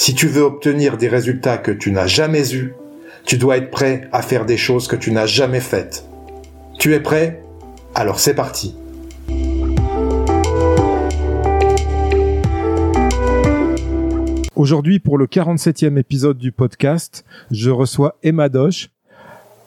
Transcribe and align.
Si 0.00 0.14
tu 0.14 0.28
veux 0.28 0.42
obtenir 0.42 0.96
des 0.96 1.08
résultats 1.08 1.58
que 1.58 1.72
tu 1.72 1.90
n'as 1.90 2.06
jamais 2.06 2.54
eus, 2.54 2.72
tu 3.24 3.36
dois 3.36 3.56
être 3.56 3.72
prêt 3.72 4.08
à 4.12 4.22
faire 4.22 4.46
des 4.46 4.56
choses 4.56 4.86
que 4.86 4.94
tu 4.94 5.10
n'as 5.10 5.26
jamais 5.26 5.58
faites. 5.58 6.04
Tu 6.78 6.94
es 6.94 7.00
prêt? 7.00 7.42
Alors 7.96 8.20
c'est 8.20 8.36
parti. 8.36 8.76
Aujourd'hui, 14.54 15.00
pour 15.00 15.18
le 15.18 15.26
47e 15.26 15.98
épisode 15.98 16.38
du 16.38 16.52
podcast, 16.52 17.24
je 17.50 17.70
reçois 17.70 18.20
Emma 18.22 18.48
Doche, 18.48 18.90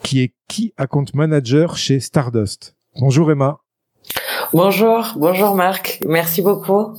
qui 0.02 0.22
est 0.22 0.32
Key 0.48 0.72
Account 0.78 1.12
Manager 1.12 1.76
chez 1.76 2.00
Stardust. 2.00 2.74
Bonjour 2.98 3.30
Emma. 3.30 3.61
Bonjour, 4.52 5.14
bonjour 5.16 5.54
Marc. 5.54 6.00
Merci 6.06 6.42
beaucoup 6.42 6.92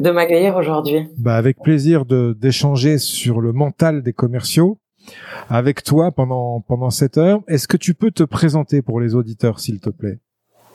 de 0.00 0.10
m'accueillir 0.10 0.56
aujourd'hui. 0.56 1.06
Bah 1.18 1.36
avec 1.36 1.58
plaisir 1.62 2.06
d'échanger 2.06 2.96
sur 2.96 3.42
le 3.42 3.52
mental 3.52 4.02
des 4.02 4.14
commerciaux 4.14 4.78
avec 5.50 5.84
toi 5.84 6.12
pendant 6.12 6.60
pendant 6.60 6.88
cette 6.88 7.18
heure. 7.18 7.40
Est-ce 7.46 7.68
que 7.68 7.76
tu 7.76 7.92
peux 7.92 8.10
te 8.10 8.22
présenter 8.22 8.80
pour 8.80 9.00
les 9.00 9.14
auditeurs, 9.14 9.60
s'il 9.60 9.80
te 9.80 9.90
plaît? 9.90 10.18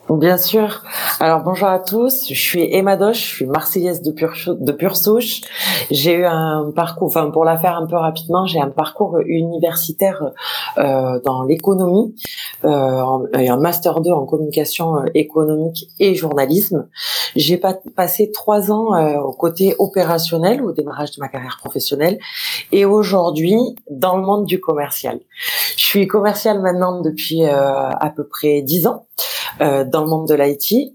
Bien 0.10 0.38
sûr. 0.38 0.84
Alors 1.22 1.44
bonjour 1.44 1.68
à 1.68 1.80
tous. 1.80 2.30
Je 2.30 2.42
suis 2.42 2.74
Emma 2.74 2.96
Doche, 2.96 3.20
je 3.20 3.36
suis 3.36 3.46
marseillaise 3.46 4.02
de 4.02 4.72
pure 4.72 4.96
souche. 4.96 5.42
J'ai 5.92 6.14
eu 6.14 6.26
un 6.26 6.72
parcours, 6.74 7.08
enfin 7.08 7.30
pour 7.30 7.44
la 7.44 7.58
faire 7.58 7.76
un 7.76 7.86
peu 7.88 7.98
rapidement, 7.98 8.46
j'ai 8.46 8.62
un 8.62 8.70
parcours 8.70 9.20
universitaire 9.26 10.32
euh, 10.78 11.20
dans 11.26 11.44
l'économie 11.44 12.16
euh, 12.64 13.04
et 13.38 13.50
un 13.50 13.58
master 13.58 14.00
2 14.00 14.10
en 14.12 14.26
communication 14.26 14.96
euh, 14.96 15.06
économique 15.14 15.90
et 16.00 16.16
journalisme. 16.16 16.88
J'ai 17.36 17.58
pas, 17.58 17.74
passé 17.98 18.32
trois 18.32 18.72
ans 18.72 18.96
euh, 18.96 19.20
au 19.20 19.34
côté 19.34 19.76
opérationnel 19.78 20.64
au 20.64 20.72
démarrage 20.72 21.12
de 21.12 21.20
ma 21.20 21.28
carrière 21.28 21.58
professionnelle 21.60 22.18
et 22.72 22.86
aujourd'hui 22.86 23.60
dans 23.92 24.16
le 24.16 24.24
monde 24.24 24.46
du 24.46 24.62
commercial. 24.62 25.20
Je 25.76 25.84
suis 25.84 26.08
commerciale 26.08 26.62
maintenant 26.62 27.02
depuis 27.02 27.44
euh, 27.44 27.90
à 27.90 28.10
peu 28.16 28.26
près 28.26 28.62
dix 28.62 28.88
ans. 28.88 29.06
Euh, 29.62 29.84
dans 29.84 30.02
le 30.02 30.10
monde 30.10 30.28
de 30.28 30.36
l'IT. 30.36 30.94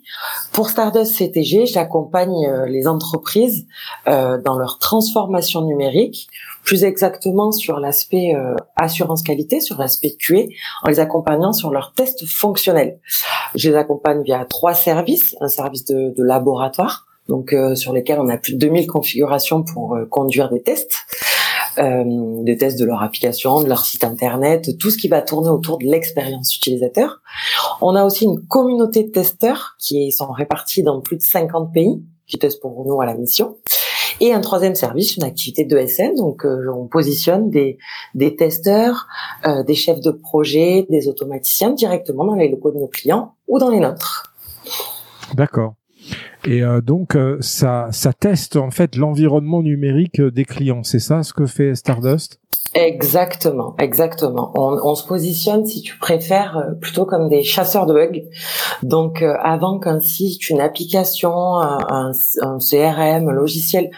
Pour 0.52 0.70
Stardust 0.70 1.16
CTG, 1.16 1.66
j'accompagne 1.66 2.46
euh, 2.46 2.66
les 2.66 2.86
entreprises 2.86 3.66
euh, 4.08 4.40
dans 4.40 4.56
leur 4.58 4.78
transformation 4.78 5.62
numérique, 5.62 6.28
plus 6.62 6.84
exactement 6.84 7.52
sur 7.52 7.78
l'aspect 7.78 8.32
assurance 8.76 9.22
qualité, 9.22 9.60
sur 9.60 9.78
l'aspect 9.78 10.16
QA, 10.18 10.44
en 10.82 10.88
les 10.88 10.98
accompagnant 10.98 11.52
sur 11.52 11.70
leurs 11.70 11.92
tests 11.92 12.26
fonctionnels. 12.26 13.00
Je 13.54 13.68
les 13.68 13.76
accompagne 13.76 14.22
via 14.22 14.46
trois 14.46 14.72
services, 14.72 15.36
un 15.42 15.48
service 15.48 15.84
de, 15.84 16.14
de 16.16 16.22
laboratoire, 16.22 17.04
donc 17.28 17.54
sur 17.74 17.92
lesquels 17.92 18.18
on 18.18 18.30
a 18.30 18.38
plus 18.38 18.54
de 18.54 18.58
2000 18.58 18.86
configurations 18.86 19.62
pour 19.62 19.98
conduire 20.08 20.48
des 20.48 20.62
tests 20.62 21.04
euh, 21.78 22.42
des 22.42 22.56
tests 22.56 22.78
de 22.78 22.84
leur 22.84 23.02
application, 23.02 23.62
de 23.62 23.68
leur 23.68 23.84
site 23.84 24.04
internet, 24.04 24.78
tout 24.78 24.90
ce 24.90 24.98
qui 24.98 25.08
va 25.08 25.22
tourner 25.22 25.48
autour 25.48 25.78
de 25.78 25.84
l'expérience 25.84 26.54
utilisateur. 26.56 27.20
On 27.80 27.94
a 27.94 28.04
aussi 28.04 28.24
une 28.24 28.46
communauté 28.46 29.04
de 29.04 29.10
testeurs 29.10 29.76
qui 29.78 30.12
sont 30.12 30.30
répartis 30.30 30.82
dans 30.82 31.00
plus 31.00 31.16
de 31.16 31.22
50 31.22 31.72
pays 31.72 32.02
qui 32.26 32.38
testent 32.38 32.60
pour 32.60 32.84
nous 32.86 33.00
à 33.00 33.06
la 33.06 33.14
mission. 33.14 33.56
Et 34.20 34.32
un 34.32 34.40
troisième 34.40 34.74
service, 34.74 35.16
une 35.16 35.24
activité 35.24 35.64
de 35.64 35.86
SN. 35.86 36.14
Donc, 36.14 36.44
euh, 36.44 36.70
on 36.72 36.86
positionne 36.86 37.50
des, 37.50 37.78
des 38.14 38.36
testeurs, 38.36 39.06
euh, 39.46 39.62
des 39.64 39.74
chefs 39.74 40.00
de 40.00 40.10
projet, 40.10 40.86
des 40.88 41.08
automaticiens 41.08 41.70
directement 41.70 42.24
dans 42.24 42.36
les 42.36 42.48
locaux 42.48 42.70
de 42.70 42.78
nos 42.78 42.88
clients 42.88 43.34
ou 43.48 43.58
dans 43.58 43.70
les 43.70 43.80
nôtres. 43.80 44.34
D'accord. 45.34 45.74
Et 46.44 46.62
euh, 46.62 46.80
donc 46.80 47.16
euh, 47.16 47.38
ça, 47.40 47.88
ça 47.90 48.12
teste 48.12 48.56
en 48.56 48.70
fait 48.70 48.96
l'environnement 48.96 49.62
numérique 49.62 50.20
euh, 50.20 50.30
des 50.30 50.44
clients. 50.44 50.82
C'est 50.82 50.98
ça 50.98 51.22
ce 51.22 51.32
que 51.32 51.46
fait 51.46 51.74
Stardust? 51.74 52.40
Exactement, 52.74 53.74
exactement. 53.78 54.50
On, 54.56 54.76
on, 54.82 54.94
se 54.94 55.06
positionne, 55.06 55.64
si 55.64 55.82
tu 55.82 55.96
préfères, 55.96 56.74
plutôt 56.80 57.06
comme 57.06 57.28
des 57.28 57.44
chasseurs 57.44 57.86
de 57.86 57.94
bugs. 57.94 58.22
Donc, 58.82 59.22
avant 59.22 59.78
qu'un 59.78 60.00
site, 60.00 60.50
une 60.50 60.60
application, 60.60 61.32
un, 61.32 62.12
un 62.42 62.58
CRM, 62.58 63.28
un 63.28 63.32
logiciel 63.32 63.90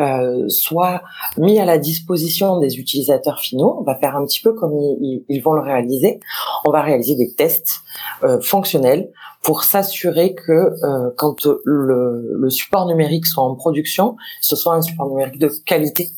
euh, 0.00 0.48
soit 0.48 1.02
mis 1.38 1.58
à 1.58 1.64
la 1.64 1.78
disposition 1.78 2.58
des 2.58 2.78
utilisateurs 2.78 3.40
finaux, 3.40 3.78
on 3.80 3.82
va 3.82 3.94
faire 3.96 4.16
un 4.16 4.24
petit 4.24 4.40
peu 4.40 4.52
comme 4.52 4.76
ils, 4.76 5.24
ils 5.28 5.40
vont 5.40 5.52
le 5.52 5.62
réaliser. 5.62 6.20
On 6.64 6.70
va 6.70 6.82
réaliser 6.82 7.14
des 7.14 7.32
tests 7.34 7.80
euh, 8.24 8.40
fonctionnels 8.40 9.10
pour 9.42 9.62
s'assurer 9.62 10.34
que 10.34 10.52
euh, 10.52 11.10
quand 11.16 11.44
le, 11.44 11.60
le, 12.34 12.50
support 12.50 12.86
numérique 12.86 13.26
soit 13.26 13.44
en 13.44 13.54
production, 13.54 14.16
ce 14.40 14.56
soit 14.56 14.74
un 14.74 14.82
support 14.82 15.08
numérique 15.08 15.38
de 15.38 15.50
qualité. 15.64 16.10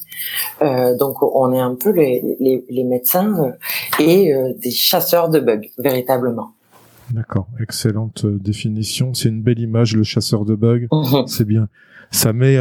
Euh, 0.62 0.96
donc 0.96 1.22
on 1.22 1.52
est 1.52 1.60
un 1.60 1.74
peu 1.74 1.92
les, 1.98 2.36
les, 2.40 2.64
les 2.68 2.84
médecins 2.84 3.34
euh, 3.44 4.02
et 4.02 4.32
euh, 4.32 4.52
des 4.62 4.70
chasseurs 4.70 5.28
de 5.28 5.40
bugs, 5.40 5.68
véritablement. 5.78 6.52
D'accord, 7.10 7.48
excellente 7.60 8.26
définition. 8.26 9.14
C'est 9.14 9.28
une 9.30 9.42
belle 9.42 9.60
image, 9.60 9.96
le 9.96 10.02
chasseur 10.02 10.44
de 10.44 10.54
bugs. 10.54 10.86
Mhm. 10.92 11.26
C'est 11.26 11.46
bien. 11.46 11.68
Ça 12.10 12.32
met 12.32 12.56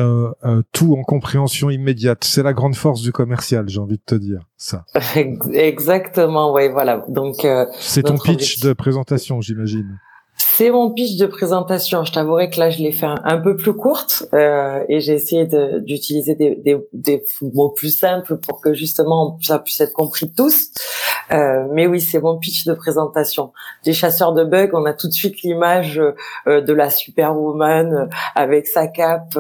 tout 0.74 0.98
en 0.98 1.04
compréhension 1.04 1.70
immédiate. 1.70 2.26
C'est 2.26 2.44
la 2.44 2.52
grande 2.52 2.76
force 2.76 3.02
du 3.02 3.14
commercial, 3.14 3.70
j'ai 3.70 3.80
envie 3.80 3.96
de 3.96 4.02
te 4.06 4.16
dire 4.16 4.42
ça. 4.58 4.86
Exactement, 5.54 6.54
oui, 6.54 6.70
voilà. 6.70 7.06
Donc 7.08 7.48
c'est 7.80 8.04
ton 8.04 8.18
pitch 8.18 8.60
de 8.60 8.74
présentation, 8.74 9.40
j'imagine. 9.40 10.00
C'est 10.58 10.72
mon 10.72 10.92
pitch 10.92 11.18
de 11.18 11.28
présentation. 11.28 12.04
Je 12.04 12.12
t'avouerai 12.12 12.50
que 12.50 12.60
là, 12.60 12.72
je 12.72 12.80
l'ai 12.80 12.92
fait 12.92 13.06
un, 13.06 13.38
peu 13.38 13.56
plus 13.56 13.76
courte 13.76 14.24
euh, 14.34 14.84
et 14.90 15.02
j'ai 15.02 15.14
essayé 15.14 15.48
d'utiliser 15.82 16.34
des, 16.34 16.56
des, 16.56 16.80
des, 16.94 17.24
mots 17.54 17.70
plus 17.70 17.96
simples 17.96 18.38
pour 18.38 18.60
que 18.60 18.74
justement 18.74 19.38
ça 19.40 19.60
puisse 19.60 19.80
être 19.82 19.94
compris 19.94 20.34
tous. 20.34 20.72
Euh, 21.32 21.68
mais 21.74 21.86
oui, 21.86 22.02
c'est 22.02 22.20
mon 22.20 22.40
pitch 22.40 22.66
de 22.66 22.74
présentation. 22.74 23.54
Des 23.86 23.94
chasseurs 23.94 24.34
de 24.34 24.44
bugs, 24.44 24.72
on 24.74 24.86
a 24.86 24.94
tout 24.94 25.08
de 25.08 25.14
suite 25.14 25.44
l'image 25.44 26.02
euh, 26.48 26.62
de 26.62 26.74
la 26.74 26.90
superwoman 26.90 28.10
avec 28.34 28.66
sa 28.66 28.88
cape. 28.88 29.38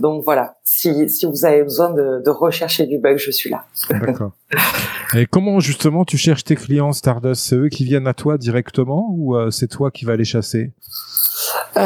Donc 0.00 0.22
voilà, 0.22 0.57
si, 0.70 1.08
si 1.08 1.24
vous 1.24 1.46
avez 1.46 1.62
besoin 1.62 1.94
de, 1.94 2.22
de 2.22 2.30
rechercher 2.30 2.86
du 2.86 2.98
bug, 2.98 3.16
je 3.16 3.30
suis 3.30 3.48
là. 3.48 3.64
D'accord. 3.88 4.32
Et 5.16 5.24
comment 5.24 5.60
justement 5.60 6.04
tu 6.04 6.18
cherches 6.18 6.44
tes 6.44 6.56
clients 6.56 6.92
Stardust? 6.92 7.42
C'est 7.42 7.56
eux 7.56 7.68
qui 7.68 7.84
viennent 7.84 8.06
à 8.06 8.12
toi 8.12 8.36
directement 8.36 9.08
ou 9.16 9.34
euh, 9.34 9.50
c'est 9.50 9.68
toi 9.68 9.90
qui 9.90 10.04
vas 10.04 10.16
les 10.16 10.26
chasser? 10.26 10.74
Euh, 11.78 11.80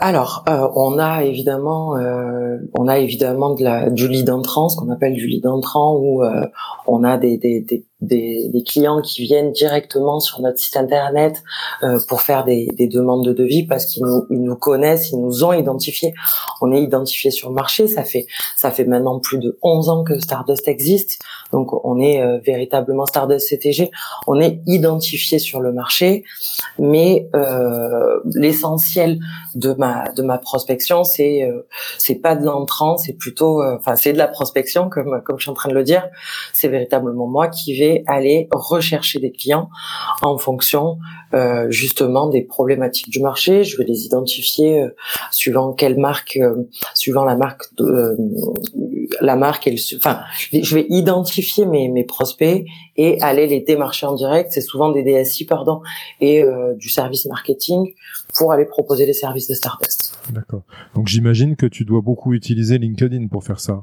alors, 0.00 0.44
euh, 0.48 0.68
on 0.76 0.98
a 0.98 1.24
évidemment, 1.24 1.96
euh, 1.96 2.58
on 2.78 2.86
a 2.86 2.98
évidemment 2.98 3.54
de 3.54 3.64
la, 3.64 3.90
du 3.90 4.06
lead 4.06 4.30
entrant, 4.30 4.68
ce 4.68 4.76
qu'on 4.76 4.90
appelle 4.90 5.14
du 5.14 5.26
lead 5.26 5.46
entrant, 5.46 5.96
où 5.96 6.22
on 6.86 7.02
a 7.02 7.18
des, 7.18 7.36
des, 7.36 7.62
des, 7.62 7.84
des, 8.00 8.48
des, 8.48 8.62
clients 8.62 9.00
qui 9.00 9.22
viennent 9.22 9.52
directement 9.52 10.20
sur 10.20 10.40
notre 10.40 10.58
site 10.58 10.76
internet 10.76 11.42
euh, 11.82 11.98
pour 12.08 12.22
faire 12.22 12.44
des, 12.44 12.68
des, 12.74 12.88
demandes 12.88 13.24
de 13.24 13.32
devis 13.32 13.66
parce 13.66 13.86
qu'ils 13.86 14.04
nous, 14.04 14.26
ils 14.30 14.42
nous 14.42 14.56
connaissent, 14.56 15.10
ils 15.10 15.20
nous 15.20 15.44
ont 15.44 15.52
identifiés. 15.52 16.14
On 16.60 16.72
est 16.72 16.82
identifié 16.82 17.30
sur 17.30 17.48
le 17.48 17.54
marché. 17.54 17.86
Ça 17.86 18.04
fait 18.04 18.26
ça 18.56 18.70
fait 18.70 18.84
maintenant 18.84 19.18
plus 19.18 19.38
de 19.38 19.58
11 19.62 19.88
ans 19.88 20.04
que 20.04 20.18
Stardust 20.18 20.68
existe. 20.68 21.20
Donc 21.52 21.84
on 21.84 22.00
est 22.00 22.22
euh, 22.22 22.38
véritablement 22.44 23.06
Stardust 23.06 23.48
CTG. 23.48 23.90
On 24.26 24.40
est 24.40 24.60
identifié 24.66 25.38
sur 25.38 25.60
le 25.60 25.72
marché, 25.72 26.24
mais 26.78 27.28
euh, 27.34 28.20
l'essentiel 28.34 29.18
de 29.54 29.72
ma 29.74 30.10
de 30.12 30.22
ma 30.22 30.38
prospection, 30.38 31.04
c'est 31.04 31.44
euh, 31.44 31.66
c'est 31.98 32.16
pas 32.16 32.36
de 32.36 32.44
l'entrant, 32.44 32.96
c'est 32.96 33.12
plutôt, 33.12 33.62
euh, 33.62 33.76
enfin 33.76 33.96
c'est 33.96 34.12
de 34.12 34.18
la 34.18 34.28
prospection 34.28 34.88
comme 34.88 35.22
comme 35.24 35.38
je 35.38 35.44
suis 35.44 35.50
en 35.50 35.54
train 35.54 35.68
de 35.68 35.74
le 35.74 35.84
dire. 35.84 36.08
C'est 36.52 36.68
véritablement 36.68 37.26
moi 37.26 37.48
qui 37.48 37.78
vais 37.78 37.89
aller 38.06 38.48
rechercher 38.52 39.18
des 39.20 39.32
clients 39.32 39.68
en 40.22 40.38
fonction 40.38 40.98
euh, 41.32 41.70
justement 41.70 42.28
des 42.28 42.42
problématiques 42.42 43.08
du 43.10 43.20
marché. 43.20 43.64
Je 43.64 43.76
vais 43.78 43.84
les 43.84 44.04
identifier 44.04 44.82
euh, 44.82 44.88
suivant 45.30 45.72
quelle 45.72 45.96
marque, 45.98 46.36
euh, 46.36 46.68
suivant 46.94 47.24
la 47.24 47.36
marque, 47.36 47.62
la 49.20 49.36
marque. 49.36 49.66
Et 49.68 49.76
enfin, 49.96 50.20
je 50.52 50.74
vais 50.74 50.86
identifier 50.88 51.66
mes, 51.66 51.88
mes 51.88 52.04
prospects 52.04 52.64
et 52.96 53.20
aller 53.22 53.46
les 53.46 53.60
démarcher 53.60 54.06
en 54.06 54.14
direct. 54.14 54.50
C'est 54.52 54.60
souvent 54.60 54.90
des 54.90 55.02
DSI, 55.02 55.44
pardon, 55.44 55.82
et 56.20 56.42
du 56.76 56.88
service 56.88 57.26
marketing 57.26 57.94
pour 58.34 58.52
aller 58.52 58.64
proposer 58.64 59.06
les 59.06 59.12
services 59.12 59.48
de 59.48 59.54
Stardust. 59.54 60.09
D'accord. 60.32 60.62
Donc 60.94 61.08
j'imagine 61.08 61.56
que 61.56 61.66
tu 61.66 61.84
dois 61.84 62.00
beaucoup 62.00 62.32
utiliser 62.34 62.78
LinkedIn 62.78 63.28
pour 63.28 63.44
faire 63.44 63.60
ça. 63.60 63.82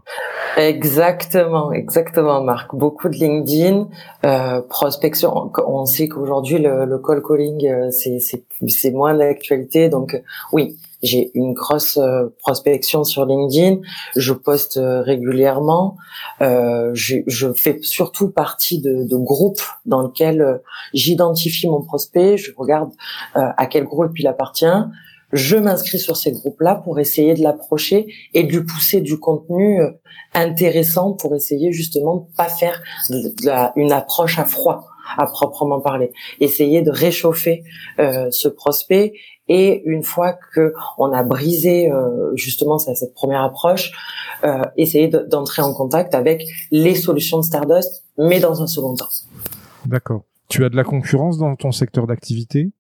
Exactement, 0.57 1.71
exactement, 1.71 2.41
Marc. 2.41 2.73
Beaucoup 2.73 3.09
de 3.09 3.13
LinkedIn, 3.13 3.89
euh, 4.25 4.61
prospection. 4.67 5.51
On 5.67 5.85
sait 5.85 6.07
qu'aujourd'hui 6.07 6.57
le, 6.57 6.85
le, 6.85 6.97
call 6.97 7.21
calling 7.21 7.67
euh, 7.67 7.91
c'est 7.91 8.91
moins 8.91 9.13
d'actualité, 9.13 9.89
donc 9.89 10.15
euh, 10.15 10.19
oui, 10.51 10.77
j'ai 11.03 11.29
une 11.35 11.53
grosse 11.53 11.97
euh, 11.97 12.35
prospection 12.39 13.03
sur 13.03 13.27
LinkedIn. 13.27 13.81
Je 14.15 14.33
poste 14.33 14.79
régulièrement. 14.81 15.95
Euh, 16.41 16.89
je, 16.93 17.17
je, 17.27 17.53
fais 17.53 17.77
surtout 17.81 18.31
partie 18.31 18.81
de, 18.81 19.03
de 19.03 19.15
groupes 19.15 19.61
dans 19.85 20.07
lesquels 20.07 20.61
j'identifie 20.95 21.67
mon 21.67 21.83
prospect. 21.83 22.37
Je 22.37 22.51
regarde 22.57 22.89
à 23.35 23.65
quel 23.67 23.83
groupe 23.83 24.17
il 24.17 24.25
appartient 24.25 24.65
je 25.33 25.57
m'inscris 25.57 25.99
sur 25.99 26.15
ces 26.15 26.31
groupes-là 26.31 26.75
pour 26.75 26.99
essayer 26.99 27.33
de 27.33 27.43
l'approcher 27.43 28.07
et 28.33 28.43
de 28.43 28.51
lui 28.51 28.63
pousser 28.63 29.01
du 29.01 29.19
contenu 29.19 29.81
euh, 29.81 29.91
intéressant 30.33 31.13
pour 31.13 31.35
essayer 31.35 31.71
justement 31.71 32.15
de 32.17 32.35
pas 32.35 32.47
faire 32.47 32.81
une 33.75 33.91
approche 33.91 34.39
à 34.39 34.45
froid 34.45 34.87
à 35.17 35.25
proprement 35.25 35.79
parler. 35.79 36.11
Essayer 36.41 36.81
de 36.81 36.91
réchauffer 36.91 37.63
euh, 37.99 38.27
ce 38.29 38.49
prospect 38.49 39.13
et 39.47 39.81
une 39.85 40.03
fois 40.03 40.37
que 40.53 40.73
on 40.97 41.13
a 41.13 41.23
brisé 41.23 41.89
euh, 41.89 42.35
justement 42.35 42.77
cette 42.77 43.13
première 43.13 43.41
approche, 43.41 43.91
essayer 44.75 45.07
d'entrer 45.07 45.61
en 45.61 45.73
contact 45.73 46.13
avec 46.13 46.43
les 46.69 46.93
solutions 46.93 47.37
de 47.37 47.43
Stardust, 47.43 48.03
mais 48.17 48.39
dans 48.39 48.61
un 48.61 48.67
second 48.67 48.93
temps. 48.95 49.07
D'accord. 49.85 50.23
Tu 50.49 50.63
as 50.63 50.69
de 50.69 50.75
la 50.75 50.83
concurrence 50.83 51.37
dans 51.37 51.55
ton 51.55 51.71
secteur 51.71 52.05
d'activité? 52.05 52.71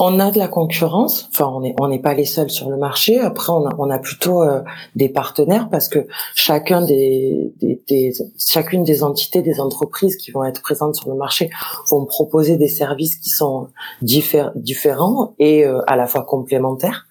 On 0.00 0.18
a 0.18 0.30
de 0.30 0.38
la 0.38 0.48
concurrence, 0.48 1.28
enfin 1.30 1.46
on 1.46 1.60
n'est 1.60 1.74
on 1.78 1.98
pas 1.98 2.14
les 2.14 2.24
seuls 2.24 2.50
sur 2.50 2.70
le 2.70 2.76
marché. 2.78 3.20
Après 3.20 3.52
on 3.52 3.66
a, 3.66 3.70
on 3.78 3.90
a 3.90 3.98
plutôt 3.98 4.42
euh, 4.42 4.62
des 4.96 5.10
partenaires 5.10 5.68
parce 5.70 5.88
que 5.88 6.06
chacun 6.34 6.80
des, 6.80 7.52
des, 7.60 8.12
chacune 8.38 8.82
des 8.82 9.04
entités, 9.04 9.42
des 9.42 9.60
entreprises 9.60 10.16
qui 10.16 10.30
vont 10.30 10.44
être 10.44 10.62
présentes 10.62 10.96
sur 10.96 11.10
le 11.10 11.16
marché 11.16 11.50
vont 11.90 12.06
proposer 12.06 12.56
des 12.56 12.68
services 12.68 13.16
qui 13.16 13.28
sont 13.28 13.68
différents 14.00 15.34
et 15.38 15.66
euh, 15.66 15.82
à 15.86 15.96
la 15.96 16.06
fois 16.06 16.24
complémentaires. 16.24 17.06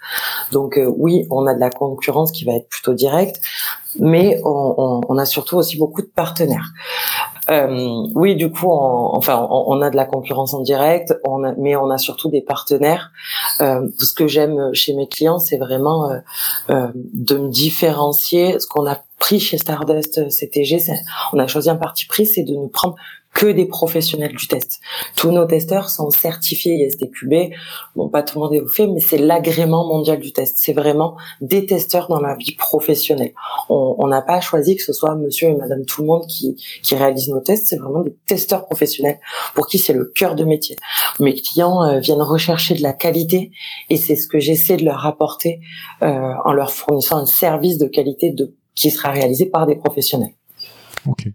Donc 0.51 0.77
euh, 0.77 0.91
oui, 0.97 1.27
on 1.30 1.45
a 1.45 1.53
de 1.53 1.59
la 1.59 1.69
concurrence 1.69 2.31
qui 2.31 2.44
va 2.44 2.53
être 2.53 2.69
plutôt 2.69 2.95
directe, 2.95 3.39
mais 4.00 4.41
on, 4.44 5.01
on 5.07 5.18
a 5.18 5.25
surtout 5.25 5.57
aussi 5.57 5.77
beaucoup 5.77 6.01
de 6.01 6.07
partenaires. 6.07 6.71
Euh, 7.50 8.04
oui, 8.16 8.36
du 8.36 8.51
coup, 8.51 8.68
on, 8.68 9.16
enfin, 9.16 9.48
on, 9.50 9.81
a 9.81 9.90
de 9.90 9.96
la 9.96 10.06
concurrence 10.06 10.54
en 10.54 10.62
direct, 10.62 11.13
on 11.25 11.40
mais 11.57 11.75
on 11.75 11.90
a 11.90 11.98
surtout 11.98 12.30
des 12.30 12.42
partenaires. 12.42 13.12
Euh, 13.62 13.88
ce 13.98 14.13
que 14.13 14.28
j'aime 14.28 14.74
chez 14.74 14.94
mes 14.94 15.07
clients, 15.07 15.40
c'est 15.40 15.57
vraiment 15.57 16.12
euh, 16.12 16.19
euh, 16.69 16.88
de 16.96 17.38
me 17.38 17.50
différencier. 17.50 18.60
Ce 18.60 18.68
qu'on 18.68 18.86
a 18.86 19.00
pris 19.18 19.40
chez 19.40 19.57
Stardust 19.57 20.30
CTG, 20.30 20.80
on 21.34 21.40
a 21.40 21.48
choisi 21.48 21.69
un 21.69 21.75
parti 21.75 22.06
pris, 22.06 22.25
c'est 22.25 22.44
de 22.44 22.54
nous 22.54 22.68
prendre 22.68 22.96
que 23.33 23.45
des 23.45 23.65
professionnels 23.65 24.35
du 24.35 24.47
test. 24.47 24.79
Tous 25.15 25.31
nos 25.31 25.45
testeurs 25.45 25.89
sont 25.89 26.09
certifiés 26.09 26.75
ISTQB. 26.85 27.53
Bon, 27.95 28.09
pas 28.09 28.23
tout 28.23 28.39
le 28.39 28.43
monde 28.43 28.53
est 28.53 28.61
au 28.61 28.67
fait, 28.67 28.87
mais 28.87 28.99
c'est 28.99 29.17
l'agrément 29.17 29.87
mondial 29.87 30.19
du 30.19 30.33
test. 30.33 30.57
C'est 30.59 30.73
vraiment 30.73 31.15
des 31.39 31.65
testeurs 31.65 32.07
dans 32.09 32.19
la 32.19 32.35
vie 32.35 32.55
professionnelle. 32.55 33.33
On 33.69 34.07
n'a 34.07 34.21
pas 34.21 34.41
choisi 34.41 34.75
que 34.75 34.83
ce 34.83 34.93
soit 34.93 35.15
monsieur 35.15 35.49
et 35.49 35.55
madame 35.55 35.85
tout 35.85 36.01
le 36.01 36.07
monde 36.07 36.25
qui, 36.27 36.55
réalisent 36.91 37.29
nos 37.29 37.39
tests. 37.39 37.67
C'est 37.67 37.77
vraiment 37.77 38.01
des 38.01 38.15
testeurs 38.25 38.65
professionnels 38.65 39.19
pour 39.53 39.67
qui 39.67 39.77
c'est 39.77 39.93
le 39.93 40.05
cœur 40.05 40.35
de 40.35 40.43
métier. 40.43 40.75
Mes 41.19 41.35
clients 41.35 41.83
euh, 41.83 41.99
viennent 41.99 42.21
rechercher 42.21 42.73
de 42.73 42.81
la 42.81 42.93
qualité 42.93 43.51
et 43.89 43.95
c'est 43.95 44.15
ce 44.15 44.27
que 44.27 44.39
j'essaie 44.39 44.75
de 44.75 44.83
leur 44.83 45.05
apporter 45.05 45.61
euh, 46.01 46.33
en 46.43 46.51
leur 46.51 46.71
fournissant 46.71 47.17
un 47.17 47.25
service 47.25 47.77
de 47.77 47.85
qualité 47.85 48.35
qui 48.75 48.91
sera 48.91 49.11
réalisé 49.11 49.45
par 49.45 49.65
des 49.65 49.75
professionnels. 49.75 50.33
Ok. 51.07 51.27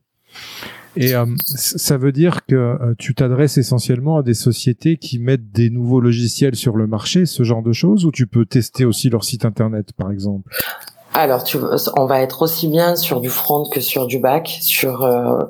Et 0.96 1.14
euh, 1.14 1.26
ça 1.44 1.96
veut 1.96 2.12
dire 2.12 2.46
que 2.46 2.55
euh, 2.55 2.94
tu 2.99 3.14
t'adresses 3.14 3.58
essentiellement 3.58 4.19
à 4.19 4.23
des 4.23 4.35
sociétés 4.35 4.96
qui 4.96 5.19
mettent 5.19 5.50
des 5.50 5.70
nouveaux 5.70 6.00
logiciels 6.00 6.55
sur 6.55 6.76
le 6.76 6.87
marché, 6.87 7.26
ce 7.26 7.43
genre 7.43 7.62
de 7.62 7.73
choses, 7.73 8.05
ou 8.05 8.12
tu 8.12 8.26
peux 8.26 8.46
tester 8.46 8.85
aussi 8.85 9.11
leur 9.11 9.25
site 9.25 9.44
internet, 9.44 9.93
par 9.96 10.11
exemple? 10.11 10.50
Alors, 11.12 11.44
tu, 11.44 11.58
on 11.96 12.06
va 12.06 12.20
être 12.20 12.43
aussi 12.43 12.69
bien 12.69 12.96
sur 12.96 13.20
du 13.20 13.31
front 13.31 13.69
que 13.69 13.81
sur 13.81 14.06
du 14.06 14.19
back. 14.19 14.58
Sur 14.61 15.05
euh, 15.05 15.44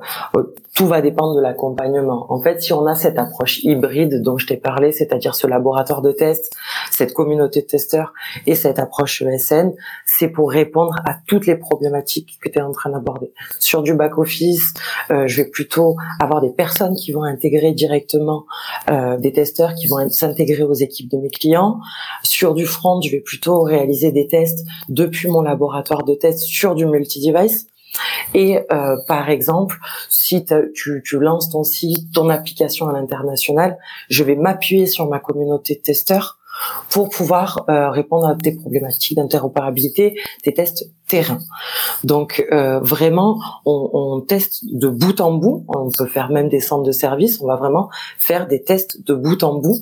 tout 0.74 0.86
va 0.86 1.00
dépendre 1.00 1.36
de 1.36 1.40
l'accompagnement. 1.40 2.26
En 2.30 2.40
fait, 2.40 2.60
si 2.60 2.72
on 2.72 2.84
a 2.86 2.96
cette 2.96 3.16
approche 3.16 3.62
hybride 3.62 4.22
dont 4.22 4.38
je 4.38 4.46
t'ai 4.46 4.56
parlé, 4.56 4.90
c'est-à-dire 4.90 5.36
ce 5.36 5.46
laboratoire 5.46 6.02
de 6.02 6.10
test, 6.10 6.52
cette 6.90 7.14
communauté 7.14 7.62
de 7.62 7.66
testeurs 7.66 8.12
et 8.46 8.56
cette 8.56 8.80
approche 8.80 9.22
ESN, 9.22 9.72
c'est 10.04 10.28
pour 10.28 10.50
répondre 10.50 10.96
à 11.04 11.14
toutes 11.28 11.46
les 11.46 11.56
problématiques 11.56 12.38
que 12.42 12.48
tu 12.48 12.58
es 12.58 12.62
en 12.62 12.72
train 12.72 12.90
d'aborder. 12.90 13.32
Sur 13.60 13.82
du 13.82 13.94
back-office, 13.94 14.74
euh, 15.10 15.28
je 15.28 15.42
vais 15.42 15.48
plutôt 15.48 15.96
avoir 16.20 16.40
des 16.40 16.50
personnes 16.50 16.96
qui 16.96 17.12
vont 17.12 17.22
intégrer 17.22 17.72
directement 17.72 18.44
euh, 18.90 19.16
des 19.16 19.32
testeurs 19.32 19.74
qui 19.74 19.86
vont 19.86 20.08
s'intégrer 20.08 20.64
aux 20.64 20.74
équipes 20.74 21.10
de 21.10 21.18
mes 21.18 21.30
clients. 21.30 21.78
Sur 22.24 22.54
du 22.54 22.66
front, 22.66 23.00
je 23.00 23.10
vais 23.10 23.20
plutôt 23.20 23.62
réaliser 23.62 24.10
des 24.10 24.26
tests 24.26 24.66
depuis 24.88 25.28
mon 25.28 25.42
laboratoire 25.42 26.02
de 26.02 26.14
test 26.14 26.40
sur 26.40 26.74
du 26.74 26.84
multi-device 26.86 27.68
et 28.34 28.60
euh, 28.72 28.96
par 29.06 29.28
exemple, 29.30 29.78
si 30.08 30.44
tu, 30.44 31.02
tu, 31.04 31.18
lances 31.18 31.50
ton 31.50 31.64
site, 31.64 32.12
ton 32.12 32.28
application 32.28 32.88
à 32.88 32.92
l'international, 32.92 33.78
je 34.08 34.24
vais 34.24 34.36
m'appuyer 34.36 34.86
sur 34.86 35.08
ma 35.08 35.18
communauté 35.18 35.74
de 35.76 35.80
testeurs 35.80 36.38
pour 36.90 37.10
pouvoir 37.10 37.64
euh, 37.68 37.90
répondre 37.90 38.26
à 38.26 38.34
tes 38.34 38.52
problématiques 38.52 39.16
d'interopérabilité, 39.16 40.16
tes 40.42 40.54
tests 40.54 40.88
terrain. 41.08 41.38
Donc 42.04 42.46
euh, 42.52 42.80
vraiment, 42.80 43.40
on, 43.66 43.90
on, 43.92 44.20
teste 44.20 44.64
de 44.64 44.88
bout 44.88 45.20
en 45.20 45.32
bout. 45.32 45.64
On 45.68 45.90
peut 45.90 46.06
faire 46.06 46.30
même 46.30 46.48
des 46.48 46.60
centres 46.60 46.84
de 46.84 46.92
service. 46.92 47.40
On 47.40 47.46
va 47.46 47.56
vraiment 47.56 47.90
faire 48.18 48.46
des 48.46 48.62
tests 48.62 49.04
de 49.04 49.14
bout 49.14 49.42
en 49.42 49.54
bout 49.58 49.80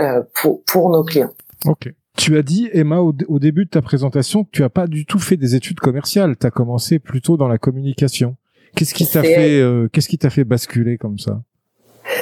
euh, 0.00 0.22
pour, 0.40 0.62
pour 0.64 0.90
nos 0.90 1.04
clients. 1.04 1.32
Ok. 1.66 1.92
Tu 2.16 2.36
as 2.36 2.42
dit, 2.42 2.68
Emma, 2.72 2.98
au, 3.00 3.38
début 3.38 3.64
de 3.64 3.70
ta 3.70 3.82
présentation, 3.82 4.44
que 4.44 4.50
tu 4.52 4.62
as 4.62 4.70
pas 4.70 4.86
du 4.86 5.06
tout 5.06 5.18
fait 5.18 5.36
des 5.36 5.54
études 5.54 5.80
commerciales. 5.80 6.36
Tu 6.38 6.46
as 6.46 6.50
commencé 6.50 6.98
plutôt 6.98 7.36
dans 7.36 7.48
la 7.48 7.58
communication. 7.58 8.36
Qu'est-ce 8.76 8.94
qui 8.94 9.06
t'a 9.06 9.22
fait, 9.22 9.60
euh, 9.60 9.88
qu'est-ce 9.90 10.08
qui 10.08 10.18
t'a 10.18 10.30
fait 10.30 10.44
basculer 10.44 10.98
comme 10.98 11.18
ça? 11.18 11.42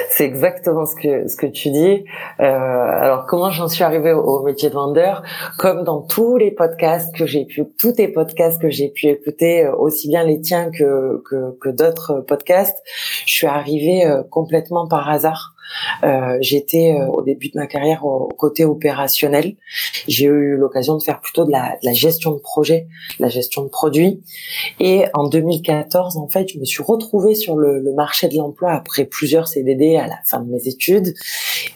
C'est 0.09 0.25
exactement 0.25 0.85
ce 0.85 0.95
que 0.95 1.27
ce 1.27 1.35
que 1.35 1.47
tu 1.47 1.71
dis. 1.71 2.05
Euh, 2.39 2.43
alors 2.43 3.25
comment 3.25 3.49
j'en 3.49 3.67
suis 3.67 3.83
arrivée 3.83 4.13
au, 4.13 4.43
métier 4.43 4.69
de 4.69 4.75
vendeur? 4.75 5.23
Comme 5.57 5.83
dans 5.83 6.01
tous 6.01 6.37
les 6.37 6.51
podcasts 6.51 7.15
que 7.15 7.25
j'ai 7.25 7.45
pu, 7.45 7.63
tous 7.79 7.95
les 7.97 8.07
podcasts 8.07 8.61
que 8.61 8.69
j'ai 8.69 8.89
pu 8.89 9.07
écouter, 9.07 9.65
euh, 9.65 9.75
aussi 9.75 10.07
bien 10.07 10.23
les 10.23 10.39
tiens 10.39 10.69
que 10.69 11.21
que, 11.29 11.57
que 11.59 11.69
d'autres 11.69 12.21
podcasts, 12.27 12.77
je 13.25 13.33
suis 13.33 13.47
arrivée 13.47 14.05
euh, 14.05 14.23
complètement 14.29 14.87
par 14.87 15.09
hasard. 15.09 15.50
Euh, 16.03 16.37
j'étais 16.41 16.93
euh, 16.93 17.07
au 17.07 17.21
début 17.21 17.49
de 17.49 17.57
ma 17.57 17.67
carrière 17.67 18.05
au, 18.05 18.27
côté 18.27 18.65
opérationnel. 18.65 19.55
J'ai 20.07 20.25
eu 20.25 20.55
l'occasion 20.57 20.97
de 20.97 21.03
faire 21.03 21.19
plutôt 21.19 21.45
de 21.45 21.51
la, 21.51 21.77
de 21.81 21.85
la, 21.85 21.93
gestion 21.93 22.31
de 22.31 22.39
projet, 22.39 22.87
la 23.19 23.29
gestion 23.29 23.63
de 23.63 23.69
produits. 23.69 24.21
Et 24.79 25.05
en 25.13 25.27
2014, 25.27 26.17
en 26.17 26.27
fait, 26.27 26.49
je 26.49 26.59
me 26.59 26.65
suis 26.65 26.83
retrouvée 26.83 27.35
sur 27.35 27.55
le, 27.55 27.79
le 27.79 27.93
marché 27.93 28.27
de 28.27 28.35
l'emploi 28.35 28.71
après 28.71 29.05
plusieurs 29.05 29.47
CDD 29.47 29.95
à 29.95 30.07
la 30.07 30.17
fin 30.25 30.39
de 30.39 30.49
mes 30.49 30.67
études. 30.67 31.13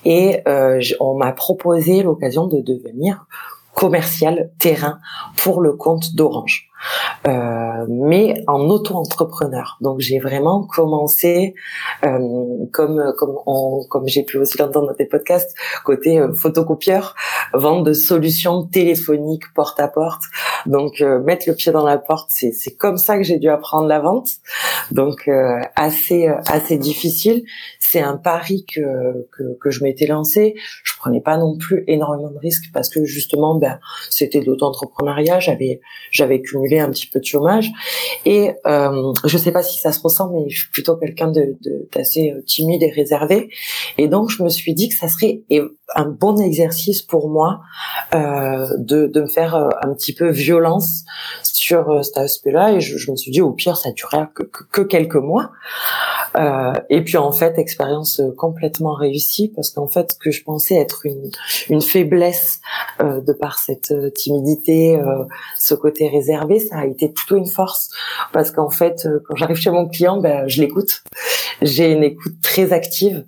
Et 0.05 0.41
euh, 0.47 0.81
on 0.99 1.15
m'a 1.15 1.31
proposé 1.31 2.03
l'occasion 2.03 2.47
de 2.47 2.61
devenir 2.61 3.25
commercial 3.73 4.51
terrain 4.57 4.99
pour 5.37 5.61
le 5.61 5.73
compte 5.73 6.15
d'Orange. 6.15 6.69
Euh, 7.27 7.85
mais 7.89 8.43
en 8.47 8.69
auto-entrepreneur. 8.69 9.77
Donc 9.81 9.99
j'ai 9.99 10.19
vraiment 10.19 10.63
commencé 10.63 11.55
euh, 12.05 12.19
comme 12.71 13.13
comme 13.17 13.37
on, 13.45 13.83
comme 13.89 14.07
j'ai 14.07 14.23
pu 14.23 14.37
aussi 14.37 14.57
l'entendre 14.57 14.87
dans 14.87 14.93
tes 14.93 15.05
podcasts 15.05 15.55
côté 15.83 16.19
euh, 16.19 16.33
photocopieur, 16.33 17.15
vente 17.53 17.83
de 17.83 17.93
solutions 17.93 18.63
téléphoniques 18.63 19.51
porte 19.53 19.79
à 19.79 19.87
porte. 19.87 20.23
Donc 20.65 21.01
mettre 21.01 21.47
le 21.47 21.55
pied 21.55 21.71
dans 21.71 21.85
la 21.85 21.97
porte, 21.97 22.29
c'est 22.29 22.51
c'est 22.51 22.75
comme 22.75 22.97
ça 22.97 23.17
que 23.17 23.23
j'ai 23.23 23.37
dû 23.37 23.49
apprendre 23.49 23.87
la 23.87 23.99
vente. 23.99 24.29
Donc 24.91 25.29
assez 25.75 26.27
assez 26.47 26.77
difficile. 26.77 27.43
C'est 27.79 28.01
un 28.01 28.17
pari 28.17 28.65
que 28.65 29.27
que, 29.31 29.57
que 29.61 29.69
je 29.69 29.83
m'étais 29.83 30.07
lancé. 30.07 30.55
Je 30.83 30.93
prenais 30.97 31.21
pas 31.21 31.37
non 31.37 31.57
plus 31.57 31.83
énormément 31.87 32.31
de 32.31 32.39
risques 32.39 32.71
parce 32.73 32.89
que 32.89 33.05
justement 33.05 33.55
ben 33.55 33.79
c'était 34.09 34.39
de 34.39 34.45
l'auto-entrepreneuriat, 34.45 35.39
j'avais 35.39 35.81
j'avais 36.11 36.41
cumulé 36.41 36.74
un 36.79 36.89
petit 36.89 37.07
peu 37.07 37.19
de 37.19 37.25
chômage. 37.25 37.71
Et 38.25 38.51
euh, 38.65 39.13
je 39.23 39.37
sais 39.37 39.51
pas 39.51 39.63
si 39.63 39.79
ça 39.79 39.91
se 39.91 39.99
ressent 40.01 40.31
mais 40.31 40.49
je 40.49 40.61
suis 40.61 40.69
plutôt 40.71 40.95
quelqu'un 40.97 41.31
de 41.31 41.57
d'assez 41.93 42.31
euh, 42.31 42.41
timide 42.45 42.83
et 42.83 42.91
réservé. 42.91 43.49
Et 43.97 44.07
donc 44.07 44.29
je 44.29 44.43
me 44.43 44.49
suis 44.49 44.73
dit 44.73 44.89
que 44.89 44.95
ça 44.95 45.07
serait 45.07 45.41
un 45.95 46.05
bon 46.05 46.39
exercice 46.39 47.01
pour 47.01 47.29
moi 47.29 47.61
euh, 48.13 48.67
de 48.77 49.07
de 49.07 49.21
me 49.21 49.27
faire 49.27 49.55
euh, 49.55 49.69
un 49.81 49.93
petit 49.93 50.13
peu 50.13 50.29
violence 50.29 51.03
sur 51.65 51.89
euh, 51.89 52.03
cet 52.03 52.17
aspect-là 52.17 52.73
et 52.73 52.79
je, 52.79 53.11
me 53.11 53.15
suis 53.15 53.31
dit 53.31 53.41
au 53.41 53.51
pire 53.51 53.77
ça 53.77 53.91
durera 53.91 54.27
que, 54.27 54.43
que, 54.43 54.63
que 54.71 54.81
quelques 54.81 55.15
mois. 55.15 55.51
Euh, 56.37 56.73
et 56.89 57.01
puis 57.03 57.17
en 57.17 57.31
fait 57.31 57.57
expérience 57.57 58.21
complètement 58.37 58.93
réussie 58.93 59.51
parce 59.55 59.71
qu'en 59.71 59.87
fait 59.87 60.11
ce 60.11 60.17
que 60.17 60.31
je 60.31 60.43
pensais 60.43 60.75
être 60.75 61.05
une, 61.05 61.31
une 61.69 61.81
faiblesse 61.81 62.59
euh, 63.01 63.21
de 63.21 63.33
par 63.33 63.57
cette 63.57 63.91
euh, 63.91 64.09
timidité 64.09 64.97
euh, 64.97 65.23
ce 65.57 65.73
côté 65.73 66.09
réservé 66.09 66.59
ça 66.59 66.79
a 66.79 66.85
été 66.85 67.09
plutôt 67.09 67.37
une 67.37 67.47
force 67.47 67.89
parce 68.33 68.51
qu'en 68.51 68.69
fait 68.69 69.05
euh, 69.05 69.19
quand 69.25 69.35
j'arrive 69.35 69.55
chez 69.57 69.71
mon 69.71 69.87
client 69.87 70.17
ben 70.17 70.47
je 70.47 70.61
l'écoute 70.61 71.03
j'ai 71.61 71.91
une 71.91 72.03
écoute 72.03 72.33
très 72.41 72.73
active 72.73 73.25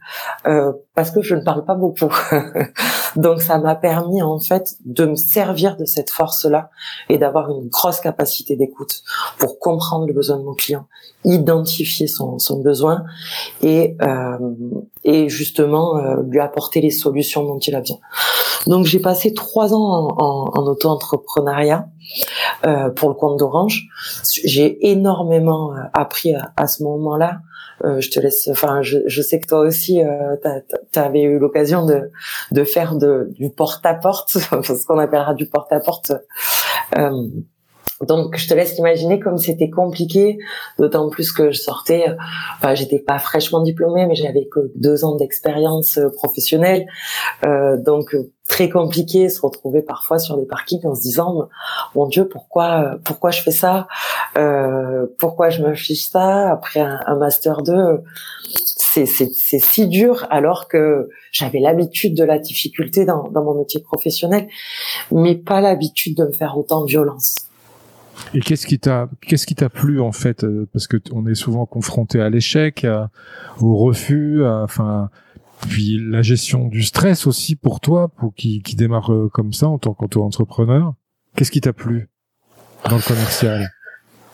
parce 0.96 1.12
que 1.12 1.22
je 1.22 1.36
ne 1.36 1.42
parle 1.42 1.66
pas 1.66 1.76
beaucoup 1.76 2.14
donc 3.16 3.42
ça 3.42 3.58
m'a 3.58 3.76
permis 3.76 4.22
en 4.22 4.40
fait 4.40 4.76
de 4.86 5.06
me 5.06 5.16
servir 5.16 5.78
de 5.78 5.86
cette 5.86 6.10
force 6.10 6.46
là 6.46 6.70
et 7.10 7.18
d'avoir 7.18 7.50
une 7.50 7.68
grosse 7.70 8.00
capacité 8.00 8.56
d'écoute 8.56 9.04
pour 9.38 9.60
comprendre 9.60 10.08
le 10.08 10.14
besoin 10.14 10.38
de 10.38 10.44
mon 10.44 10.54
client 10.54 10.88
identifier 11.24 12.08
son, 12.08 12.40
son 12.40 12.62
besoin 12.62 13.04
et 13.62 13.98
euh, 14.02 14.38
et 15.04 15.30
justement 15.30 15.98
euh, 15.98 16.22
lui 16.28 16.40
apporter 16.40 16.82
les 16.82 16.90
solutions 16.92 17.44
dont 17.44 17.60
il 17.60 17.76
a 17.76 17.80
besoin. 17.80 18.00
Donc 18.68 18.86
j'ai 18.86 19.00
passé 19.00 19.34
trois 19.34 19.74
ans 19.74 19.84
en, 19.84 20.16
en, 20.18 20.52
en 20.54 20.68
auto-entrepreneuriat 20.68 21.88
euh, 22.66 22.90
pour 22.90 23.10
le 23.10 23.16
compte 23.16 23.40
d'Orange. 23.40 23.88
J'ai 24.46 24.90
énormément 24.90 25.74
euh, 25.74 25.80
appris 25.94 26.34
à, 26.34 26.52
à 26.56 26.68
ce 26.68 26.84
moment-là. 26.84 27.40
Euh, 27.84 28.02
je 28.02 28.10
te 28.10 28.20
laisse. 28.20 28.48
Enfin, 28.48 28.82
je, 28.82 29.22
sais 29.22 29.40
que 29.40 29.48
toi 29.48 29.60
aussi, 29.60 30.02
euh, 30.02 30.36
tu 30.92 31.00
avais 31.00 31.22
eu 31.22 31.40
l'occasion 31.40 31.86
de, 31.86 32.64
faire 32.64 32.96
du 32.96 33.50
porte-à-porte, 33.50 34.30
ce 34.64 34.86
qu'on 34.86 35.00
appellera 35.00 35.34
du 35.34 35.48
porte-à-porte. 35.48 36.14
Euh, 36.98 37.28
donc, 38.06 38.38
je 38.38 38.48
te 38.48 38.54
laisse 38.54 38.78
imaginer 38.78 39.20
comme 39.20 39.40
c'était 39.40 39.72
compliqué, 39.72 40.38
d'autant 40.78 41.10
plus 41.10 41.32
que 41.32 41.52
je 41.52 41.60
sortais, 41.60 42.06
enfin, 42.58 42.76
j'étais 42.76 43.00
pas 43.00 43.18
fraîchement 43.18 43.62
diplômée, 43.62 44.06
mais 44.06 44.14
j'avais 44.14 44.46
que 44.46 44.72
deux 44.76 45.04
ans 45.04 45.16
d'expérience 45.16 45.98
euh, 45.98 46.10
professionnelle, 46.10 46.86
euh, 47.44 47.76
donc 47.78 48.16
très 48.48 48.70
compliqué 48.70 49.30
se 49.30 49.42
retrouver 49.42 49.82
parfois 49.82 50.20
sur 50.20 50.38
des 50.38 50.46
parkings 50.46 50.86
en 50.86 50.96
se 50.96 51.02
disant 51.02 51.50
mon 51.96 52.08
Dieu 52.08 52.30
pourquoi 52.30 52.98
pourquoi 53.04 53.30
je 53.32 53.42
fais 53.42 53.52
ça? 53.52 53.88
Euh, 54.38 55.06
pourquoi 55.18 55.50
je 55.50 55.62
m'affiche 55.62 56.10
ça? 56.10 56.50
Après 56.50 56.80
un, 56.80 57.16
master 57.18 57.62
2 57.62 58.04
c'est 58.46 59.06
c'est 59.06 59.60
si 59.60 59.88
dur 59.88 60.26
alors 60.30 60.70
que 60.70 61.10
j'avais 61.32 61.60
l'habitude 61.60 62.16
de 62.16 62.24
la 62.24 62.40
difficulté 62.40 63.04
dans, 63.04 63.28
dans 63.30 63.44
mon 63.44 63.54
métier 63.54 63.82
professionnel 63.82 64.48
mais 65.12 65.36
pas 65.36 65.60
l'habitude 65.60 66.16
de 66.16 66.26
me 66.26 66.32
faire 66.32 66.58
autant 66.58 66.82
de 66.84 66.90
violence 66.90 67.47
et 68.34 68.40
qu'est-ce 68.40 68.66
qui 68.66 68.80
t'a, 68.80 69.10
qu'est-ce 69.22 69.46
qui 69.46 69.56
t'a 69.56 69.70
plu 69.70 70.00
en 70.00 70.12
fait, 70.12 70.44
euh, 70.44 70.68
parce 70.74 70.88
que 70.88 70.98
on 71.12 71.28
est 71.28 71.36
souvent 71.36 71.66
confronté 71.66 72.22
à 72.22 72.30
l'échec, 72.30 72.86
au 73.60 73.76
refus, 73.76 74.46
enfin, 74.46 75.10
puis 75.62 76.00
la 76.00 76.22
gestion 76.22 76.68
du 76.68 76.84
stress 76.84 77.28
aussi 77.28 77.56
pour 77.56 77.80
toi, 77.80 78.10
pour 78.10 78.34
qui, 78.34 78.62
qui 78.62 78.76
démarre 78.76 79.12
euh, 79.12 79.30
comme 79.30 79.54
ça 79.54 79.68
en 79.68 79.78
tant 79.78 79.94
qu'auto-entrepreneur. 79.94 80.94
Qu'est-ce 81.36 81.52
qui 81.52 81.62
t'a 81.62 81.74
plu 81.74 82.10
dans 82.90 82.98
le 82.98 83.02
commercial? 83.02 83.70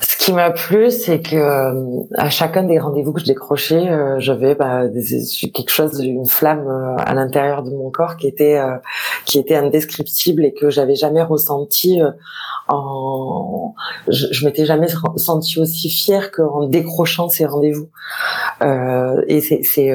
Ce 0.03 0.17
qui 0.17 0.33
m'a 0.33 0.51
plu, 0.51 0.91
c'est 0.91 1.21
que 1.21 1.35
euh, 1.35 2.03
à 2.17 2.29
chacun 2.29 2.63
des 2.63 2.77
rendez-vous 2.77 3.13
que 3.13 3.21
je 3.21 3.25
décrochais, 3.25 3.89
euh, 3.89 4.19
j'avais 4.19 4.53
bah, 4.53 4.83
quelque 5.53 5.69
chose, 5.69 5.99
une 6.03 6.27
flamme 6.27 6.67
euh, 6.67 6.95
à 6.97 7.13
l'intérieur 7.13 7.63
de 7.63 7.69
mon 7.69 7.89
corps 7.89 8.17
qui 8.17 8.27
était 8.27 8.61
qui 9.25 9.39
était 9.39 9.55
indescriptible 9.55 10.43
et 10.43 10.53
que 10.53 10.69
j'avais 10.69 10.95
jamais 10.95 11.23
ressenti. 11.23 12.01
en, 12.67 13.73
je, 14.07 14.27
je 14.31 14.45
m'étais 14.45 14.65
jamais 14.65 14.87
senti 15.15 15.59
aussi 15.59 15.89
fière 15.89 16.31
qu'en 16.31 16.67
décrochant 16.67 17.29
ces 17.29 17.45
rendez-vous. 17.45 17.89
et 19.27 19.41
c'est 19.41 19.93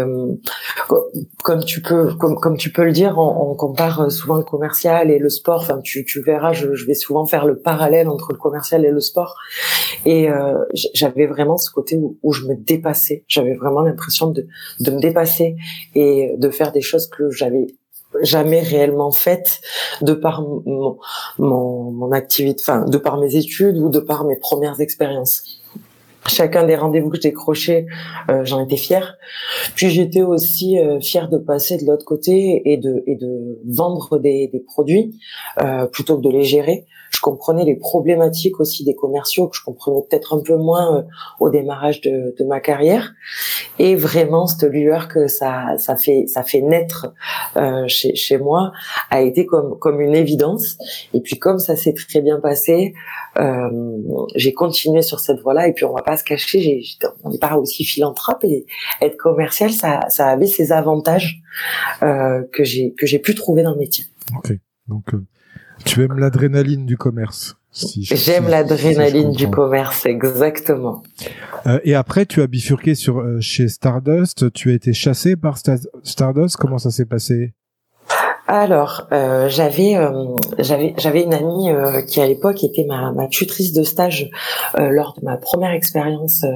comme 1.42 1.64
tu 1.64 1.82
peux 1.82 2.14
comme 2.14 2.36
comme 2.36 2.56
tu 2.56 2.72
peux 2.72 2.84
le 2.84 2.92
dire, 2.92 3.18
on, 3.18 3.50
on, 3.50 3.54
compare 3.54 4.10
souvent 4.10 4.36
le 4.36 4.44
commercial 4.44 5.10
et 5.10 5.18
le 5.18 5.28
sport. 5.28 5.60
Enfin, 5.62 5.80
tu 5.82 6.04
tu 6.04 6.22
verras, 6.22 6.52
je, 6.52 6.74
je 6.74 6.86
vais 6.86 6.94
souvent 6.94 7.26
faire 7.26 7.44
le 7.44 7.58
parallèle 7.58 8.08
entre 8.08 8.32
le 8.32 8.38
commercial 8.38 8.84
et 8.84 8.90
le 8.90 9.00
sport. 9.00 9.36
Et 10.04 10.28
euh, 10.28 10.64
j'avais 10.94 11.26
vraiment 11.26 11.56
ce 11.56 11.70
côté 11.70 11.96
où, 11.96 12.18
où, 12.22 12.32
je 12.32 12.46
me 12.46 12.54
dépassais. 12.54 13.24
J'avais 13.28 13.54
vraiment 13.54 13.82
l'impression 13.82 14.30
de, 14.30 14.46
de 14.80 14.90
me 14.90 15.00
dépasser 15.00 15.56
et 15.94 16.34
de 16.36 16.50
faire 16.50 16.72
des 16.72 16.80
choses 16.80 17.06
que 17.06 17.30
j'avais 17.30 17.66
jamais 18.22 18.60
réellement 18.60 19.10
faites 19.10 19.60
de 20.00 20.14
par 20.14 20.42
mon, 20.42 20.98
mon, 21.38 21.90
mon 21.90 22.12
activité, 22.12 22.62
enfin 22.62 22.86
de 22.86 22.96
par 22.96 23.18
mes 23.18 23.36
études 23.36 23.76
ou 23.76 23.90
de 23.90 24.00
par 24.00 24.24
mes 24.24 24.36
premières 24.36 24.80
expériences 24.80 25.58
chacun 26.28 26.64
des 26.64 26.76
rendez-vous 26.76 27.10
que 27.10 27.16
je 27.16 27.22
décrochais, 27.22 27.86
euh, 28.30 28.44
j'en 28.44 28.64
étais 28.64 28.76
fière. 28.76 29.16
Puis 29.74 29.90
j'étais 29.90 30.22
aussi 30.22 30.78
euh, 30.78 31.00
fière 31.00 31.28
de 31.28 31.38
passer 31.38 31.78
de 31.78 31.86
l'autre 31.86 32.04
côté 32.04 32.62
et 32.64 32.76
de, 32.76 33.02
et 33.06 33.16
de 33.16 33.58
vendre 33.66 34.18
des, 34.18 34.48
des 34.48 34.60
produits 34.60 35.18
euh, 35.60 35.86
plutôt 35.86 36.16
que 36.18 36.22
de 36.22 36.30
les 36.30 36.44
gérer 36.44 36.86
je 37.18 37.22
comprenais 37.22 37.64
les 37.64 37.74
problématiques 37.74 38.60
aussi 38.60 38.84
des 38.84 38.94
commerciaux 38.94 39.48
que 39.48 39.56
je 39.56 39.64
comprenais 39.64 40.02
peut-être 40.08 40.36
un 40.36 40.40
peu 40.40 40.56
moins 40.56 40.98
euh, 40.98 41.02
au 41.40 41.50
démarrage 41.50 42.00
de, 42.00 42.32
de, 42.38 42.44
ma 42.44 42.60
carrière. 42.60 43.12
Et 43.80 43.96
vraiment 43.96 44.46
cette 44.46 44.70
lueur 44.70 45.08
que 45.08 45.26
ça 45.26 45.76
ça 45.78 45.96
fait 45.96 46.26
ça 46.28 46.44
fait 46.44 46.60
naître 46.60 47.12
euh, 47.56 47.88
chez, 47.88 48.14
chez 48.14 48.38
moi 48.38 48.70
a 49.10 49.20
été 49.20 49.46
comme 49.46 49.76
comme 49.80 50.00
une 50.00 50.14
évidence. 50.14 50.78
Et 51.12 51.20
puis 51.20 51.40
comme 51.40 51.58
ça 51.58 51.74
s'est 51.74 51.94
très 51.94 52.20
bien 52.20 52.38
passé 52.38 52.94
euh, 53.40 53.68
j'ai 54.36 54.52
continué 54.52 55.02
sur 55.02 55.18
cette 55.18 55.40
voie-là. 55.40 55.66
Et 55.66 55.72
puis 55.72 55.84
on 55.84 55.92
va 55.92 56.02
pas 56.02 56.16
se 56.16 56.24
cacher 56.24 56.60
j'ai 56.60 56.82
on 57.24 57.30
n'est 57.30 57.38
pas 57.38 57.56
aussi 57.56 57.84
philanthrope. 57.84 58.44
Et 58.44 58.64
être 59.00 59.16
commercial 59.16 59.72
ça 59.72 60.02
ça 60.08 60.28
avait 60.28 60.46
ses 60.46 60.70
avantages 60.70 61.40
euh, 62.04 62.44
que 62.52 62.62
j'ai 62.62 62.94
que 62.94 63.06
j'ai 63.06 63.18
pu 63.18 63.34
trouver 63.34 63.64
dans 63.64 63.72
le 63.72 63.78
métier. 63.78 64.04
Ok. 64.36 64.52
Donc 64.86 65.14
euh, 65.14 65.26
tu 65.84 66.02
aimes 66.02 66.18
l'adrénaline 66.18 66.86
du 66.86 66.96
commerce. 66.96 67.56
Si 67.70 68.02
J'aime 68.02 68.48
l'adrénaline 68.48 69.32
du 69.32 69.48
commerce, 69.48 70.06
exactement. 70.06 71.02
Euh, 71.66 71.78
et 71.84 71.94
après, 71.94 72.26
tu 72.26 72.42
as 72.42 72.46
bifurqué 72.46 72.94
sur 72.94 73.20
euh, 73.20 73.40
chez 73.40 73.68
Stardust. 73.68 74.52
Tu 74.52 74.70
as 74.70 74.74
été 74.74 74.92
chassé 74.92 75.36
par 75.36 75.58
Stardust. 76.02 76.56
Comment 76.56 76.78
ça 76.78 76.90
s'est 76.90 77.04
passé? 77.04 77.52
Alors, 78.50 79.06
euh, 79.12 79.50
j'avais 79.50 79.94
euh, 79.96 80.34
j'avais 80.58 80.94
j'avais 80.96 81.22
une 81.22 81.34
amie 81.34 81.70
euh, 81.70 82.00
qui 82.00 82.18
à 82.18 82.26
l'époque 82.26 82.64
était 82.64 82.84
ma, 82.84 83.12
ma 83.12 83.28
tutrice 83.28 83.74
de 83.74 83.82
stage 83.82 84.30
euh, 84.78 84.88
lors 84.88 85.12
de 85.18 85.22
ma 85.22 85.36
première 85.36 85.72
expérience 85.72 86.46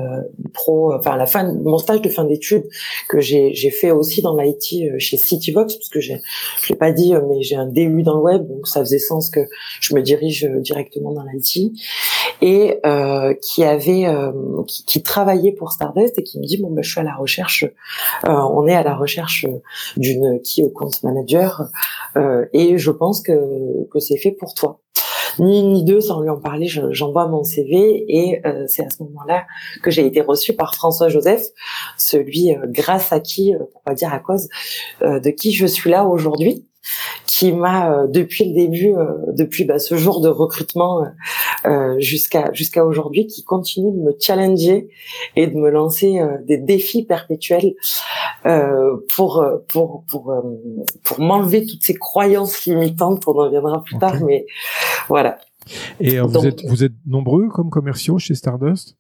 pro, 0.55 0.95
enfin 0.95 1.19
la 1.19 1.27
fin 1.27 1.53
mon 1.53 1.77
stage 1.77 2.01
de 2.01 2.09
fin 2.09 2.25
d'études 2.25 2.65
que 3.11 3.21
j'ai 3.21 3.53
j'ai 3.53 3.71
fait 3.71 3.91
aussi 3.91 4.23
dans 4.23 4.35
l'IT 4.41 4.99
chez 4.99 5.19
Cityvox 5.19 5.75
parce 5.77 5.91
que 5.91 6.01
j'ai 6.01 6.23
je 6.63 6.71
l'ai 6.71 6.77
pas 6.77 6.93
dit 6.93 7.13
mais 7.29 7.43
j'ai 7.43 7.57
un 7.57 7.67
DU 7.67 8.03
dans 8.03 8.17
le 8.17 8.23
web 8.23 8.49
donc 8.49 8.67
ça 8.69 8.81
faisait 8.81 8.99
sens 8.99 9.29
que 9.29 9.41
je 9.83 9.95
me 9.95 10.01
dirige 10.01 10.49
directement 10.61 11.13
dans 11.13 11.25
l'IT 11.25 11.75
et 12.41 12.81
qui 13.43 13.65
avait 13.65 14.07
qui, 14.67 14.85
qui, 14.85 15.03
travaillait 15.03 15.53
pour 15.53 15.73
Stardust 15.73 16.19
et 16.19 16.23
qui 16.23 16.39
me 16.39 16.45
dit 16.45 16.57
bon 16.57 16.71
ben 16.71 16.83
je 16.83 16.91
suis 16.91 17.01
à 17.01 17.05
la 17.05 17.15
recherche 17.15 17.65
on 18.25 18.67
est 18.67 18.75
à 18.75 18.83
la 18.83 18.95
recherche 18.95 19.47
d'une 19.97 20.41
qui 20.41 20.63
compte 20.73 21.03
manager 21.03 21.63
euh, 22.17 22.47
et 22.53 22.79
je 22.79 22.91
pense 22.91 23.23
que, 23.23 23.89
que 23.91 23.99
c'est 23.99 24.19
fait 24.19 24.33
pour 24.33 24.55
toi. 24.55 24.81
Ni 25.39 25.63
ni 25.63 25.83
deux, 25.83 26.03
sans 26.03 26.21
lui 26.21 26.29
en 26.29 26.39
parler, 26.39 26.69
j'envoie 26.69 27.27
mon 27.27 27.43
CV 27.43 28.05
et 28.07 28.47
euh, 28.47 28.67
c'est 28.69 28.85
à 28.85 28.91
ce 28.91 29.03
moment-là 29.03 29.47
que 29.83 29.91
j'ai 29.91 30.05
été 30.05 30.21
reçue 30.21 30.53
par 30.53 30.75
François 30.75 31.09
Joseph, 31.09 31.43
celui 31.97 32.55
euh, 32.55 32.67
grâce 32.67 33.13
à 33.13 33.21
qui, 33.21 33.55
pour 33.73 33.81
pas 33.83 33.95
dire 33.95 34.13
à 34.13 34.19
cause, 34.19 34.49
de 35.01 35.31
qui 35.31 35.53
je 35.53 35.67
suis 35.67 35.91
là 35.91 36.05
aujourd'hui 36.05 36.67
qui 37.27 37.53
m'a 37.53 38.07
depuis 38.09 38.47
le 38.47 38.55
début, 38.55 38.95
depuis 39.29 39.65
bah, 39.65 39.79
ce 39.79 39.97
jour 39.97 40.21
de 40.21 40.29
recrutement 40.29 41.05
euh, 41.65 41.95
jusqu'à 42.01 42.53
jusqu'à 42.53 42.85
aujourd'hui 42.85 43.29
qui 43.29 43.45
continue 43.45 43.93
de 43.93 44.03
me 44.03 44.13
challenger 44.19 44.89
et 45.37 45.47
de 45.47 45.55
me 45.55 45.71
lancer 45.71 46.19
euh, 46.19 46.39
des 46.45 46.59
défis 46.59 47.05
perpétuels 47.05 47.75
euh, 48.47 48.97
pour 49.15 49.45
pour 49.69 50.05
pour 50.09 50.43
pour 51.05 51.21
m'enlever 51.21 51.65
toutes 51.65 51.83
ces 51.83 51.95
croyances 51.95 52.65
limitantes. 52.65 53.23
On 53.29 53.39
en 53.39 53.45
reviendra 53.45 53.83
plus 53.85 53.97
tard, 53.99 54.17
mais 54.25 54.47
voilà. 55.09 55.39
Et 56.01 56.19
vous 56.19 56.47
êtes 56.47 56.65
vous 56.65 56.83
êtes 56.83 56.93
nombreux 57.07 57.49
comme 57.49 57.71
commerciaux 57.71 58.19
chez 58.19 58.35
Stardust? 58.35 58.97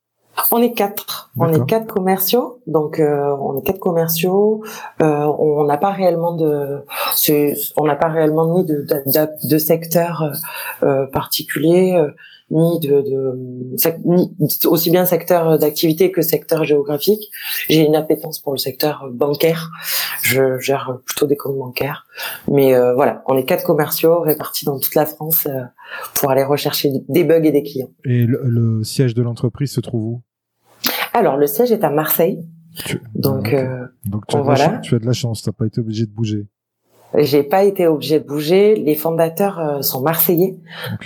On 0.51 0.62
est 0.62 0.73
quatre. 0.73 1.31
On 1.37 1.53
est 1.53 1.67
quatre 1.67 1.87
commerciaux. 1.87 2.61
Donc 2.67 3.01
euh, 3.01 3.35
on 3.41 3.59
est 3.59 3.62
quatre 3.62 3.81
commerciaux. 3.81 4.62
Euh, 5.01 5.27
on 5.39 5.65
n'a 5.65 5.77
pas 5.77 5.91
réellement 5.91 6.33
de, 6.33 6.85
on 7.77 7.87
n'a 7.87 7.97
pas 7.97 8.09
réellement 8.09 8.55
ni 8.55 8.65
de, 8.65 8.83
de, 8.83 9.49
de 9.49 9.59
secteur 9.59 10.33
euh, 10.83 11.07
particulier 11.07 12.03
ni 12.52 12.78
de, 12.80 13.00
de 13.00 14.68
aussi 14.68 14.90
bien 14.90 15.04
secteur 15.04 15.59
d'activité 15.59 16.12
que 16.12 16.23
secteur 16.23 16.64
géographique. 16.64 17.30
J'ai 17.68 17.85
une 17.85 17.97
appétence 17.97 18.38
pour 18.38 18.52
le 18.52 18.59
secteur 18.59 19.09
bancaire. 19.12 19.71
Je 20.23 20.59
gère 20.59 20.99
plutôt 21.04 21.26
des 21.26 21.37
comptes 21.37 21.59
bancaires. 21.59 22.06
Mais 22.47 22.75
voilà, 22.94 23.25
on 23.26 23.37
est 23.37 23.44
quatre 23.44 23.64
commerciaux 23.64 24.21
répartis 24.21 24.64
dans 24.64 24.78
toute 24.78 24.94
la 24.94 25.06
France 25.06 25.49
pour 26.14 26.30
aller 26.30 26.44
rechercher 26.44 26.90
des 27.09 27.25
bugs 27.25 27.42
et 27.42 27.52
des 27.52 27.62
clients. 27.62 27.90
Et 28.04 28.26
le 28.26 28.85
siège 28.85 29.14
de 29.14 29.23
l'entreprise 29.23 29.73
se 29.73 29.80
trouve 29.80 30.04
où? 30.04 30.23
Alors, 31.14 31.37
le 31.37 31.47
siège 31.47 31.73
est 31.73 31.85
à 31.85 31.90
Marseille. 31.90 32.47
Donc, 33.14 33.52
euh, 33.52 33.87
Donc 34.06 34.26
tu, 34.26 34.37
as 34.37 34.40
voilà. 34.40 34.78
tu 34.78 34.94
as 34.94 34.99
de 34.99 35.06
la 35.06 35.12
chance, 35.12 35.42
t'as 35.42 35.52
pas 35.52 35.66
été 35.66 35.80
obligé 35.80 36.06
de 36.06 36.11
bouger. 36.11 36.47
J'ai 37.16 37.42
pas 37.42 37.64
été 37.64 37.87
obligé 37.87 38.21
de 38.21 38.26
bouger. 38.26 38.75
Les 38.75 38.95
fondateurs 38.95 39.59
euh, 39.59 39.83
sont 39.83 40.00
marseillais, 40.00 40.57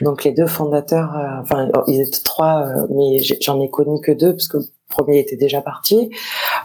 donc 0.02 0.24
les 0.24 0.32
deux 0.32 0.46
fondateurs, 0.46 1.16
euh, 1.16 1.40
enfin 1.42 1.68
ils 1.86 2.00
étaient 2.00 2.22
trois, 2.22 2.66
mais 2.90 3.18
j'en 3.40 3.60
ai 3.60 3.68
connu 3.68 4.00
que 4.00 4.12
deux 4.12 4.32
parce 4.32 4.48
que 4.48 4.58
premier 4.88 5.18
était 5.18 5.36
déjà 5.36 5.60
parti. 5.60 6.10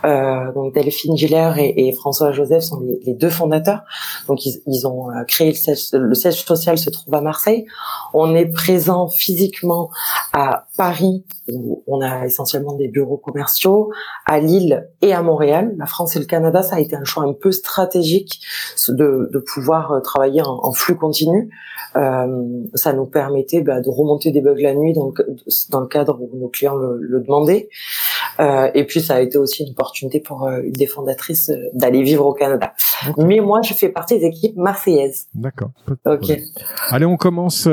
Euh, 0.05 0.51
donc 0.53 0.73
Delphine 0.73 1.17
Giller 1.17 1.51
et, 1.57 1.91
François 1.93 2.31
Joseph 2.31 2.63
sont 2.63 2.81
les, 3.05 3.13
deux 3.13 3.29
fondateurs. 3.29 3.81
Donc 4.27 4.45
ils, 4.45 4.87
ont 4.87 5.09
euh, 5.09 5.23
créé 5.27 5.49
le 5.49 5.55
siège, 5.55 5.89
le 5.93 6.13
siège 6.13 6.43
social 6.43 6.77
se 6.77 6.89
trouve 6.89 7.13
à 7.13 7.21
Marseille. 7.21 7.65
On 8.13 8.35
est 8.35 8.45
présent 8.45 9.07
physiquement 9.07 9.89
à 10.33 10.67
Paris 10.77 11.23
où 11.51 11.83
on 11.87 12.01
a 12.01 12.25
essentiellement 12.25 12.75
des 12.75 12.87
bureaux 12.87 13.17
commerciaux, 13.17 13.91
à 14.25 14.39
Lille 14.39 14.89
et 15.01 15.13
à 15.13 15.21
Montréal. 15.21 15.73
La 15.77 15.85
France 15.85 16.15
et 16.15 16.19
le 16.19 16.25
Canada, 16.25 16.63
ça 16.63 16.77
a 16.77 16.79
été 16.79 16.95
un 16.95 17.03
choix 17.03 17.23
un 17.23 17.33
peu 17.33 17.51
stratégique 17.51 18.41
de, 18.87 19.29
de 19.31 19.39
pouvoir 19.39 19.91
euh, 19.91 19.99
travailler 19.99 20.41
en, 20.43 20.71
flux 20.71 20.95
continu. 20.95 21.49
Euh, 21.95 22.45
ça 22.73 22.93
nous 22.93 23.05
permettait 23.05 23.61
bah, 23.61 23.81
de 23.81 23.89
remonter 23.89 24.31
des 24.31 24.41
bugs 24.41 24.55
la 24.57 24.73
nuit 24.73 24.93
dans 24.93 25.07
le, 25.07 25.35
dans 25.69 25.81
le 25.81 25.87
cadre 25.87 26.17
où 26.21 26.37
nos 26.37 26.47
clients 26.47 26.75
le 26.75 27.19
demandaient. 27.19 27.69
Euh, 28.39 28.69
et 28.73 28.85
puis 28.85 29.01
ça 29.01 29.15
a 29.15 29.21
été 29.21 29.37
aussi 29.37 29.63
une 29.63 29.71
opportunité 29.71 30.19
pour 30.19 30.45
euh, 30.45 30.61
une 30.63 30.71
des 30.71 30.87
fondatrices 30.87 31.49
euh, 31.49 31.69
d'aller 31.73 32.01
vivre 32.01 32.25
au 32.25 32.33
Canada. 32.33 32.73
Mais 33.17 33.39
moi, 33.39 33.61
je 33.61 33.73
fais 33.73 33.89
partie 33.89 34.19
des 34.19 34.25
équipes 34.25 34.57
marseillaises. 34.57 35.27
D'accord. 35.33 35.71
Ok. 36.05 36.31
Allez, 36.89 37.05
on 37.05 37.17
commence 37.17 37.67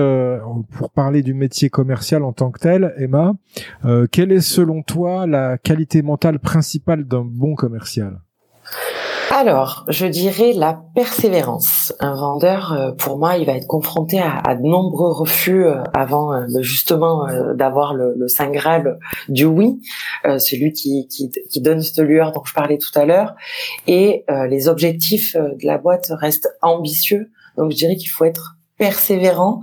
pour 0.77 0.91
parler 0.91 1.23
du 1.23 1.35
métier 1.35 1.71
commercial 1.71 2.23
en 2.23 2.33
tant 2.33 2.51
que 2.51 2.61
tel. 2.61 2.95
Emma, 2.99 3.35
quelle 4.11 4.33
est 4.33 4.41
selon 4.41 4.83
toi 4.83 5.27
la 5.27 5.59
qualité 5.59 6.03
mentale 6.03 6.39
principale 6.39 7.05
d'un 7.05 7.25
bon 7.25 7.55
commercial? 7.55 8.21
Alors, 9.31 9.85
je 9.89 10.07
dirais 10.07 10.53
la 10.55 10.81
persévérance. 10.95 11.93
Un 12.01 12.15
vendeur, 12.15 12.73
euh, 12.73 12.93
pour 12.93 13.19
moi, 13.19 13.37
il 13.37 13.47
va 13.47 13.53
être 13.53 13.67
confronté 13.67 14.19
à, 14.21 14.55
de 14.55 14.63
nombreux 14.63 15.13
refus 15.13 15.65
euh, 15.65 15.83
avant 15.93 16.33
euh, 16.33 16.47
justement 16.61 17.27
d'avoir 17.55 17.95
le, 17.95 18.27
Saint 18.29 18.51
Graal 18.51 18.99
du 19.29 19.45
oui, 19.45 19.81
celui 20.25 20.73
qui, 20.73 21.09
qui, 21.09 21.61
donne 21.61 21.81
cette 21.81 21.99
lueur 21.99 22.33
dont 22.33 22.43
je 22.45 22.53
parlais 22.53 22.79
tout 22.79 22.97
à 22.99 23.05
l'heure. 23.05 23.35
Et 23.87 24.25
les 24.49 24.69
objectifs 24.69 25.35
de 25.35 25.67
la 25.67 25.79
boîte 25.79 26.09
restent 26.11 26.51
ambitieux. 26.63 27.31
Donc, 27.57 27.71
je 27.71 27.77
dirais 27.77 27.97
qu'il 27.97 28.11
faut 28.11 28.25
être 28.25 28.58
persévérant 28.79 29.61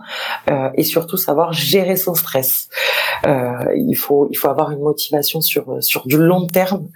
euh, 0.52 0.70
et 0.76 0.84
surtout 0.84 1.18
savoir 1.18 1.54
gérer 1.54 1.96
son 1.96 2.14
stress. 2.14 2.70
Euh, 3.26 3.54
il 3.76 3.96
faut 3.96 4.28
il 4.30 4.36
faut 4.36 4.50
avoir 4.50 4.72
une 4.72 4.82
motivation 4.82 5.42
sur 5.42 5.82
sur 5.82 6.06
du 6.06 6.18
long 6.18 6.48
terme. 6.48 6.90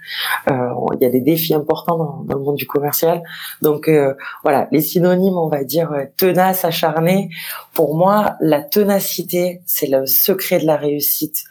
Euh, 0.48 0.68
il 0.94 1.02
y 1.02 1.06
a 1.06 1.10
des 1.10 1.22
défis 1.22 1.54
importants 1.54 1.96
dans, 1.96 2.22
dans 2.24 2.38
le 2.38 2.44
monde 2.44 2.56
du 2.56 2.66
commercial. 2.66 3.22
Donc 3.62 3.88
euh, 3.88 4.14
voilà, 4.42 4.68
les 4.70 4.82
synonymes, 4.82 5.36
on 5.36 5.48
va 5.48 5.64
dire 5.64 5.90
euh, 5.92 6.04
tenace, 6.16 6.64
acharné. 6.64 7.30
Pour 7.72 7.96
moi, 7.96 8.36
la 8.40 8.62
ténacité, 8.62 9.62
c'est 9.64 9.88
le 9.88 10.06
secret 10.06 10.60
de 10.60 10.66
la 10.66 10.76
réussite 10.76 11.44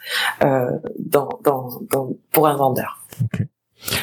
euh, 0.44 0.70
dans, 0.98 1.28
dans, 1.42 1.80
dans, 1.90 2.10
pour 2.30 2.46
un 2.46 2.56
vendeur. 2.56 3.04
Okay. 3.24 3.48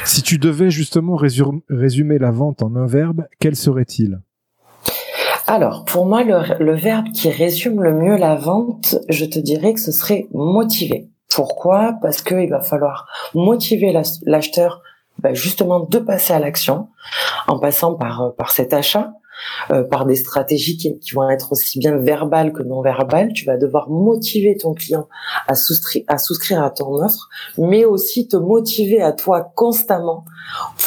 Si 0.04 0.24
tu 0.24 0.38
devais 0.38 0.70
justement 0.70 1.16
résumer 1.16 2.18
la 2.18 2.32
vente 2.32 2.64
en 2.64 2.76
un 2.76 2.88
verbe, 2.88 3.26
quel 3.40 3.56
serait-il? 3.56 4.20
Alors, 5.48 5.86
pour 5.86 6.06
moi, 6.06 6.24
le, 6.24 6.76
verbe 6.76 7.08
qui 7.14 7.30
résume 7.30 7.82
le 7.82 7.94
mieux 7.94 8.18
la 8.18 8.36
vente, 8.36 8.98
je 9.08 9.24
te 9.24 9.40
dirais 9.40 9.74
que 9.74 9.80
ce 9.80 9.94
serait 9.94 10.28
motiver. 10.34 11.10
Pourquoi? 11.34 11.94
Parce 12.02 12.22
qu'il 12.22 12.50
va 12.50 12.60
falloir 12.60 13.08
motiver 13.34 13.98
l'acheteur 14.26 14.82
bah, 15.20 15.34
justement 15.34 15.80
de 15.80 16.00
passer 16.00 16.34
à 16.34 16.40
l'action 16.40 16.90
en 17.48 17.60
passant 17.60 17.96
par, 17.96 18.34
par 18.38 18.52
cet 18.52 18.74
achat, 18.74 19.14
euh, 19.70 19.84
par 19.84 20.06
des 20.06 20.16
stratégies 20.16 20.78
qui, 20.78 20.98
vont 21.14 21.30
être 21.30 21.52
aussi 21.52 21.80
bien 21.80 21.96
verbales 21.98 22.52
que 22.52 22.64
non 22.64 22.82
verbales. 22.82 23.34
Tu 23.34 23.46
vas 23.46 23.58
devoir 23.58 23.90
motiver 23.90 24.58
ton 24.58 24.74
client 24.74 25.08
à 25.48 25.56
souscrire, 25.56 26.04
à 26.08 26.18
souscrire 26.18 26.64
à 26.64 26.72
ton 26.72 26.94
offre, 27.04 27.30
mais 27.58 27.86
aussi 27.86 28.28
te 28.28 28.36
motiver 28.36 29.02
à 29.02 29.12
toi 29.12 29.52
constamment 29.56 30.26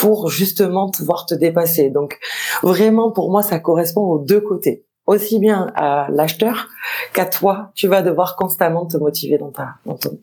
pour 0.00 0.30
justement 0.30 0.90
pouvoir 0.90 1.26
te 1.26 1.34
dépasser. 1.34 1.90
Donc 1.90 2.18
vraiment, 2.62 3.10
pour 3.10 3.30
moi, 3.30 3.42
ça 3.42 3.58
correspond 3.58 4.02
aux 4.02 4.18
deux 4.18 4.40
côtés 4.40 4.84
aussi 5.06 5.40
bien 5.40 5.66
à 5.74 6.06
l'acheteur 6.10 6.68
qu'à 7.12 7.24
toi, 7.24 7.72
tu 7.74 7.88
vas 7.88 8.02
devoir 8.02 8.36
constamment 8.36 8.86
te 8.86 8.96
motiver 8.96 9.38
dans 9.38 9.50
ta 9.50 9.74
dans 9.84 9.96
ton, 9.96 10.20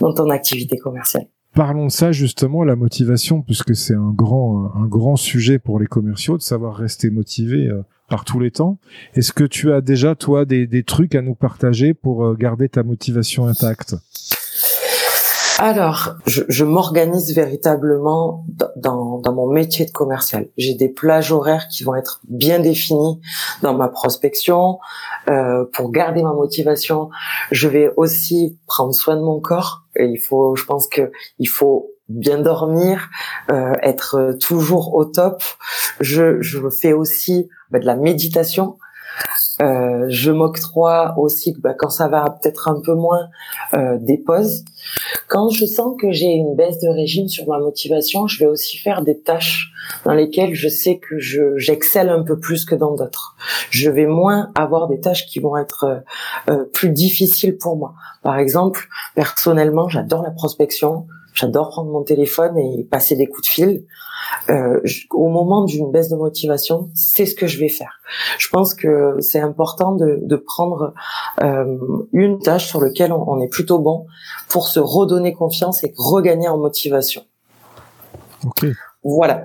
dans 0.00 0.14
ton 0.14 0.30
activité 0.30 0.76
commerciale. 0.76 1.26
Parlons 1.54 1.86
de 1.86 1.90
ça 1.90 2.12
justement, 2.12 2.62
la 2.62 2.76
motivation, 2.76 3.42
puisque 3.42 3.74
c'est 3.74 3.94
un 3.94 4.12
grand, 4.14 4.70
un 4.76 4.86
grand 4.86 5.16
sujet 5.16 5.58
pour 5.58 5.80
les 5.80 5.86
commerciaux 5.86 6.36
de 6.36 6.42
savoir 6.42 6.76
rester 6.76 7.10
motivé 7.10 7.66
euh, 7.66 7.82
par 8.08 8.24
tous 8.24 8.38
les 8.38 8.52
temps. 8.52 8.78
Est-ce 9.14 9.32
que 9.32 9.44
tu 9.44 9.72
as 9.72 9.80
déjà 9.80 10.14
toi 10.14 10.44
des, 10.44 10.68
des 10.68 10.84
trucs 10.84 11.16
à 11.16 11.22
nous 11.22 11.34
partager 11.34 11.94
pour 11.94 12.24
euh, 12.24 12.34
garder 12.34 12.68
ta 12.68 12.84
motivation 12.84 13.46
intacte? 13.46 13.96
Alors, 15.58 16.14
je, 16.24 16.42
je 16.48 16.64
m'organise 16.64 17.34
véritablement 17.34 18.44
dans, 18.76 19.18
dans, 19.18 19.32
mon 19.32 19.48
métier 19.48 19.84
de 19.86 19.90
commercial. 19.90 20.46
J'ai 20.56 20.74
des 20.74 20.88
plages 20.88 21.32
horaires 21.32 21.66
qui 21.66 21.82
vont 21.82 21.96
être 21.96 22.20
bien 22.28 22.60
définies 22.60 23.20
dans 23.62 23.74
ma 23.74 23.88
prospection. 23.88 24.78
Euh, 25.28 25.64
pour 25.72 25.90
garder 25.90 26.22
ma 26.22 26.32
motivation, 26.32 27.10
je 27.50 27.66
vais 27.66 27.90
aussi 27.96 28.56
prendre 28.66 28.94
soin 28.94 29.16
de 29.16 29.22
mon 29.22 29.40
corps. 29.40 29.82
Et 29.96 30.06
il 30.06 30.18
faut, 30.18 30.54
je 30.54 30.64
pense 30.64 30.86
que 30.86 31.10
il 31.40 31.48
faut 31.48 31.90
bien 32.08 32.38
dormir, 32.38 33.10
euh, 33.50 33.72
être 33.82 34.36
toujours 34.40 34.94
au 34.94 35.04
top. 35.04 35.42
Je, 35.98 36.40
je 36.40 36.60
fais 36.70 36.92
aussi 36.92 37.48
bah, 37.72 37.80
de 37.80 37.86
la 37.86 37.96
méditation. 37.96 38.78
Euh, 39.60 40.06
je 40.08 40.30
m'octroie 40.30 41.14
aussi, 41.18 41.54
bah, 41.58 41.74
quand 41.76 41.90
ça 41.90 42.08
va 42.08 42.30
peut-être 42.30 42.68
un 42.68 42.80
peu 42.80 42.94
moins, 42.94 43.28
euh, 43.74 43.98
des 44.00 44.18
pauses. 44.18 44.64
Quand 45.26 45.50
je 45.50 45.66
sens 45.66 45.94
que 46.00 46.10
j'ai 46.10 46.32
une 46.32 46.54
baisse 46.54 46.78
de 46.80 46.88
régime 46.88 47.28
sur 47.28 47.46
ma 47.46 47.58
motivation, 47.58 48.26
je 48.26 48.38
vais 48.38 48.46
aussi 48.46 48.78
faire 48.78 49.02
des 49.02 49.18
tâches 49.18 49.72
dans 50.04 50.14
lesquelles 50.14 50.54
je 50.54 50.68
sais 50.68 50.98
que 50.98 51.18
je 51.18 51.56
j'excelle 51.56 52.08
un 52.08 52.22
peu 52.22 52.38
plus 52.38 52.64
que 52.64 52.74
dans 52.74 52.94
d'autres. 52.94 53.36
Je 53.70 53.90
vais 53.90 54.06
moins 54.06 54.50
avoir 54.54 54.88
des 54.88 55.00
tâches 55.00 55.26
qui 55.26 55.38
vont 55.38 55.56
être 55.56 55.84
euh, 55.84 56.00
euh 56.52 56.64
plus 56.72 56.90
difficiles 56.90 57.56
pour 57.56 57.76
moi. 57.76 57.94
Par 58.22 58.38
exemple, 58.38 58.88
personnellement, 59.14 59.88
j'adore 59.88 60.22
la 60.22 60.30
prospection, 60.30 61.06
j'adore 61.34 61.70
prendre 61.70 61.90
mon 61.90 62.02
téléphone 62.02 62.56
et 62.58 62.84
passer 62.84 63.16
des 63.16 63.26
coups 63.26 63.48
de 63.48 63.52
fil 63.52 63.84
euh, 64.50 64.80
au 65.10 65.28
moment 65.28 65.64
d'une 65.64 65.90
baisse 65.90 66.08
de 66.08 66.16
motivation, 66.16 66.90
c'est 66.94 67.26
ce 67.26 67.34
que 67.34 67.46
je 67.46 67.58
vais 67.58 67.68
faire. 67.68 68.00
Je 68.38 68.48
pense 68.48 68.74
que 68.74 69.16
c'est 69.20 69.40
important 69.40 69.92
de, 69.92 70.18
de 70.22 70.36
prendre 70.36 70.94
euh, 71.42 71.78
une 72.12 72.38
tâche 72.38 72.66
sur 72.66 72.80
laquelle 72.80 73.12
on, 73.12 73.24
on, 73.28 73.40
est 73.40 73.48
plutôt 73.48 73.78
bon 73.78 74.06
pour 74.48 74.68
se 74.68 74.80
redonner 74.80 75.32
confiance 75.32 75.84
et 75.84 75.92
regagner 75.96 76.48
en 76.48 76.58
motivation. 76.58 77.22
Ok. 78.44 78.66
Voilà. 79.04 79.44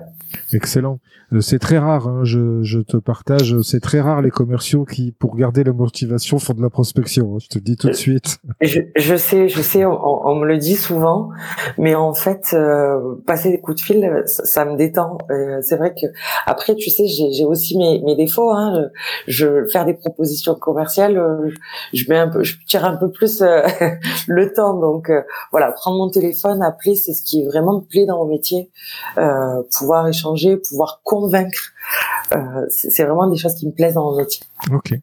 Excellent. 0.52 0.98
Euh, 1.32 1.40
c'est 1.40 1.58
très 1.58 1.78
rare, 1.78 2.06
hein, 2.06 2.20
je, 2.24 2.62
je, 2.62 2.80
te 2.80 2.96
partage, 2.96 3.60
c'est 3.62 3.80
très 3.80 4.00
rare 4.00 4.22
les 4.22 4.30
commerciaux 4.30 4.84
qui, 4.84 5.12
pour 5.12 5.36
garder 5.36 5.64
la 5.64 5.72
motivation, 5.72 6.38
font 6.38 6.54
de 6.54 6.62
la 6.62 6.70
prospection. 6.70 7.34
Hein, 7.34 7.38
je 7.40 7.48
te 7.48 7.58
le 7.58 7.62
dis 7.62 7.76
tout 7.76 7.88
de 7.88 7.94
suite. 7.94 8.38
Je, 8.60 8.80
je 8.96 9.16
sais, 9.16 9.48
je 9.48 9.60
sais, 9.60 9.84
on, 9.84 10.26
on, 10.26 10.34
me 10.36 10.46
le 10.46 10.58
dit 10.58 10.76
souvent, 10.76 11.28
mais 11.76 11.94
en 11.94 12.14
fait, 12.14 12.54
euh, 12.54 13.16
passer 13.26 13.50
des 13.50 13.60
coups 13.60 13.78
de 13.78 13.82
fil, 13.82 14.22
ça, 14.26 14.44
ça 14.44 14.64
me 14.64 14.76
détend. 14.76 15.18
Euh, 15.30 15.58
c'est 15.60 15.76
vrai 15.76 15.92
que 15.94 16.06
après, 16.46 16.74
tu 16.74 16.88
sais, 16.88 17.06
j'ai 17.06 17.44
aussi 17.44 17.76
mes, 17.76 18.00
mes 18.00 18.16
défauts. 18.16 18.50
Hein, 18.50 18.88
je 19.26 19.66
faire 19.70 19.84
des 19.84 19.94
propositions 19.94 20.54
commerciales, 20.54 21.18
euh, 21.18 21.50
je 21.92 22.04
mets 22.08 22.16
un 22.16 22.28
peu, 22.28 22.42
je 22.42 22.56
tire 22.66 22.84
un 22.84 22.96
peu 22.96 23.10
plus 23.10 23.42
le 24.28 24.52
temps. 24.52 24.78
Donc 24.78 25.10
voilà, 25.50 25.72
prendre 25.72 25.98
mon 25.98 26.10
téléphone, 26.10 26.62
appeler, 26.62 26.94
c'est 26.94 27.12
ce 27.12 27.22
qui 27.22 27.42
est 27.42 27.46
vraiment 27.46 27.80
me 27.80 27.84
plaît 27.84 28.06
dans 28.06 28.18
mon 28.24 28.30
métier. 28.30 28.70
pouvoir 29.78 30.08
échanger, 30.08 30.56
pouvoir 30.56 31.00
convaincre. 31.04 31.23
Euh, 32.32 32.66
c'est 32.68 33.04
vraiment 33.04 33.28
des 33.28 33.36
choses 33.36 33.54
qui 33.54 33.66
me 33.66 33.72
plaisent 33.72 33.94
dans 33.94 34.10
mon 34.10 34.16
métier. 34.16 34.42
Ok. 34.72 34.94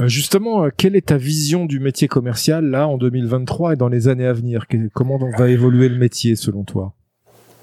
Euh, 0.00 0.08
justement, 0.08 0.64
euh, 0.64 0.68
quelle 0.76 0.96
est 0.96 1.06
ta 1.06 1.16
vision 1.16 1.64
du 1.64 1.80
métier 1.80 2.08
commercial 2.08 2.66
là 2.66 2.86
en 2.88 2.98
2023 2.98 3.72
et 3.72 3.76
dans 3.76 3.88
les 3.88 4.08
années 4.08 4.26
à 4.26 4.32
venir? 4.32 4.64
Comment 4.94 5.18
va 5.38 5.48
évoluer 5.48 5.88
le 5.88 5.98
métier 5.98 6.36
selon 6.36 6.64
toi? 6.64 6.92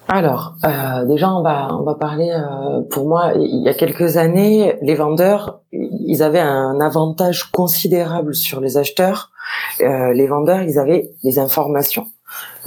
Alors, 0.09 0.55
déjà, 1.07 1.33
on 1.33 1.41
va 1.41 1.69
on 1.71 1.83
va 1.83 1.95
parler. 1.95 2.29
pour 2.89 3.07
moi, 3.07 3.31
il 3.35 3.63
y 3.63 3.69
a 3.69 3.73
quelques 3.73 4.17
années, 4.17 4.75
les 4.81 4.95
vendeurs, 4.95 5.61
ils 5.71 6.21
avaient 6.21 6.41
un 6.41 6.81
avantage 6.81 7.45
considérable 7.51 8.35
sur 8.35 8.59
les 8.59 8.75
acheteurs. 8.75 9.31
les 9.79 10.27
vendeurs, 10.27 10.61
ils 10.61 10.77
avaient 10.77 11.09
les 11.23 11.39
informations. 11.39 12.07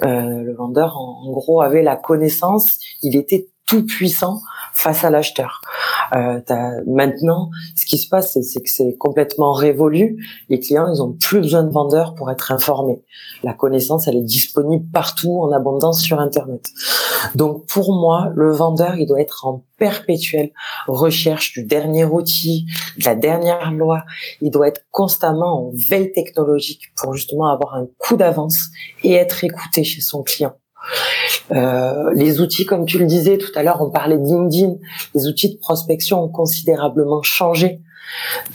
le 0.02 0.54
vendeur, 0.54 0.96
en, 0.96 1.30
gros, 1.30 1.60
avait 1.60 1.82
la 1.82 1.96
connaissance. 1.96 2.78
Il 3.02 3.16
était 3.16 3.48
tout 3.66 3.84
puissant 3.84 4.40
face 4.76 5.04
à 5.04 5.10
l'acheteur. 5.10 5.62
Euh, 6.14 6.40
maintenant, 6.86 7.50
ce 7.74 7.86
qui 7.86 7.96
se 7.96 8.06
passe, 8.08 8.38
c'est 8.38 8.60
que 8.60 8.68
c'est 8.68 8.94
complètement 8.98 9.52
révolu. 9.52 10.22
Les 10.50 10.60
clients, 10.60 10.86
ils 10.92 11.02
ont 11.02 11.12
plus 11.12 11.40
besoin 11.40 11.62
de 11.62 11.70
vendeurs 11.70 12.14
pour 12.14 12.30
être 12.30 12.52
informés. 12.52 13.02
La 13.42 13.54
connaissance, 13.54 14.06
elle 14.06 14.16
est 14.16 14.22
disponible 14.22 14.84
partout 14.92 15.40
en 15.40 15.50
abondance 15.50 16.02
sur 16.02 16.20
Internet. 16.20 16.68
Donc, 17.34 17.64
pour 17.66 17.94
moi, 17.94 18.30
le 18.34 18.52
vendeur, 18.52 18.96
il 18.96 19.06
doit 19.06 19.20
être 19.20 19.46
en 19.46 19.64
perpétuelle 19.78 20.50
recherche 20.86 21.54
du 21.54 21.64
dernier 21.64 22.04
outil, 22.04 22.66
de 22.98 23.04
la 23.06 23.14
dernière 23.14 23.72
loi. 23.72 24.04
Il 24.42 24.50
doit 24.50 24.68
être 24.68 24.82
constamment 24.90 25.68
en 25.68 25.72
veille 25.74 26.12
technologique 26.12 26.92
pour 26.96 27.14
justement 27.14 27.46
avoir 27.46 27.74
un 27.74 27.86
coup 27.98 28.16
d'avance 28.16 28.68
et 29.02 29.14
être 29.14 29.42
écouté 29.42 29.84
chez 29.84 30.02
son 30.02 30.22
client. 30.22 30.54
Euh, 31.52 32.12
les 32.14 32.40
outils, 32.40 32.66
comme 32.66 32.86
tu 32.86 32.98
le 32.98 33.06
disais 33.06 33.38
tout 33.38 33.50
à 33.54 33.62
l'heure, 33.62 33.80
on 33.82 33.90
parlait 33.90 34.18
de 34.18 34.24
LinkedIn. 34.24 34.74
Les 35.14 35.26
outils 35.26 35.54
de 35.54 35.58
prospection 35.58 36.22
ont 36.22 36.28
considérablement 36.28 37.22
changé. 37.22 37.80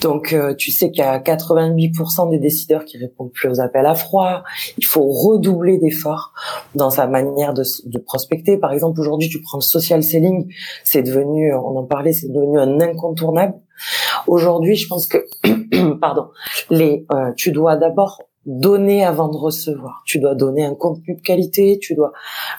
Donc, 0.00 0.32
euh, 0.32 0.54
tu 0.54 0.70
sais 0.70 0.90
qu'il 0.90 1.04
y 1.04 1.06
a 1.06 1.18
88% 1.18 2.30
des 2.30 2.38
décideurs 2.38 2.84
qui 2.84 2.98
répondent 2.98 3.32
plus 3.32 3.48
aux 3.48 3.60
appels 3.60 3.86
à 3.86 3.94
froid. 3.94 4.44
Il 4.78 4.84
faut 4.84 5.06
redoubler 5.06 5.78
d'efforts 5.78 6.32
dans 6.74 6.90
sa 6.90 7.06
manière 7.06 7.52
de, 7.52 7.62
de 7.84 7.98
prospecter. 7.98 8.56
Par 8.56 8.72
exemple, 8.72 9.00
aujourd'hui, 9.00 9.28
tu 9.28 9.40
prends 9.40 9.58
le 9.58 9.62
social 9.62 10.02
selling, 10.02 10.52
c'est 10.84 11.02
devenu, 11.02 11.54
on 11.54 11.76
en 11.76 11.84
parlait, 11.84 12.12
c'est 12.12 12.32
devenu 12.32 12.58
un 12.58 12.80
incontournable. 12.80 13.54
Aujourd'hui, 14.26 14.76
je 14.76 14.86
pense 14.88 15.06
que, 15.06 15.18
pardon, 16.00 16.28
les, 16.70 17.04
euh, 17.12 17.32
tu 17.36 17.52
dois 17.52 17.76
d'abord 17.76 18.22
donner 18.46 19.04
avant 19.04 19.28
de 19.28 19.36
recevoir. 19.36 20.02
Tu 20.04 20.18
dois 20.18 20.34
donner 20.34 20.64
un 20.64 20.74
contenu 20.74 21.14
de 21.14 21.20
qualité, 21.20 21.78
tu 21.80 21.94
dois 21.94 22.12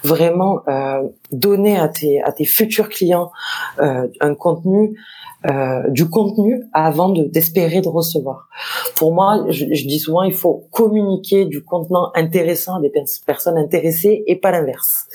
vraiment 0.03 0.61
euh, 0.67 1.03
donner 1.31 1.77
à 1.77 1.89
tes, 1.89 2.21
à 2.21 2.31
tes 2.31 2.45
futurs 2.45 2.89
clients 2.89 3.31
euh, 3.79 4.07
un 4.21 4.35
contenu 4.35 4.97
euh, 5.45 5.89
du 5.89 6.09
contenu 6.09 6.63
avant 6.73 7.09
de 7.09 7.23
d'espérer 7.25 7.81
de 7.81 7.89
recevoir. 7.89 8.47
Pour 8.95 9.13
moi, 9.13 9.45
je, 9.49 9.65
je, 9.71 9.87
dis 9.87 9.99
souvent, 9.99 10.23
il 10.23 10.33
faut 10.33 10.67
communiquer 10.71 11.45
du 11.45 11.63
contenu 11.63 11.97
intéressant 12.15 12.77
à 12.77 12.81
des 12.81 12.91
personnes 13.25 13.57
intéressées 13.57 14.23
et 14.27 14.37
pas 14.37 14.51
l'inverse. 14.51 15.07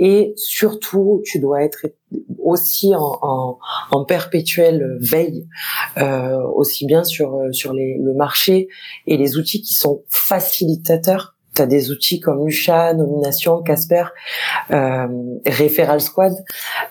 Et 0.00 0.32
surtout, 0.36 1.22
tu 1.24 1.38
dois 1.38 1.62
être 1.62 1.86
aussi 2.42 2.94
en, 2.94 3.18
en, 3.22 3.58
en 3.90 4.04
perpétuelle 4.04 4.98
veille, 5.00 5.46
euh, 5.98 6.42
aussi 6.54 6.86
bien 6.86 7.04
sur 7.04 7.40
sur 7.52 7.72
les, 7.72 7.96
le 7.98 8.14
marché 8.14 8.68
et 9.06 9.16
les 9.16 9.36
outils 9.36 9.62
qui 9.62 9.74
sont 9.74 10.02
facilitateurs 10.08 11.33
tu 11.54 11.62
as 11.62 11.66
des 11.66 11.90
outils 11.90 12.20
comme 12.20 12.44
Lucha, 12.44 12.92
Nomination, 12.94 13.62
Casper, 13.62 14.04
euh, 14.70 15.98
Squad, 15.98 16.34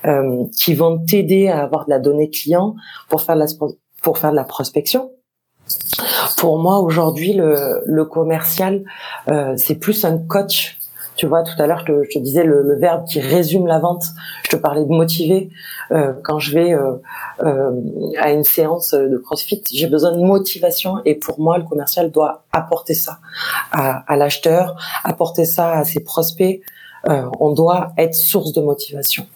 euh, 0.05 0.45
qui 0.57 0.73
vont 0.73 0.99
t'aider 0.99 1.47
à 1.49 1.63
avoir 1.63 1.85
de 1.85 1.91
la 1.91 1.99
donnée 1.99 2.29
client 2.29 2.75
pour 3.09 3.21
faire 3.21 3.35
de 3.35 4.35
la, 4.35 4.43
prospection. 4.43 5.11
Pour 6.37 6.59
moi, 6.59 6.79
aujourd'hui, 6.79 7.33
le, 7.33 7.81
le 7.85 8.05
commercial, 8.05 8.83
euh, 9.29 9.53
c'est 9.57 9.75
plus 9.75 10.03
un 10.05 10.17
coach 10.17 10.77
tu 11.15 11.27
vois, 11.27 11.43
tout 11.43 11.61
à 11.61 11.67
l'heure, 11.67 11.83
je, 11.85 11.93
te 12.11 12.19
disais 12.19 12.43
le, 12.43 12.63
le, 12.63 12.75
verbe 12.77 13.05
qui 13.05 13.19
résume 13.19 13.67
la 13.67 13.79
vente. 13.79 14.05
Je 14.43 14.49
te 14.49 14.55
parlais 14.55 14.83
de 14.83 14.89
motiver. 14.89 15.49
Euh, 15.91 16.13
quand 16.23 16.39
je 16.39 16.53
vais 16.53 16.73
euh, 16.73 16.93
euh, 17.43 17.71
à 18.19 18.31
une 18.31 18.43
séance 18.43 18.93
de 18.93 19.17
CrossFit, 19.17 19.63
j'ai 19.71 19.87
besoin 19.87 20.11
de 20.11 20.23
motivation. 20.23 21.01
Et 21.05 21.15
pour 21.15 21.39
moi, 21.39 21.57
le 21.57 21.65
commercial 21.65 22.11
doit 22.11 22.45
apporter 22.51 22.93
ça 22.93 23.19
à, 23.71 24.03
à 24.11 24.15
l'acheteur, 24.15 24.75
apporter 25.03 25.45
ça 25.45 25.73
à 25.73 25.83
ses 25.83 26.03
prospects. 26.03 26.61
Euh, 27.09 27.29
on 27.39 27.51
doit 27.53 27.93
être 27.97 28.15
source 28.15 28.53
de 28.53 28.61
motivation. 28.61 29.27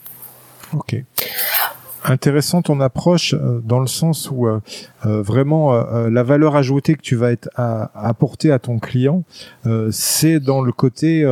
Intéressant 2.05 2.61
ton 2.61 2.79
approche 2.79 3.33
euh, 3.33 3.59
dans 3.63 3.79
le 3.79 3.87
sens 3.87 4.29
où 4.31 4.47
euh, 4.47 4.59
euh, 5.05 5.21
vraiment 5.21 5.73
la 6.09 6.23
valeur 6.23 6.55
ajoutée 6.55 6.95
que 6.95 7.01
tu 7.01 7.15
vas 7.15 7.31
être 7.31 7.49
à, 7.55 7.91
apporter 8.07 8.51
à 8.51 8.59
ton 8.59 8.79
client, 8.79 9.23
c'est 9.91 10.39
dans 10.39 10.61
le 10.61 10.71
côté 10.71 11.25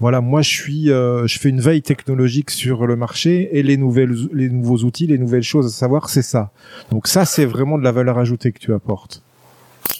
voilà, 0.00 0.20
moi 0.20 0.42
je 0.42 0.50
suis, 0.50 0.86
je 0.86 1.38
fais 1.38 1.48
une 1.48 1.60
veille 1.60 1.82
technologique 1.82 2.50
sur 2.50 2.86
le 2.86 2.96
marché 2.96 3.56
et 3.56 3.62
les 3.62 3.76
nouvelles, 3.76 4.14
les 4.32 4.48
nouveaux 4.48 4.78
outils, 4.78 5.06
les 5.06 5.18
nouvelles 5.18 5.42
choses 5.42 5.66
à 5.66 5.70
savoir, 5.70 6.08
c'est 6.08 6.22
ça. 6.22 6.50
Donc 6.90 7.06
ça, 7.06 7.24
c'est 7.24 7.46
vraiment 7.46 7.78
de 7.78 7.84
la 7.84 7.92
valeur 7.92 8.18
ajoutée 8.18 8.52
que 8.52 8.58
tu 8.58 8.72
apportes. 8.72 9.23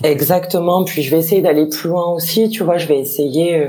Exactement. 0.02 0.85
Puis 0.85 1.02
je 1.02 1.11
vais 1.11 1.18
essayer 1.18 1.40
d'aller 1.40 1.66
plus 1.66 1.88
loin 1.88 2.12
aussi. 2.12 2.48
Tu 2.48 2.64
vois, 2.64 2.78
je 2.78 2.87
vais 2.87 2.98
essayer 2.98 3.57
euh, 3.57 3.68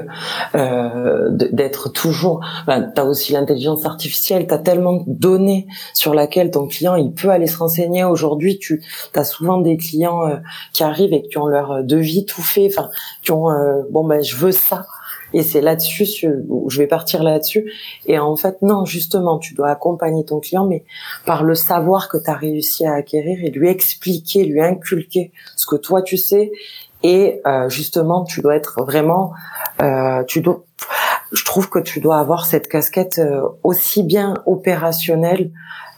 euh 0.56 1.30
d'être 1.30 1.90
toujours. 1.90 2.44
Ben, 2.66 2.92
tu 2.94 3.00
as 3.00 3.06
aussi 3.06 3.34
l'intelligence 3.34 3.86
artificielle. 3.86 4.48
Tu 4.48 4.54
as 4.54 4.58
tellement 4.58 4.94
de 4.94 5.04
données 5.08 5.68
sur 5.94 6.14
laquelle 6.14 6.52
ton 6.52 6.68
client 6.68 6.96
il 6.96 7.12
peut 7.14 7.30
aller 7.30 7.48
se 7.48 7.58
renseigner. 7.58 8.04
Aujourd'hui, 8.04 8.58
tu 8.58 8.82
as 9.14 9.24
souvent 9.24 9.60
des 9.60 9.78
clients 9.78 10.28
euh, 10.28 10.38
qui 10.74 10.84
arrivent 10.84 11.14
et 11.14 11.22
qui 11.22 11.38
ont 11.38 11.48
leur 11.48 11.84
devis 11.84 12.26
tout 12.26 12.42
fait. 12.42 12.68
Enfin, 12.68 12.90
qui 13.22 13.32
ont 13.32 13.50
bon 13.92 14.06
ben 14.06 14.24
je 14.24 14.36
veux 14.36 14.52
ça. 14.52 14.88
Et 15.36 15.44
c'est 15.44 15.60
là-dessus 15.60 16.06
je 16.68 16.78
vais 16.80 16.88
partir 16.88 17.22
là-dessus. 17.22 17.72
Et 18.06 18.18
en 18.18 18.36
fait, 18.38 18.62
non, 18.62 18.86
justement, 18.86 19.38
tu 19.38 19.54
dois 19.54 19.70
accompagner 19.70 20.24
ton 20.24 20.40
client, 20.40 20.66
mais 20.66 20.86
par 21.26 21.44
le 21.44 21.56
savoir 21.56 22.08
que 22.10 22.18
tu 22.18 22.30
as 22.30 22.36
réussi 22.36 22.86
à 22.86 22.94
acquérir 22.94 23.40
et 23.44 23.52
lui 23.52 23.70
expliquer, 23.70 24.46
lui 24.46 24.62
inculquer 24.62 25.32
ce 25.58 25.66
que 25.66 25.76
toi 25.76 26.02
tu 26.02 26.18
sais. 26.18 26.52
Et 27.04 27.42
euh, 27.46 27.70
justement, 27.70 28.24
tu 28.24 28.42
dois 28.42 28.56
être 28.56 28.84
vraiment, 28.84 29.34
euh, 29.82 30.24
tu 30.24 30.42
dois, 30.42 30.64
je 31.32 31.44
trouve 31.44 31.70
que 31.70 31.80
tu 31.80 32.00
dois 32.00 32.18
avoir 32.18 32.46
cette 32.46 32.70
casquette 32.70 33.20
euh, 33.20 33.42
aussi 33.64 34.04
bien 34.04 34.36
opérationnelle 34.46 35.52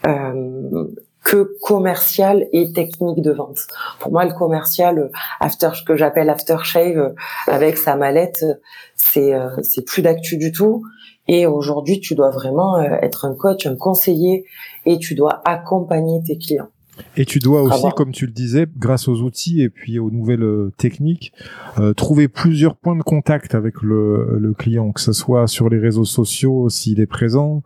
euh, 0.06 0.86
que 1.28 1.58
commercial 1.62 2.48
et 2.54 2.72
technique 2.72 3.22
de 3.22 3.32
vente. 3.32 3.68
Pour 4.00 4.14
moi, 4.14 4.24
le 4.24 4.32
commercial, 4.32 4.98
euh, 4.98 5.10
after 5.42 5.72
que 5.86 5.98
j'appelle 5.98 6.30
aftershave, 6.30 6.98
euh, 6.98 7.16
avec 7.48 7.78
sa 7.78 7.98
mallette, 7.98 8.44
euh, 8.44 8.54
c'est 8.96 9.34
c'est 9.62 9.86
plus 9.86 10.02
d'actu 10.02 10.38
du 10.38 10.54
tout. 10.54 10.84
Et 11.28 11.46
aujourd'hui, 11.46 12.00
tu 12.00 12.16
dois 12.16 12.32
vraiment 12.32 12.80
être 12.80 13.26
un 13.26 13.36
coach, 13.36 13.68
un 13.68 13.76
conseiller, 13.76 14.46
et 14.86 14.98
tu 14.98 15.14
dois 15.14 15.42
accompagner 15.44 16.22
tes 16.26 16.38
clients. 16.38 16.70
Et 17.16 17.26
tu 17.26 17.40
dois 17.40 17.62
aussi, 17.64 17.86
comme 17.96 18.12
tu 18.12 18.26
le 18.26 18.32
disais, 18.32 18.68
grâce 18.78 19.08
aux 19.08 19.22
outils 19.22 19.62
et 19.62 19.70
puis 19.70 20.00
aux 20.00 20.12
nouvelles 20.12 20.44
euh, 20.44 20.72
techniques, 20.78 21.34
euh, 21.80 21.94
trouver 21.94 22.28
plusieurs 22.28 22.76
points 22.76 22.96
de 22.96 23.04
contact 23.04 23.56
avec 23.56 23.82
le, 23.82 24.38
le, 24.40 24.54
client, 24.54 24.92
que 24.92 25.02
ce 25.02 25.14
soit 25.14 25.48
sur 25.48 25.70
les 25.70 25.80
réseaux 25.80 26.06
sociaux 26.06 26.70
s'il 26.70 27.00
est 27.00 27.08
présent, 27.08 27.64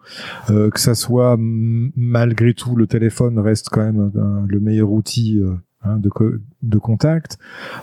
euh, 0.49 0.69
que 0.69 0.79
ça 0.79 0.95
soit 0.95 1.37
malgré 1.39 2.53
tout 2.53 2.75
le 2.75 2.87
téléphone 2.87 3.39
reste 3.39 3.69
quand 3.69 3.81
même 3.81 4.11
le 4.47 4.59
meilleur 4.59 4.91
outil. 4.91 5.39
Euh, 5.39 5.55
hein, 5.83 5.97
de, 5.97 6.11
de 6.61 6.77
contact. 6.77 7.37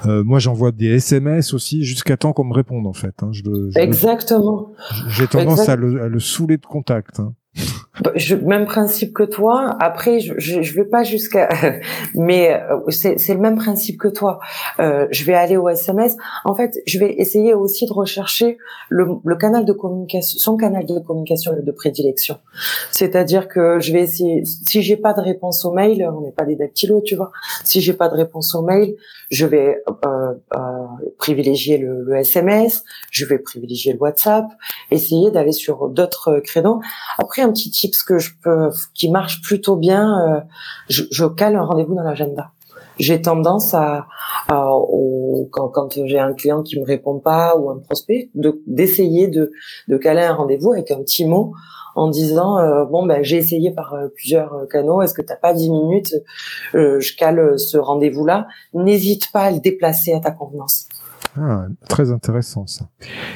Euh, 0.06 0.22
moi, 0.22 0.38
j'envoie 0.38 0.70
des 0.70 0.86
SMS 0.86 1.52
aussi 1.52 1.84
jusqu'à 1.84 2.16
temps 2.16 2.32
qu'on 2.32 2.44
me 2.44 2.54
réponde, 2.54 2.86
en 2.86 2.92
fait. 2.92 3.22
Hein. 3.22 3.30
Je, 3.32 3.42
Exactement. 3.76 4.72
J'ai 5.08 5.26
tendance 5.26 5.68
à 5.68 5.76
le, 5.76 6.02
à 6.02 6.08
le, 6.08 6.20
saouler 6.20 6.58
de 6.58 6.66
contact. 6.66 7.18
Hein. 7.20 7.34
Bah, 8.02 8.12
je, 8.14 8.34
même 8.34 8.66
principe 8.66 9.12
que 9.12 9.22
toi. 9.22 9.76
Après, 9.80 10.20
je, 10.20 10.34
je, 10.38 10.74
vais 10.74 10.84
pas 10.84 11.02
jusqu'à, 11.02 11.48
mais 12.14 12.54
euh, 12.54 12.90
c'est, 12.90 13.16
le 13.28 13.40
même 13.40 13.56
principe 13.56 13.98
que 13.98 14.08
toi. 14.08 14.38
Euh, 14.78 15.06
je 15.10 15.24
vais 15.24 15.34
aller 15.34 15.56
au 15.56 15.68
SMS. 15.68 16.16
En 16.44 16.54
fait, 16.54 16.78
je 16.86 16.98
vais 16.98 17.14
essayer 17.18 17.54
aussi 17.54 17.86
de 17.86 17.92
rechercher 17.92 18.58
le, 18.88 19.06
le 19.24 19.36
canal 19.36 19.64
de 19.64 19.72
communication, 19.72 20.38
son 20.38 20.56
canal 20.56 20.86
de 20.86 20.98
communication 21.00 21.52
de 21.60 21.72
prédilection. 21.72 22.38
C'est-à-dire 22.90 23.48
que 23.48 23.80
je 23.80 23.92
vais 23.92 24.02
essayer. 24.02 24.44
Si 24.44 24.82
j'ai 24.82 24.96
pas 24.96 25.12
de 25.12 25.20
réponse 25.20 25.64
au 25.64 25.72
mail, 25.72 26.08
on 26.14 26.20
n'est 26.20 26.32
pas 26.32 26.44
des 26.44 26.56
dactylos, 26.56 27.02
tu 27.02 27.16
vois. 27.16 27.32
Si 27.64 27.80
j'ai 27.80 27.92
pas 27.92 28.08
de 28.08 28.14
réponse 28.14 28.54
au 28.54 28.62
mail, 28.62 28.94
je 29.30 29.46
vais 29.46 29.82
euh, 29.88 30.34
euh, 30.56 30.58
privilégier 31.18 31.78
le, 31.78 32.02
le 32.02 32.16
SMS. 32.16 32.84
Je 33.10 33.24
vais 33.24 33.38
privilégier 33.38 33.92
le 33.92 33.98
WhatsApp. 33.98 34.46
Essayer 34.90 35.30
d'aller 35.30 35.52
sur 35.52 35.88
d'autres 35.88 36.40
créneaux. 36.40 36.80
Après, 37.18 37.42
un 37.42 37.52
petit 37.52 37.70
tips 37.88 38.02
que 38.02 38.18
je 38.18 38.30
peux, 38.42 38.70
qui 38.94 39.10
marche 39.10 39.42
plutôt 39.42 39.76
bien, 39.76 40.06
euh, 40.20 40.40
je, 40.88 41.04
je, 41.10 41.24
cale 41.24 41.56
un 41.56 41.64
rendez-vous 41.64 41.94
dans 41.94 42.02
l'agenda. 42.02 42.52
J'ai 42.98 43.22
tendance 43.22 43.74
à, 43.74 44.06
à 44.48 44.72
au, 44.74 45.48
quand, 45.52 45.68
quand 45.68 45.88
j'ai 46.04 46.18
un 46.18 46.34
client 46.34 46.62
qui 46.62 46.80
me 46.80 46.84
répond 46.84 47.20
pas 47.20 47.56
ou 47.56 47.70
un 47.70 47.78
prospect, 47.78 48.30
de 48.34 48.60
d'essayer 48.66 49.28
de, 49.28 49.52
de 49.86 49.96
caler 49.96 50.22
un 50.22 50.34
rendez-vous 50.34 50.72
avec 50.72 50.90
un 50.90 50.98
petit 51.02 51.24
mot 51.24 51.52
en 51.94 52.08
disant 52.08 52.58
euh, 52.58 52.84
bon 52.84 53.06
ben 53.06 53.22
j'ai 53.22 53.36
essayé 53.36 53.70
par 53.70 53.94
euh, 53.94 54.08
plusieurs 54.08 54.66
canaux 54.70 55.02
est-ce 55.02 55.14
que 55.14 55.22
t'as 55.22 55.36
pas 55.36 55.52
dix 55.52 55.70
minutes 55.70 56.14
euh, 56.74 57.00
je 57.00 57.16
cale 57.16 57.58
ce 57.58 57.76
rendez-vous 57.76 58.24
là 58.24 58.46
n'hésite 58.72 59.32
pas 59.32 59.42
à 59.42 59.50
le 59.50 59.58
déplacer 59.58 60.12
à 60.12 60.20
ta 60.20 60.30
convenance 60.30 60.88
ah, 61.40 61.66
très 61.88 62.10
intéressant 62.10 62.66
ça. 62.66 62.88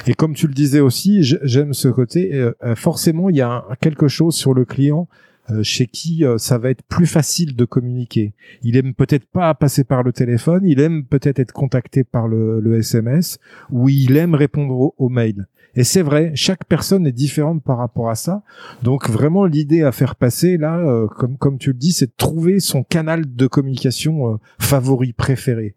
Et 0.07 0.13
comme 0.13 0.33
tu 0.33 0.47
le 0.47 0.53
disais 0.53 0.79
aussi, 0.79 1.23
j'aime 1.23 1.73
ce 1.73 1.87
côté. 1.87 2.33
Euh, 2.33 2.53
euh, 2.63 2.75
forcément, 2.75 3.29
il 3.29 3.35
y 3.37 3.41
a 3.41 3.65
quelque 3.81 4.07
chose 4.07 4.35
sur 4.35 4.53
le 4.53 4.65
client 4.65 5.07
euh, 5.51 5.61
chez 5.63 5.87
qui 5.87 6.23
ça 6.37 6.57
va 6.57 6.69
être 6.69 6.83
plus 6.83 7.05
facile 7.05 7.55
de 7.55 7.65
communiquer. 7.65 8.33
Il 8.61 8.77
aime 8.77 8.93
peut-être 8.93 9.25
pas 9.25 9.53
passer 9.53 9.83
par 9.83 10.03
le 10.03 10.11
téléphone, 10.11 10.63
il 10.65 10.79
aime 10.79 11.05
peut-être 11.05 11.39
être 11.39 11.51
contacté 11.51 12.03
par 12.03 12.27
le, 12.27 12.77
SMS, 12.77 13.39
ou 13.71 13.89
il 13.89 14.15
aime 14.17 14.35
répondre 14.35 14.73
au, 14.73 14.95
au 14.97 15.09
mail. 15.09 15.47
Et 15.75 15.83
c'est 15.83 16.03
vrai, 16.03 16.31
chaque 16.35 16.65
personne 16.65 17.07
est 17.07 17.11
différente 17.11 17.63
par 17.63 17.79
rapport 17.79 18.09
à 18.09 18.15
ça. 18.15 18.43
Donc 18.83 19.09
vraiment, 19.09 19.45
l'idée 19.45 19.81
à 19.81 19.91
faire 19.91 20.15
passer 20.15 20.57
là, 20.57 21.07
comme 21.17 21.37
comme 21.37 21.57
tu 21.57 21.71
le 21.71 21.77
dis, 21.77 21.93
c'est 21.93 22.07
de 22.07 22.13
trouver 22.15 22.59
son 22.59 22.83
canal 22.83 23.35
de 23.35 23.47
communication 23.47 24.39
favori, 24.59 25.13
préféré. 25.13 25.75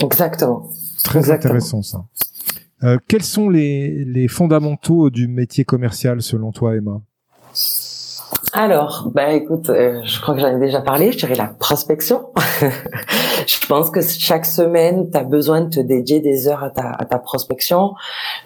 Exactement. 0.00 0.70
Très 1.02 1.30
intéressant 1.30 1.82
ça. 1.82 2.04
Euh, 2.84 2.98
quels 3.08 3.24
sont 3.24 3.48
les, 3.48 4.04
les 4.04 4.28
fondamentaux 4.28 5.10
du 5.10 5.26
métier 5.26 5.64
commercial 5.64 6.22
selon 6.22 6.52
toi, 6.52 6.76
Emma? 6.76 7.00
Alors, 8.52 9.10
bah 9.14 9.32
écoute, 9.32 9.68
euh, 9.68 10.00
je 10.04 10.20
crois 10.20 10.34
que 10.34 10.40
j'en 10.40 10.56
ai 10.56 10.58
déjà 10.58 10.80
parlé, 10.80 11.12
je 11.12 11.18
dirais 11.18 11.34
la 11.34 11.48
prospection. 11.48 12.30
je 13.46 13.66
pense 13.66 13.90
que 13.90 14.00
chaque 14.00 14.46
semaine, 14.46 15.10
tu 15.10 15.18
as 15.18 15.24
besoin 15.24 15.62
de 15.62 15.70
te 15.70 15.80
dédier 15.80 16.20
des 16.20 16.48
heures 16.48 16.64
à 16.64 16.70
ta, 16.70 16.90
à 16.90 17.04
ta 17.04 17.18
prospection. 17.18 17.94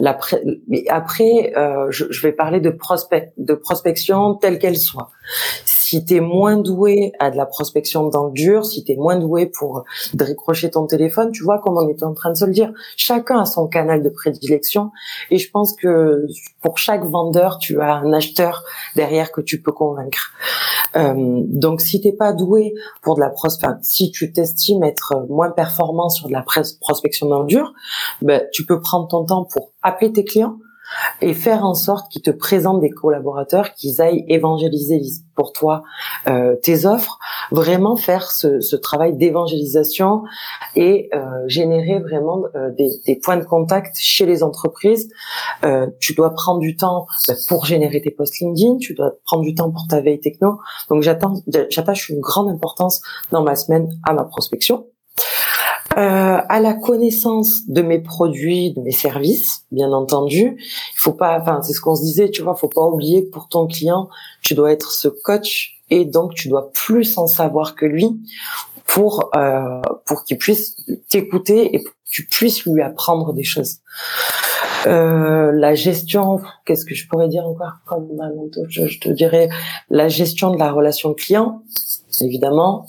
Mais 0.00 0.84
après, 0.88 1.52
euh, 1.56 1.86
je, 1.90 2.06
je, 2.10 2.22
vais 2.22 2.32
parler 2.32 2.60
de, 2.60 2.70
prospect, 2.70 3.32
de 3.36 3.54
prospection 3.54 4.34
telle 4.34 4.58
qu'elle 4.58 4.76
soit 4.76 5.10
si 5.64 6.04
tu 6.04 6.16
es 6.16 6.20
moins 6.20 6.56
doué 6.56 7.12
à 7.18 7.30
de 7.30 7.36
la 7.36 7.46
prospection 7.46 8.08
dans 8.08 8.26
le 8.26 8.32
dur, 8.32 8.64
si 8.64 8.82
tu 8.82 8.92
es 8.92 8.96
moins 8.96 9.18
doué 9.18 9.46
pour 9.46 9.84
décrocher 10.14 10.70
ton 10.70 10.86
téléphone, 10.86 11.32
tu 11.32 11.42
vois 11.42 11.58
comme 11.58 11.76
on 11.76 11.88
était 11.88 12.04
en 12.04 12.14
train 12.14 12.30
de 12.30 12.36
se 12.36 12.44
le 12.44 12.52
dire, 12.52 12.72
chacun 12.96 13.40
a 13.40 13.44
son 13.44 13.66
canal 13.66 14.02
de 14.02 14.08
prédilection 14.08 14.90
et 15.30 15.38
je 15.38 15.50
pense 15.50 15.74
que 15.74 16.26
pour 16.62 16.78
chaque 16.78 17.04
vendeur, 17.04 17.58
tu 17.58 17.80
as 17.80 17.94
un 17.96 18.12
acheteur 18.12 18.64
derrière 18.96 19.32
que 19.32 19.40
tu 19.40 19.60
peux 19.60 19.72
convaincre. 19.72 20.32
Euh, 20.96 21.14
donc 21.16 21.80
si 21.80 22.00
t'es 22.00 22.12
pas 22.12 22.32
doué 22.32 22.74
pour 23.02 23.16
de 23.16 23.20
la 23.20 23.30
prospection, 23.30 23.78
si 23.82 24.10
tu 24.10 24.32
t'estimes 24.32 24.82
être 24.84 25.26
moins 25.28 25.50
performant 25.50 26.08
sur 26.08 26.28
de 26.28 26.32
la 26.32 26.44
prospection 26.80 27.28
dans 27.28 27.40
le 27.40 27.46
dur, 27.46 27.72
ben, 28.20 28.42
tu 28.52 28.64
peux 28.64 28.80
prendre 28.80 29.08
ton 29.08 29.24
temps 29.24 29.44
pour 29.44 29.72
appeler 29.82 30.12
tes 30.12 30.24
clients, 30.24 30.56
et 31.20 31.34
faire 31.34 31.64
en 31.64 31.74
sorte 31.74 32.10
qu'ils 32.10 32.22
te 32.22 32.30
présentent 32.30 32.80
des 32.80 32.90
collaborateurs, 32.90 33.74
qu'ils 33.74 34.00
aillent 34.00 34.24
évangéliser 34.28 35.02
pour 35.34 35.52
toi 35.52 35.82
euh, 36.28 36.56
tes 36.56 36.86
offres, 36.86 37.18
vraiment 37.50 37.96
faire 37.96 38.30
ce, 38.30 38.60
ce 38.60 38.76
travail 38.76 39.16
d'évangélisation 39.16 40.22
et 40.76 41.08
euh, 41.14 41.20
générer 41.46 42.00
vraiment 42.00 42.44
euh, 42.54 42.70
des, 42.70 42.90
des, 43.06 43.16
points 43.16 43.36
de 43.36 43.44
contact 43.44 43.96
chez 43.98 44.26
les 44.26 44.42
entreprises. 44.42 45.08
Euh, 45.64 45.86
tu 46.00 46.14
dois 46.14 46.30
prendre 46.30 46.60
du 46.60 46.76
temps 46.76 47.06
bah, 47.28 47.34
pour 47.48 47.64
générer 47.64 48.00
tes 48.00 48.10
posts 48.10 48.40
LinkedIn, 48.40 48.78
tu 48.78 48.94
dois 48.94 49.12
prendre 49.24 49.42
du 49.42 49.54
temps 49.54 49.70
pour 49.70 49.86
ta 49.88 50.00
veille 50.00 50.20
techno. 50.20 50.60
Donc 50.88 51.02
j'attache 51.02 52.08
une 52.08 52.20
grande 52.20 52.50
importance 52.50 53.00
dans 53.30 53.42
ma 53.42 53.56
semaine 53.56 53.88
à 54.04 54.12
ma 54.12 54.24
prospection 54.24 54.86
euh, 55.98 56.40
à 56.48 56.60
la 56.60 56.74
connaissance 56.74 57.66
de 57.68 57.82
mes 57.82 57.98
produits, 57.98 58.72
de 58.72 58.80
mes 58.80 58.92
services, 58.92 59.64
bien 59.70 59.92
entendu. 59.92 60.56
Il 60.58 60.98
faut 60.98 61.12
pas, 61.12 61.38
enfin 61.38 61.60
c'est 61.62 61.74
ce 61.74 61.80
qu'on 61.80 61.94
se 61.94 62.02
disait, 62.02 62.30
tu 62.30 62.42
vois, 62.42 62.54
faut 62.54 62.68
pas 62.68 62.82
oublier 62.82 63.26
que 63.26 63.30
pour 63.30 63.48
ton 63.48 63.66
client, 63.66 64.08
tu 64.40 64.54
dois 64.54 64.72
être 64.72 64.90
ce 64.92 65.08
coach 65.08 65.82
et 65.90 66.04
donc 66.04 66.34
tu 66.34 66.48
dois 66.48 66.70
plus 66.72 67.18
en 67.18 67.26
savoir 67.26 67.74
que 67.74 67.84
lui 67.84 68.20
pour 68.86 69.30
euh, 69.36 69.80
pour 70.06 70.24
qu'il 70.24 70.38
puisse 70.38 70.76
t'écouter 71.08 71.74
et 71.74 71.82
que 71.82 71.90
tu 72.10 72.26
puisses 72.26 72.64
lui 72.64 72.82
apprendre 72.82 73.32
des 73.32 73.44
choses. 73.44 73.78
Euh, 74.86 75.52
la 75.52 75.74
gestion, 75.74 76.40
qu'est-ce 76.64 76.84
que 76.84 76.94
je 76.94 77.06
pourrais 77.08 77.28
dire 77.28 77.46
encore 77.46 77.74
comme 77.86 78.08
je, 78.68 78.86
je 78.86 78.98
te 78.98 79.08
dirais 79.08 79.48
la 79.90 80.08
gestion 80.08 80.50
de 80.50 80.58
la 80.58 80.72
relation 80.72 81.14
client, 81.14 81.62
évidemment. 82.20 82.86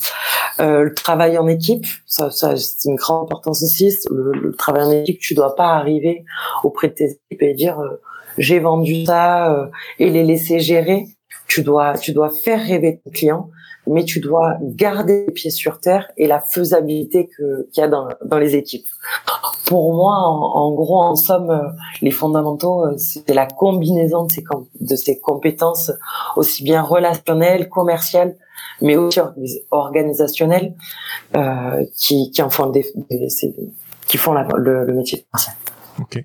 Euh, 0.60 0.84
le 0.84 0.94
travail 0.94 1.38
en 1.38 1.48
équipe, 1.48 1.86
ça, 2.06 2.30
ça 2.32 2.56
c'est 2.58 2.90
une 2.90 2.96
grande 2.96 3.26
importance 3.26 3.64
aussi. 3.64 3.96
Le, 4.10 4.54
travail 4.56 4.84
en 4.84 4.92
équipe, 4.92 5.20
tu 5.20 5.34
dois 5.34 5.56
pas 5.56 5.74
arriver 5.74 6.26
auprès 6.64 6.90
de 6.90 6.94
tes 6.94 7.20
équipes 7.32 7.42
et 7.42 7.54
dire 7.54 7.80
euh, 7.80 8.00
j'ai 8.38 8.60
vendu 8.60 9.06
ça 9.06 9.52
euh, 9.52 9.68
et 10.00 10.10
les 10.10 10.24
laisser 10.24 10.60
gérer. 10.60 11.08
Tu 11.48 11.64
dois, 11.64 11.98
tu 11.98 12.14
dois 12.14 12.30
faire 12.30 12.60
rêver 12.60 13.02
ton 13.04 13.12
client, 13.12 13.50
mais 13.86 14.06
tu 14.06 14.20
dois 14.20 14.58
garder 14.62 15.26
les 15.28 15.34
pieds 15.34 15.52
sur 15.52 15.80
terre 15.80 16.10
et 16.18 16.28
la 16.28 16.40
faisabilité 16.40 17.28
que 17.28 17.68
qu'il 17.72 17.82
y 17.82 17.84
a 17.84 17.88
dans, 17.88 18.08
dans 18.24 18.38
les 18.38 18.56
équipes. 18.56 18.86
Pour 19.66 19.94
moi, 19.94 20.16
en, 20.16 20.72
gros, 20.74 21.02
en 21.02 21.16
somme, 21.16 21.76
les 22.02 22.12
fondamentaux, 22.12 22.86
c'est 22.98 23.34
la 23.34 23.46
combinaison 23.46 24.28
de 24.80 24.96
ces 24.96 25.20
compétences 25.20 25.92
aussi 26.36 26.64
bien 26.64 26.82
relationnelles, 26.82 27.70
commerciales 27.70 28.36
mais 28.84 28.98
aussi 28.98 29.20
organisationnels 29.72 30.76
euh, 31.36 31.84
qui, 31.96 32.30
qui 32.32 32.42
en 32.44 32.50
font 32.50 32.70
des, 32.70 32.86
qui 34.08 34.18
font 34.18 34.34
le, 34.34 34.86
le, 34.86 34.94
métier 34.94 35.26
commercial. 35.32 35.56
Ok. 36.00 36.24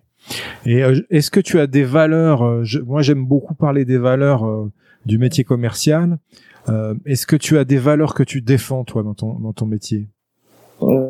Et 0.67 0.83
euh, 0.83 1.01
est-ce 1.09 1.31
que 1.31 1.41
tu 1.41 1.59
as 1.61 1.67
des 1.67 1.85
valeurs 1.85 2.43
euh, 2.45 2.65
Moi, 2.85 3.01
j'aime 3.01 3.25
beaucoup 3.25 3.55
parler 3.55 3.85
des 3.85 3.97
valeurs 3.97 4.47
euh, 4.47 4.71
du 5.07 5.17
métier 5.19 5.45
commercial. 5.45 6.19
est-ce 7.07 7.27
que 7.27 7.37
tu 7.37 7.57
as 7.57 7.65
des 7.65 7.79
valeurs 7.79 8.13
que 8.13 8.23
tu 8.23 8.43
défends 8.43 8.85
toi 8.85 9.03
dans 9.03 9.15
ton 9.15 9.39
dans 9.39 9.55
ton 9.55 9.65
métier? 9.65 10.09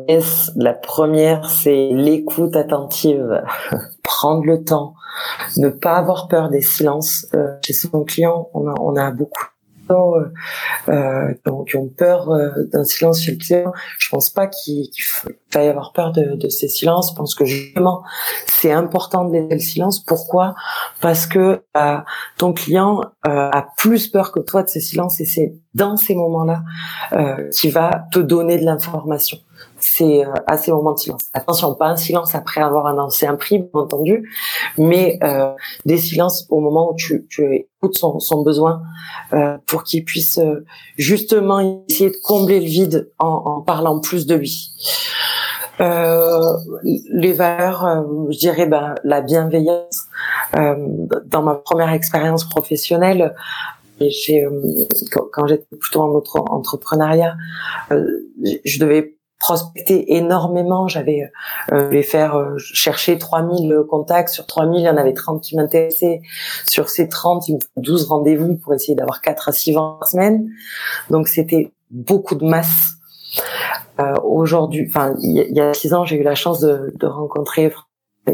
Yes, 0.07 0.51
La 0.55 0.73
première, 0.73 1.49
c'est 1.49 1.89
l'écoute 1.91 2.55
attentive, 2.55 3.43
prendre 4.03 4.45
le 4.45 4.63
temps, 4.63 4.95
ne 5.57 5.69
pas 5.69 5.95
avoir 5.97 6.27
peur 6.27 6.49
des 6.49 6.61
silences. 6.61 7.27
chez 7.63 7.73
son 7.73 8.03
client, 8.03 8.49
on 8.53 8.67
a, 8.67 8.73
on 8.79 8.95
a 8.95 9.11
beaucoup 9.11 9.45
euh, 9.91 10.31
euh, 10.89 11.33
qui 11.67 11.77
ont 11.77 11.87
peur 11.87 12.29
euh, 12.29 12.49
d'un 12.71 12.83
silence 12.83 13.21
chez 13.21 13.31
le 13.31 13.37
client. 13.37 13.73
Je 13.97 14.09
pense 14.09 14.29
pas 14.29 14.47
qu'il 14.47 14.89
va 15.53 15.63
y 15.63 15.67
avoir 15.67 15.93
peur 15.93 16.11
de, 16.11 16.35
de, 16.35 16.49
ces 16.49 16.67
silences. 16.67 17.11
Je 17.11 17.15
pense 17.15 17.35
que 17.35 17.45
justement, 17.45 18.03
c'est 18.45 18.71
important 18.71 19.25
de 19.25 19.33
laisser 19.33 19.53
le 19.53 19.59
silence. 19.59 19.99
Pourquoi? 19.99 20.55
Parce 21.01 21.25
que 21.25 21.63
euh, 21.77 21.97
ton 22.37 22.53
client 22.53 23.01
a 23.23 23.67
plus 23.77 24.07
peur 24.07 24.31
que 24.31 24.39
toi 24.39 24.63
de 24.63 24.69
ces 24.69 24.81
silences 24.81 25.19
et 25.21 25.25
c'est 25.25 25.53
dans 25.73 25.97
ces 25.97 26.15
moments-là 26.15 26.63
qu'il 27.51 27.71
va 27.71 28.05
te 28.11 28.19
donner 28.19 28.57
de 28.57 28.65
l'information 28.65 29.37
c'est 29.99 30.25
euh, 30.25 30.31
à 30.47 30.57
ces 30.57 30.71
moments 30.71 30.93
de 30.93 30.99
silence. 30.99 31.29
Attention, 31.33 31.75
pas 31.75 31.87
un 31.87 31.97
silence 31.97 32.33
après 32.33 32.61
avoir 32.61 32.87
annoncé 32.87 33.27
un 33.27 33.35
prix, 33.35 33.59
bien 33.59 33.69
entendu, 33.73 34.29
mais 34.77 35.19
euh, 35.23 35.51
des 35.85 35.97
silences 35.97 36.45
au 36.49 36.61
moment 36.61 36.91
où 36.91 36.95
tu, 36.95 37.27
écoutes 37.39 37.97
son, 37.97 38.43
besoin 38.43 38.81
euh, 39.33 39.57
pour 39.65 39.83
qu'il 39.83 40.05
puisse 40.05 40.39
justement 40.97 41.83
essayer 41.89 42.09
de 42.09 42.17
combler 42.23 42.59
le 42.61 42.65
vide 42.65 43.11
en, 43.19 43.61
parlant 43.61 43.99
plus 43.99 44.25
de 44.25 44.35
lui. 44.35 44.71
Les 45.79 47.33
valeurs, 47.33 48.05
je 48.29 48.37
dirais 48.37 48.65
ben, 48.65 48.95
la 49.03 49.21
bienveillance. 49.21 50.07
dans 50.53 51.41
ma 51.41 51.55
première 51.55 51.91
expérience 51.91 52.43
professionnelle, 52.43 53.33
quand, 55.11 55.47
j'étais 55.47 55.75
plutôt 55.77 56.01
en 56.01 56.21
entrepreneuriat, 56.53 57.35
je 57.91 58.79
devais 58.79 59.18
prospecté 59.39 60.15
énormément. 60.15 60.87
J'avais 60.87 61.31
euh, 61.71 61.89
les 61.89 62.03
faire 62.03 62.35
euh, 62.35 62.57
chercher 62.57 63.17
3000 63.17 63.83
contacts. 63.89 64.29
Sur 64.29 64.45
3000, 64.45 64.81
il 64.81 64.83
y 64.83 64.89
en 64.89 64.97
avait 64.97 65.13
30 65.13 65.41
qui 65.41 65.55
m'intéressaient. 65.55 66.21
Sur 66.65 66.89
ces 66.89 67.07
30, 67.07 67.47
il 67.47 67.55
me 67.55 67.59
faut 67.59 67.67
12 67.81 68.05
rendez-vous 68.05 68.55
pour 68.55 68.73
essayer 68.73 68.95
d'avoir 68.95 69.21
4 69.21 69.49
à 69.49 69.51
6 69.51 69.73
ventes 69.73 69.99
par 69.99 70.09
semaine. 70.09 70.49
Donc 71.09 71.27
c'était 71.27 71.71
beaucoup 71.89 72.35
de 72.35 72.45
masse. 72.45 72.95
Euh, 73.99 74.13
Aujourd'hui, 74.23 74.85
enfin, 74.87 75.15
il 75.21 75.33
y, 75.33 75.61
a 75.61 75.73
6 75.73 75.93
ans, 75.93 76.05
j'ai 76.05 76.17
eu 76.17 76.23
la 76.23 76.35
chance 76.35 76.59
de, 76.59 76.93
de 76.95 77.07
rencontrer, 77.07 77.73
de, 78.27 78.33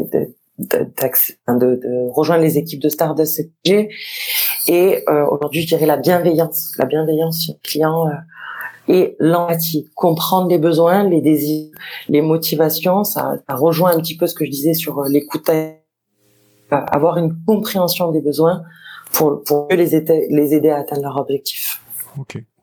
de, 0.58 0.86
de, 1.48 2.10
rejoindre 2.12 2.42
les 2.42 2.58
équipes 2.58 2.80
de 2.80 2.88
Stardust 2.88 3.42
et 4.68 5.04
euh, 5.08 5.26
aujourd'hui, 5.26 5.62
je 5.62 5.68
dirais 5.68 5.86
la 5.86 5.96
bienveillance, 5.96 6.72
la 6.78 6.86
bienveillance 6.86 7.38
sur 7.38 7.54
le 7.54 7.68
client. 7.68 8.06
Euh, 8.88 8.92
et 8.92 9.16
l'empathie, 9.18 9.88
comprendre 9.94 10.48
les 10.48 10.58
besoins, 10.58 11.08
les 11.08 11.20
désirs, 11.20 11.70
les 12.08 12.22
motivations, 12.22 13.04
ça, 13.04 13.36
rejoint 13.48 13.96
un 13.96 14.00
petit 14.00 14.16
peu 14.16 14.26
ce 14.26 14.34
que 14.34 14.44
je 14.44 14.50
disais 14.50 14.74
sur 14.74 14.98
euh, 14.98 15.08
l'écoute, 15.08 15.50
avoir 16.70 17.18
une 17.18 17.36
compréhension 17.46 18.10
des 18.10 18.20
besoins 18.20 18.62
pour, 19.12 19.42
pour 19.44 19.68
les 19.70 19.94
aider, 19.94 20.26
les 20.30 20.68
à 20.70 20.78
atteindre 20.78 21.02
leur 21.02 21.16
objectif. 21.16 21.80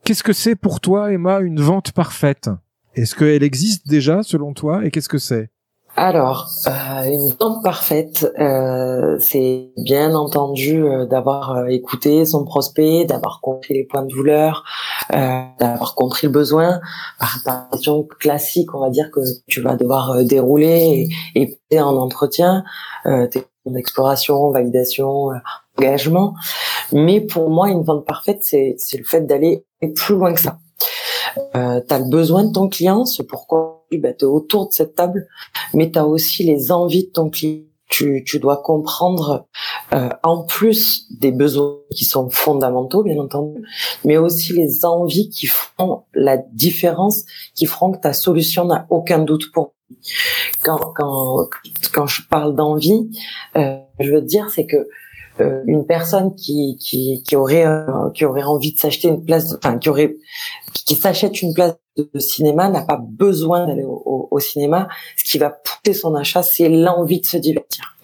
Qu'est-ce 0.04 0.24
que 0.24 0.34
c'est 0.34 0.56
pour 0.56 0.82
toi, 0.82 1.12
Emma, 1.12 1.40
une 1.40 1.62
vente 1.62 1.92
parfaite? 1.94 2.50
Est-ce 2.96 3.16
qu'elle 3.16 3.44
existe 3.44 3.88
déjà 3.88 4.22
selon 4.24 4.54
toi? 4.54 4.86
Et 4.86 4.92
qu'est-ce 4.92 5.10
que 5.10 5.18
c'est? 5.18 5.50
Alors, 5.96 6.50
euh, 6.66 7.04
une 7.04 7.36
vente 7.40 7.64
parfaite, 7.64 8.28
euh, 8.40 9.16
c'est 9.20 9.70
bien 9.78 10.16
entendu 10.16 10.84
euh, 10.84 11.06
d'avoir 11.06 11.56
euh, 11.56 11.66
écouté 11.68 12.26
son 12.26 12.46
prospect, 12.46 13.06
d'avoir 13.06 13.42
compris 13.42 13.76
les 13.76 13.84
points 13.84 14.02
de 14.02 14.08
douleur, 14.08 14.64
euh, 15.14 15.44
d'avoir 15.60 15.94
compris 15.94 16.26
le 16.26 16.34
besoin. 16.34 16.80
Par, 17.20 17.70
question 17.70 18.08
classique, 18.20 18.74
on 18.74 18.80
va 18.80 18.90
dire 18.90 19.12
que 19.12 19.20
tu 19.48 19.62
vas 19.62 19.76
devoir 19.76 20.24
dérouler 20.24 21.10
et, 21.36 21.60
et 21.70 21.80
en 21.80 21.96
entretien, 21.96 22.64
euh, 23.06 23.28
exploration, 23.76 24.50
validation, 24.50 25.30
engagement. 25.78 26.34
Mais 26.92 27.22
pour 27.22 27.52
moi, 27.52 27.70
une 27.70 27.84
vente 27.84 28.06
parfaite, 28.06 28.40
c'est 28.42 28.76
le 28.98 29.04
fait 29.04 29.22
d'aller 29.22 29.64
plus 29.96 30.16
loin 30.16 30.34
que 30.34 30.40
ça. 30.40 30.58
Euh, 31.56 31.82
tu 31.88 31.94
as 31.94 32.00
le 32.00 32.10
besoin 32.10 32.44
de 32.46 32.52
ton 32.52 32.68
client, 32.68 33.06
c'est 33.06 33.24
pourquoi 33.24 33.83
tu 34.02 34.08
es 34.08 34.24
autour 34.24 34.68
de 34.68 34.74
cette 34.74 34.96
table, 34.96 35.28
mais 35.74 35.92
tu 35.92 36.00
as 36.00 36.06
aussi 36.06 36.44
les 36.44 36.72
envies 36.72 37.08
de 37.08 37.12
ton 37.12 37.30
client. 37.30 37.64
Tu, 37.90 38.24
tu 38.26 38.40
dois 38.40 38.58
comprendre, 38.58 39.46
euh, 39.94 40.10
en 40.24 40.44
plus 40.46 41.06
des 41.12 41.32
besoins 41.32 41.78
qui 41.94 42.06
sont 42.06 42.28
fondamentaux, 42.32 43.04
bien 43.04 43.20
entendu, 43.20 43.62
mais 44.04 44.18
aussi 44.18 44.52
les 44.54 44.84
envies 44.84 45.30
qui 45.30 45.46
font 45.46 46.04
la 46.16 46.38
différence, 46.38 47.24
qui 47.54 47.68
feront 47.68 47.92
que 47.92 48.00
ta 48.00 48.14
solution 48.14 48.66
n'a 48.66 48.88
aucun 48.90 49.20
doute 49.20 49.52
pour 49.54 49.74
quand, 50.64 50.94
quand, 50.96 51.50
quand 51.94 52.08
je 52.08 52.22
parle 52.28 52.56
d'envie, 52.56 53.12
euh, 53.58 53.78
je 54.00 54.12
veux 54.12 54.22
dire, 54.22 54.50
c'est 54.50 54.66
que 54.66 54.88
euh, 55.40 55.62
une 55.66 55.86
personne 55.86 56.36
qui 56.36 56.78
qui, 56.80 57.24
qui 57.24 57.36
aurait 57.36 57.66
qui 58.14 58.26
aurait 58.26 58.44
envie 58.44 58.74
de 58.74 58.78
s'acheter 58.78 59.08
une 59.08 59.24
place, 59.24 59.54
enfin 59.54 59.78
qui 59.78 59.90
aurait 59.90 60.16
qui 60.74 60.96
s'achète 60.96 61.42
une 61.42 61.54
place 61.54 61.74
de 61.98 62.20
cinéma 62.20 62.70
n'a 62.70 62.82
pas 62.82 62.98
besoin 62.98 63.68
d'aller 63.68 63.84
au, 63.84 64.28
au, 64.32 64.40
cinéma. 64.40 64.88
Ce 65.18 65.24
qui 65.24 65.38
va 65.38 65.50
pousser 65.50 65.94
son 65.94 66.16
achat, 66.16 66.44
c'est 66.44 66.70
l'envie 66.70 67.22
de 67.22 67.26
se 67.26 67.38
divertir. 67.38 67.96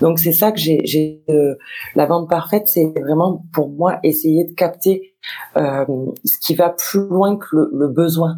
Donc 0.00 0.18
c'est 0.18 0.32
ça 0.32 0.52
que 0.52 0.58
j'ai 0.58 0.80
j'ai 0.84 1.22
euh, 1.28 1.56
la 1.94 2.06
vente 2.06 2.28
parfaite, 2.28 2.68
c'est 2.68 2.86
vraiment 3.00 3.44
pour 3.52 3.68
moi 3.68 3.98
essayer 4.02 4.44
de 4.44 4.52
capter 4.52 5.14
euh, 5.56 5.84
ce 6.24 6.38
qui 6.40 6.54
va 6.54 6.70
plus 6.70 7.06
loin 7.08 7.36
que 7.36 7.46
le, 7.52 7.70
le 7.72 7.88
besoin. 7.88 8.36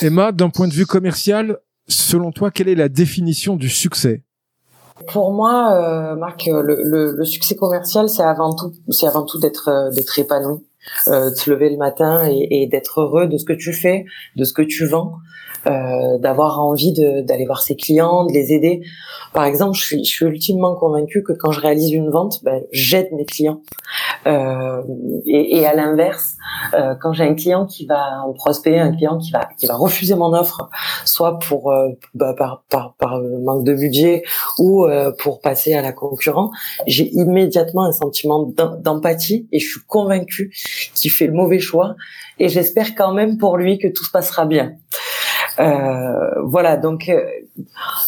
Emma, 0.00 0.32
d'un 0.32 0.50
point 0.50 0.66
de 0.66 0.72
vue 0.72 0.86
commercial, 0.86 1.58
selon 1.88 2.32
toi, 2.32 2.50
quelle 2.50 2.68
est 2.68 2.74
la 2.74 2.88
définition 2.88 3.56
du 3.56 3.68
succès? 3.68 4.22
Pour 5.08 5.32
moi, 5.32 5.72
euh, 5.72 6.16
Marc, 6.16 6.46
le, 6.46 6.62
le, 6.62 7.12
le, 7.12 7.24
succès 7.24 7.56
commercial, 7.56 8.08
c'est 8.08 8.22
avant 8.22 8.54
tout, 8.54 8.72
c'est 8.90 9.06
avant 9.06 9.24
tout 9.24 9.38
d'être 9.38 9.68
euh, 9.68 9.90
d'être 9.90 10.18
épanoui, 10.18 10.64
euh, 11.08 11.30
de 11.30 11.34
se 11.34 11.50
lever 11.50 11.70
le 11.70 11.76
matin 11.76 12.28
et, 12.30 12.62
et 12.62 12.66
d'être 12.66 13.00
heureux 13.00 13.26
de 13.26 13.38
ce 13.38 13.44
que 13.44 13.52
tu 13.52 13.72
fais, 13.72 14.04
de 14.36 14.44
ce 14.44 14.52
que 14.52 14.62
tu 14.62 14.86
vends, 14.86 15.18
euh, 15.66 16.18
d'avoir 16.18 16.60
envie 16.60 16.92
d'aller 16.92 17.46
voir 17.46 17.62
ses 17.62 17.76
clients, 17.76 18.24
de 18.26 18.32
les 18.32 18.52
aider. 18.52 18.82
Par 19.32 19.44
exemple, 19.44 19.76
je 19.76 19.84
suis, 19.84 20.04
je 20.04 20.10
suis 20.10 20.26
ultimement 20.26 20.74
convaincue 20.74 21.22
que 21.22 21.32
quand 21.32 21.52
je 21.52 21.60
réalise 21.60 21.92
une 21.92 22.10
vente, 22.10 22.42
ben, 22.44 22.62
j'aide 22.72 23.08
mes 23.12 23.24
clients. 23.24 23.60
Euh, 24.26 24.82
et, 25.26 25.58
et, 25.58 25.66
à 25.66 25.74
l'inverse, 25.74 26.36
euh, 26.74 26.94
quand 27.00 27.12
j'ai 27.12 27.24
un 27.24 27.34
client 27.34 27.66
qui 27.66 27.86
va 27.86 28.22
en 28.26 28.32
prospect, 28.32 28.78
un 28.78 28.94
client 28.94 29.18
qui 29.18 29.30
va 29.32 29.48
qui 29.58 29.66
va 29.66 29.76
refuser 29.76 30.14
mon 30.14 30.32
offre, 30.32 30.70
soit 31.04 31.38
pour 31.38 31.70
euh, 31.70 31.88
bah, 32.14 32.34
par, 32.36 32.64
par, 32.70 32.94
par 32.94 33.20
manque 33.20 33.64
de 33.64 33.74
budget 33.74 34.22
ou 34.58 34.84
euh, 34.84 35.12
pour 35.18 35.40
passer 35.40 35.74
à 35.74 35.82
la 35.82 35.92
concurrent, 35.92 36.50
j'ai 36.86 37.10
immédiatement 37.12 37.84
un 37.84 37.92
sentiment 37.92 38.50
d'empathie 38.80 39.48
et 39.52 39.58
je 39.58 39.68
suis 39.68 39.80
convaincue 39.86 40.52
qu'il 40.94 41.10
fait 41.10 41.26
le 41.26 41.32
mauvais 41.34 41.58
choix. 41.58 41.94
Et 42.38 42.48
j'espère 42.48 42.94
quand 42.94 43.12
même 43.12 43.38
pour 43.38 43.56
lui 43.56 43.78
que 43.78 43.88
tout 43.88 44.04
se 44.04 44.10
passera 44.10 44.44
bien. 44.44 44.74
Euh, 45.58 46.42
voilà, 46.44 46.76
donc 46.76 47.08
euh, 47.08 47.22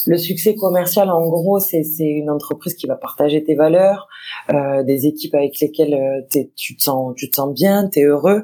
le 0.06 0.18
succès 0.18 0.54
commercial, 0.54 1.10
en 1.10 1.28
gros, 1.28 1.60
c'est 1.60 1.84
une 2.00 2.30
entreprise 2.30 2.74
qui 2.74 2.86
va 2.86 2.96
partager 2.96 3.42
tes 3.44 3.54
valeurs, 3.54 4.08
euh, 4.52 4.82
des 4.82 5.06
équipes 5.06 5.34
avec 5.34 5.58
lesquelles 5.60 5.94
euh, 5.94 6.42
tu 6.56 6.76
te 6.76 6.82
sens, 6.82 7.14
tu 7.16 7.30
te 7.30 7.36
sens 7.36 7.54
bien, 7.54 7.88
tu 7.88 8.00
es 8.00 8.02
heureux, 8.02 8.42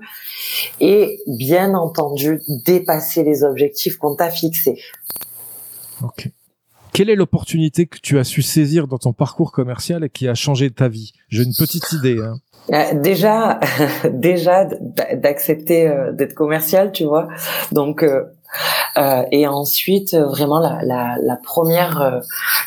et 0.81 1.19
bien 1.27 1.75
entendu 1.75 2.41
dépasser 2.65 3.25
les 3.25 3.43
objectifs 3.43 3.97
qu'on 3.97 4.15
t'a 4.15 4.31
fixés. 4.31 4.79
Ok. 6.03 6.29
Quelle 6.93 7.09
est 7.09 7.17
l'opportunité 7.17 7.87
que 7.87 7.99
tu 7.99 8.19
as 8.19 8.25
su 8.25 8.43
saisir 8.43 8.87
dans 8.87 8.99
ton 8.99 9.15
parcours 9.15 9.51
commercial 9.51 10.05
et 10.05 10.11
qui 10.11 10.29
a 10.29 10.35
changé 10.35 10.71
ta 10.71 10.89
vie? 10.89 11.13
J'ai 11.29 11.43
une 11.43 11.55
petite 11.55 11.91
idée. 11.93 12.19
Hein. 12.21 12.39
Déjà, 12.97 13.59
déjà 14.13 14.67
d'accepter 15.15 15.91
d'être 16.13 16.35
commercial, 16.35 16.93
tu 16.93 17.05
vois. 17.05 17.29
Donc 17.73 18.03
euh, 18.03 18.25
et 19.31 19.47
ensuite, 19.47 20.15
vraiment 20.15 20.59
la, 20.59 20.81
la, 20.85 21.17
la 21.23 21.37
première, 21.37 22.01
euh, 22.01 22.21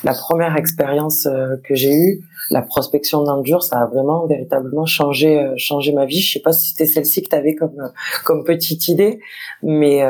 la 0.04 0.14
première 0.14 0.56
expérience 0.58 1.26
euh, 1.26 1.58
que 1.64 1.76
j'ai 1.76 1.94
eue, 1.94 2.22
la 2.52 2.62
prospection 2.62 3.24
d'Endure, 3.24 3.64
ça 3.64 3.80
a 3.82 3.86
vraiment 3.88 4.28
véritablement 4.28 4.86
changé, 4.86 5.40
euh, 5.40 5.54
changé 5.58 5.92
ma 5.94 6.06
vie. 6.06 6.22
Je 6.22 6.34
sais 6.34 6.40
pas 6.40 6.52
si 6.52 6.70
c'était 6.70 6.86
celle-ci 6.86 7.24
que 7.24 7.30
tu 7.30 7.36
avais 7.36 7.56
comme, 7.56 7.92
comme 8.24 8.44
petite 8.44 8.88
idée, 8.88 9.20
mais 9.64 10.04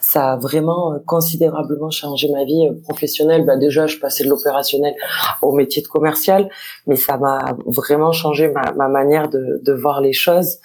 ça 0.00 0.32
a 0.32 0.36
vraiment 0.36 0.98
considérablement 1.06 1.90
changé 1.90 2.28
ma 2.30 2.44
vie 2.44 2.68
professionnelle. 2.82 3.44
Bah 3.46 3.56
déjà, 3.56 3.86
je 3.86 3.96
passais 3.96 4.24
de 4.24 4.28
l'opérationnel 4.28 4.94
au 5.40 5.52
métier 5.52 5.80
de 5.82 5.88
commercial, 5.88 6.50
mais 6.86 6.96
ça 6.96 7.16
m'a 7.16 7.56
vraiment 7.66 8.12
changé 8.12 8.48
ma, 8.48 8.72
ma 8.72 8.88
manière 8.88 9.28
de, 9.28 9.60
de 9.64 9.72
voir 9.72 10.00
les 10.00 10.12
choses. 10.12 10.58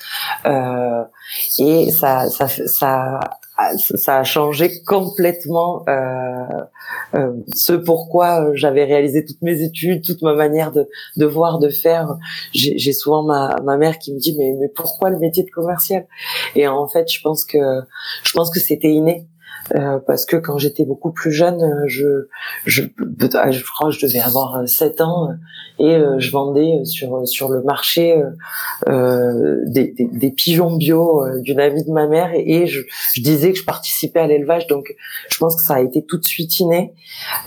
Euh, 0.45 1.03
et 1.59 1.91
ça, 1.91 2.29
ça, 2.29 2.47
ça 2.47 3.19
ça 3.77 4.19
a 4.19 4.23
changé 4.23 4.83
complètement 4.83 5.83
euh, 5.87 6.45
euh, 7.13 7.33
ce 7.53 7.73
pourquoi 7.73 8.43
euh, 8.43 8.51
j'avais 8.53 8.83
réalisé 8.83 9.23
toutes 9.23 9.41
mes 9.41 9.61
études, 9.61 10.03
toute 10.03 10.21
ma 10.21 10.33
manière 10.33 10.71
de, 10.71 10.87
de 11.15 11.25
voir, 11.25 11.59
de 11.59 11.69
faire. 11.69 12.17
J'ai 12.53 12.93
souvent 12.93 13.23
ma, 13.23 13.55
ma 13.63 13.77
mère 13.77 13.97
qui 13.97 14.13
me 14.13 14.19
dit 14.19 14.35
mais, 14.37 14.55
mais 14.59 14.67
pourquoi 14.67 15.09
le 15.09 15.19
métier 15.19 15.43
de 15.43 15.49
commercial? 15.49 16.05
Et 16.55 16.67
en 16.67 16.87
fait, 16.87 17.09
je 17.11 17.21
pense 17.21 17.45
que 17.45 17.57
je 18.23 18.33
pense 18.33 18.49
que 18.49 18.59
c'était 18.59 18.91
inné. 18.91 19.27
Euh, 19.73 19.97
parce 20.05 20.25
que 20.25 20.35
quand 20.37 20.59
j'étais 20.59 20.85
beaucoup 20.85 21.11
plus 21.11 21.31
jeune, 21.31 21.61
euh, 21.61 21.85
je, 21.87 22.27
je, 22.65 22.83
je 22.83 23.63
crois 23.63 23.89
que 23.89 23.95
je 23.95 24.05
devais 24.05 24.19
avoir 24.19 24.67
7 24.67 25.01
euh, 25.01 25.03
ans 25.03 25.29
et 25.79 25.97
je 26.19 26.31
vendais 26.31 26.85
sur 26.85 27.27
sur 27.27 27.49
le 27.49 27.61
marché 27.63 28.21
euh, 28.87 29.59
des, 29.65 29.87
des, 29.91 30.05
des, 30.05 30.31
pigeons 30.31 30.77
bio 30.77 31.23
d'une 31.41 31.59
amie 31.59 31.83
de 31.83 31.91
ma 31.91 32.07
mère 32.07 32.29
et, 32.33 32.67
je, 32.67 32.81
je, 33.13 33.21
disais 33.21 33.51
que 33.51 33.57
je 33.57 33.65
participais 33.65 34.19
à 34.19 34.27
l'élevage. 34.27 34.67
Donc, 34.67 34.95
je 35.29 35.37
pense 35.37 35.55
que 35.55 35.63
ça 35.63 35.75
a 35.75 35.81
été 35.81 36.05
tout 36.05 36.17
de 36.17 36.23
suite 36.23 36.59
inné 36.59 36.93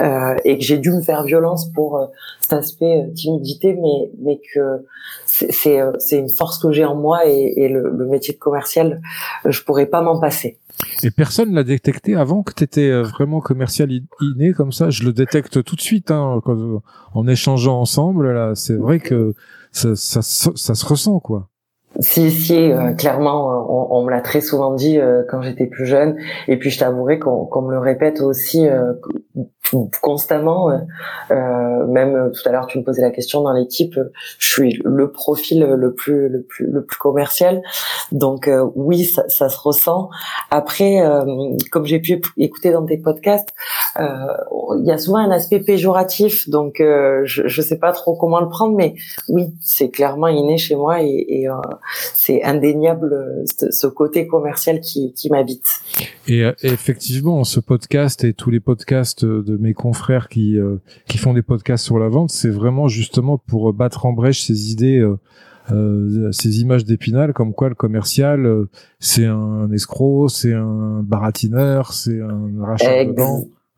euh, 0.01 0.35
et 0.45 0.59
que 0.59 0.65
j'ai 0.65 0.79
dû 0.79 0.91
me 0.91 1.01
faire 1.01 1.23
violence 1.23 1.71
pour 1.73 2.11
cet 2.41 2.53
aspect 2.53 3.09
timidité, 3.15 3.75
mais 3.75 4.11
mais 4.21 4.41
que 4.55 4.85
c'est 5.27 5.81
c'est 5.99 6.19
une 6.19 6.31
force 6.31 6.59
que 6.59 6.73
j'ai 6.73 6.85
en 6.85 6.97
moi 6.97 7.27
et, 7.27 7.55
et 7.57 7.69
le, 7.69 7.91
le 7.91 8.07
métier 8.07 8.35
de 8.35 8.39
commercial, 8.39 9.01
je 9.47 9.63
pourrais 9.63 9.87
pas 9.87 10.03
m'en 10.03 10.19
passer. 10.19 10.59
Et 11.03 11.11
personne 11.11 11.55
l'a 11.55 11.65
détecté 11.65 12.15
avant 12.15 12.43
que 12.43 12.53
tu 12.53 12.65
étais 12.65 12.89
euh, 12.89 13.03
vraiment 13.03 13.41
commercial 13.41 13.91
inné 14.21 14.53
comme 14.53 14.73
ça. 14.73 14.91
Je 14.91 15.05
le 15.05 15.13
détecte 15.13 15.63
tout 15.63 15.77
de 15.77 15.81
suite 15.81 16.11
hein, 16.11 16.41
en 17.15 17.29
échangeant 17.29 17.81
ensemble. 17.81 18.33
Là, 18.33 18.55
c'est 18.55 18.77
vrai 18.77 19.01
que 19.01 19.35
ça, 19.73 19.95
se 19.97 20.87
ressent 20.87 21.21
quoi. 21.21 21.51
Si, 22.01 22.31
si, 22.31 22.71
euh, 22.71 22.93
clairement, 22.93 23.51
euh, 23.51 23.65
on, 23.69 23.99
on, 23.99 24.05
me 24.05 24.11
l'a 24.11 24.21
très 24.21 24.41
souvent 24.41 24.73
dit 24.73 24.99
euh, 24.99 25.25
quand 25.29 25.43
j'étais 25.43 25.67
plus 25.67 25.85
jeune. 25.85 26.17
Et 26.47 26.57
puis, 26.57 26.71
je 26.71 26.79
t'avouerai 26.79 27.19
qu'on 27.19 27.63
me 27.63 27.73
le 27.73 27.81
répète 27.81 28.21
aussi 28.21 28.67
constamment. 30.01 30.71
même 31.29 32.31
tout 32.33 32.49
à 32.49 32.53
l'heure, 32.53 32.67
tu 32.67 32.79
me 32.79 32.85
posais 32.85 33.03
la 33.03 33.11
question 33.11 33.43
dans 33.43 33.53
l'équipe. 33.53 33.99
Je 34.39 34.51
suis 34.51 34.81
le 34.85 35.11
profil 35.11 35.61
le 35.61 35.93
plus, 35.93 36.29
le 36.29 36.43
plus, 36.43 36.67
le 36.71 36.85
plus 36.85 36.99
commercial. 36.99 37.63
Donc, 38.13 38.49
oui, 38.77 39.05
ça, 39.05 39.25
ça, 39.29 39.49
se 39.49 39.59
ressent. 39.59 40.09
Après, 40.51 41.03
comme 41.71 41.85
j'ai 41.85 41.99
pu 41.99 42.21
écouter 42.37 42.71
dans 42.71 42.87
tes 42.87 42.97
podcasts, 42.97 43.53
il 43.99 44.85
y 44.85 44.91
a 44.91 44.99
souvent 44.99 45.19
un 45.19 45.31
aspect 45.31 45.61
péjoratif. 45.61 46.49
Donc, 46.49 46.77
je, 46.79 47.23
je 47.25 47.63
sais 47.63 47.79
pas 47.79 47.93
trop 47.93 48.17
comment 48.17 48.41
le 48.41 48.49
prendre, 48.49 48.75
mais 48.75 48.95
oui, 49.29 49.55
c'est 49.61 49.91
clairement 49.91 50.29
inné 50.29 50.57
chez 50.57 50.77
moi 50.77 51.03
et, 51.03 51.27
et 51.29 51.49
c'est 52.15 52.43
indéniable 52.43 53.45
ce 53.47 53.87
côté 53.87 54.27
commercial 54.27 54.81
qui, 54.81 55.13
qui 55.15 55.31
m'habite. 55.31 55.67
Et 56.27 56.45
euh, 56.45 56.53
effectivement, 56.63 57.45
ce 57.45 57.61
podcast 57.61 58.25
et 58.25 58.35
tous 58.35 58.51
les 58.51 58.61
podcasts 58.61 59.25
de 59.25 59.57
mes 59.57 59.75
confrères 59.75 60.29
qui 60.29 60.59
euh, 60.59 60.77
qui 61.07 61.19
font 61.19 61.35
des 61.35 61.43
podcasts 61.43 61.85
sur 61.85 61.99
la 61.99 62.09
vente, 62.09 62.31
c'est 62.31 62.51
vraiment 62.51 62.89
justement 62.89 63.39
pour 63.39 63.73
battre 63.73 64.07
en 64.07 64.13
brèche 64.13 64.43
ces 64.43 64.73
idées. 64.73 64.99
Euh, 65.71 66.33
ces 66.33 66.63
images 66.63 66.87
d'épinal 66.87 67.35
comme 67.35 67.53
quoi 67.53 67.69
le 67.69 67.75
commercial 67.75 68.67
c'est 69.01 69.27
un 69.27 69.71
escroc, 69.71 70.31
c'est 70.31 70.55
un 70.55 71.03
baratineur, 71.03 71.93
c'est 71.93 72.19
un 72.23 72.65
rachat 72.65 73.05
de. 73.05 73.21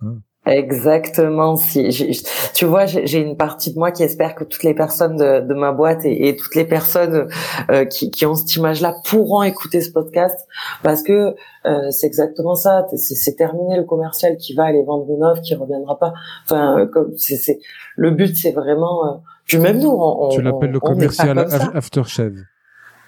Hein. 0.02 0.20
Exactement. 0.46 1.56
Si 1.56 2.24
tu 2.54 2.64
vois, 2.64 2.86
j'ai 2.86 3.20
une 3.20 3.36
partie 3.36 3.74
de 3.74 3.78
moi 3.78 3.92
qui 3.92 4.02
espère 4.02 4.34
que 4.34 4.44
toutes 4.44 4.62
les 4.62 4.74
personnes 4.74 5.16
de, 5.16 5.40
de 5.46 5.54
ma 5.54 5.72
boîte 5.72 6.06
et, 6.06 6.28
et, 6.28 6.36
toutes 6.36 6.54
les 6.54 6.64
personnes 6.64 7.28
euh, 7.70 7.84
qui, 7.84 8.10
qui, 8.10 8.24
ont 8.24 8.34
cette 8.34 8.54
image-là 8.56 8.94
pourront 9.04 9.42
écouter 9.42 9.82
ce 9.82 9.92
podcast 9.92 10.38
parce 10.82 11.02
que 11.02 11.34
euh, 11.66 11.90
c'est 11.90 12.06
exactement 12.06 12.54
ça. 12.54 12.86
C'est 12.96 13.36
terminé 13.36 13.76
le 13.76 13.84
commercial 13.84 14.38
qui 14.38 14.54
va 14.54 14.64
aller 14.64 14.82
vendre 14.82 15.04
une 15.10 15.22
offre 15.22 15.42
qui 15.42 15.54
reviendra 15.54 15.98
pas. 15.98 16.14
Enfin, 16.44 16.88
comme 16.90 17.12
c'est 17.18 17.58
le 17.96 18.10
but, 18.10 18.34
c'est 18.34 18.52
vraiment. 18.52 19.06
Euh, 19.06 19.18
puis 19.46 19.58
même 19.58 19.78
nous, 19.78 19.90
on, 19.90 20.28
tu 20.30 20.40
l'appelles 20.40 20.70
le 20.70 20.80
commercial 20.80 21.38
after 21.74 22.02
shave 22.04 22.44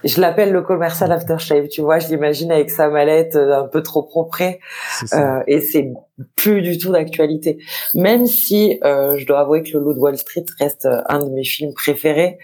je 0.05 0.21
l'appelle 0.21 0.53
le 0.53 0.63
commercial 0.63 1.13
aftershave, 1.13 1.69
tu 1.69 1.81
vois, 1.81 1.99
je 1.99 2.09
l'imagine 2.09 2.51
avec 2.51 2.71
sa 2.71 2.89
mallette 2.89 3.37
euh, 3.37 3.63
un 3.63 3.69
peu 3.69 3.83
trop 3.83 4.03
propre 4.03 4.43
euh, 5.13 5.41
et 5.47 5.61
c'est 5.61 5.93
plus 6.37 6.63
du 6.63 6.79
tout 6.79 6.93
d'actualité. 6.93 7.59
Même 7.95 8.27
si 8.27 8.79
euh, 8.85 9.17
je 9.19 9.27
dois 9.27 9.41
avouer 9.41 9.63
que 9.63 9.77
le 9.77 9.85
Loup 9.85 9.95
de 9.95 9.99
Wall 9.99 10.17
Street 10.17 10.45
reste 10.59 10.87
euh, 10.87 11.03
un 11.09 11.21
de 11.21 11.31
mes 11.31 11.45
films 11.45 11.73
préférés 11.75 12.39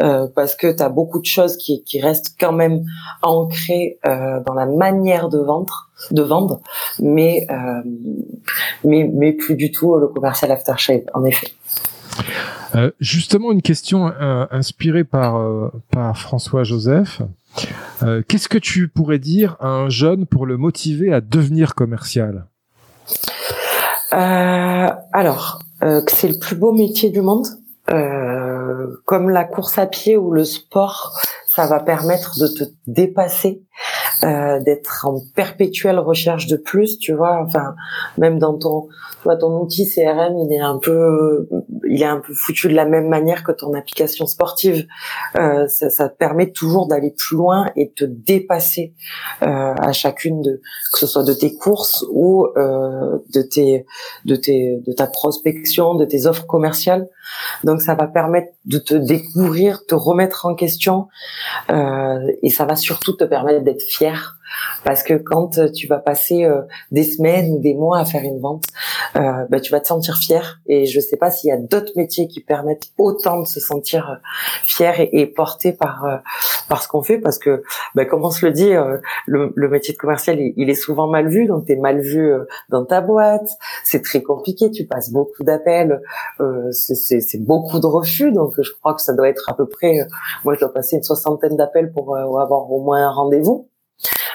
euh, 0.00 0.26
parce 0.34 0.54
que 0.54 0.74
tu 0.74 0.82
as 0.82 0.88
beaucoup 0.88 1.20
de 1.20 1.26
choses 1.26 1.56
qui, 1.56 1.82
qui 1.84 2.00
restent 2.00 2.36
quand 2.38 2.52
même 2.52 2.84
ancrées 3.22 3.98
euh, 4.06 4.40
dans 4.46 4.54
la 4.54 4.66
manière 4.66 5.28
de 5.28 5.38
vendre, 5.38 5.90
de 6.10 6.22
vendre, 6.22 6.60
mais 7.00 7.46
mais 8.84 9.08
mais 9.12 9.32
plus 9.32 9.54
du 9.56 9.70
tout 9.70 9.96
le 9.96 10.08
commercial 10.08 10.50
aftershave 10.50 11.02
en 11.14 11.24
effet. 11.24 11.48
Euh, 12.74 12.90
justement, 13.00 13.52
une 13.52 13.62
question 13.62 14.08
euh, 14.08 14.46
inspirée 14.50 15.04
par, 15.04 15.36
euh, 15.36 15.70
par 15.90 16.18
François 16.18 16.64
Joseph. 16.64 17.22
Qu'est-ce 18.28 18.48
que 18.48 18.58
tu 18.58 18.88
pourrais 18.88 19.20
dire 19.20 19.56
à 19.60 19.68
un 19.68 19.88
jeune 19.88 20.26
pour 20.26 20.44
le 20.44 20.56
motiver 20.56 21.14
à 21.14 21.20
devenir 21.20 21.74
commercial? 21.76 22.46
Alors, 24.10 25.60
que 25.80 26.02
c'est 26.08 26.28
le 26.28 26.38
plus 26.38 26.56
beau 26.56 26.72
métier 26.72 27.10
du 27.10 27.20
monde, 27.20 27.46
comme 27.86 29.30
la 29.30 29.44
course 29.44 29.78
à 29.78 29.86
pied 29.86 30.16
ou 30.16 30.32
le 30.32 30.44
sport, 30.44 31.16
ça 31.54 31.66
va 31.66 31.78
permettre 31.78 32.38
de 32.40 32.48
te 32.48 32.64
dépasser, 32.88 33.62
euh, 34.24 34.58
d'être 34.60 35.06
en 35.06 35.20
perpétuelle 35.36 36.00
recherche 36.00 36.48
de 36.48 36.56
plus, 36.56 36.98
tu 36.98 37.12
vois. 37.12 37.40
Enfin, 37.44 37.76
même 38.18 38.40
dans 38.40 38.58
ton, 38.58 38.88
toi, 39.22 39.36
ton 39.36 39.60
outil 39.60 39.88
CRM, 39.88 40.36
il 40.36 40.52
est 40.52 40.60
un 40.60 40.78
peu, 40.78 41.48
il 41.94 42.02
est 42.02 42.06
un 42.06 42.18
peu 42.18 42.34
foutu 42.34 42.66
de 42.66 42.74
la 42.74 42.86
même 42.86 43.08
manière 43.08 43.44
que 43.44 43.52
ton 43.52 43.72
application 43.72 44.26
sportive. 44.26 44.84
Euh, 45.36 45.68
ça, 45.68 45.90
ça, 45.90 46.08
te 46.08 46.16
permet 46.16 46.50
toujours 46.50 46.88
d'aller 46.88 47.12
plus 47.16 47.36
loin 47.36 47.70
et 47.76 47.86
de 47.86 47.92
te 47.92 48.04
dépasser 48.04 48.94
euh, 49.42 49.46
à 49.46 49.92
chacune 49.92 50.42
de, 50.42 50.60
que 50.92 50.98
ce 50.98 51.06
soit 51.06 51.22
de 51.22 51.32
tes 51.32 51.54
courses 51.54 52.04
ou 52.10 52.48
euh, 52.56 53.18
de 53.32 53.42
tes, 53.42 53.86
de 54.24 54.34
tes, 54.34 54.80
de 54.84 54.92
ta 54.92 55.06
prospection, 55.06 55.94
de 55.94 56.04
tes 56.04 56.26
offres 56.26 56.46
commerciales. 56.46 57.08
Donc, 57.62 57.80
ça 57.80 57.94
va 57.94 58.08
permettre 58.08 58.52
de 58.64 58.78
te 58.78 58.94
découvrir, 58.94 59.86
te 59.86 59.94
remettre 59.94 60.46
en 60.46 60.56
question. 60.56 61.06
Euh, 61.70 62.18
et 62.42 62.50
ça 62.50 62.64
va 62.64 62.74
surtout 62.74 63.12
te 63.12 63.22
permettre 63.22 63.62
d'être 63.62 63.82
fier 63.82 64.36
parce 64.84 65.02
que 65.02 65.14
quand 65.14 65.72
tu 65.72 65.86
vas 65.86 65.98
passer 65.98 66.44
euh, 66.44 66.62
des 66.90 67.04
semaines 67.04 67.50
ou 67.52 67.60
des 67.60 67.74
mois 67.74 67.98
à 67.98 68.04
faire 68.04 68.22
une 68.22 68.40
vente, 68.40 68.64
euh, 69.16 69.44
bah, 69.48 69.60
tu 69.60 69.70
vas 69.70 69.80
te 69.80 69.86
sentir 69.86 70.16
fier. 70.16 70.60
Et 70.66 70.86
je 70.86 71.00
sais 71.00 71.16
pas 71.16 71.30
s'il 71.30 71.48
y 71.48 71.52
a 71.52 71.56
d'autres 71.56 71.92
métiers 71.96 72.26
qui 72.26 72.40
permettent 72.40 72.90
autant 72.98 73.40
de 73.40 73.46
se 73.46 73.60
sentir 73.60 74.10
euh, 74.10 74.14
fier 74.62 74.98
et, 75.00 75.08
et 75.12 75.26
porté 75.26 75.72
par 75.72 76.04
euh, 76.04 76.16
par 76.68 76.82
ce 76.82 76.88
qu'on 76.88 77.02
fait, 77.02 77.18
parce 77.18 77.38
que 77.38 77.62
bah, 77.94 78.04
comme 78.04 78.24
on 78.24 78.30
se 78.30 78.44
le 78.44 78.52
dit, 78.52 78.72
le, 79.26 79.52
le, 79.54 79.68
métier 79.68 79.92
de 79.92 79.98
commercial 79.98 80.38
il, 80.40 80.70
est 80.70 80.74
souvent 80.74 81.06
mal 81.08 81.28
vu, 81.28 81.46
donc 81.46 81.66
tu 81.66 81.72
es 81.72 81.76
mal 81.76 82.00
vu 82.00 82.32
dans 82.70 82.86
ta 82.86 83.02
boîte, 83.02 83.48
c'est 83.84 84.02
très 84.02 84.22
compliqué, 84.22 84.70
tu 84.70 84.86
passes 84.86 85.10
beaucoup 85.10 85.44
d'appels, 85.44 86.00
c'est 86.72 87.44
beaucoup 87.44 87.80
de 87.80 87.86
refus, 87.86 88.32
donc 88.32 88.54
je 88.58 88.70
crois 88.80 88.94
que 88.94 89.02
ça 89.02 89.12
doit 89.12 89.28
être 89.28 89.50
à 89.50 89.54
peu 89.54 89.66
près, 89.66 90.06
moi 90.42 90.54
je 90.54 90.60
dois 90.60 90.72
passer 90.72 90.96
une 90.96 91.02
soixantaine 91.02 91.56
d'appels 91.56 91.92
pour 91.92 92.16
avoir 92.16 92.72
au 92.72 92.80
moins 92.82 93.06
un 93.08 93.10
rendez-vous. 93.10 93.68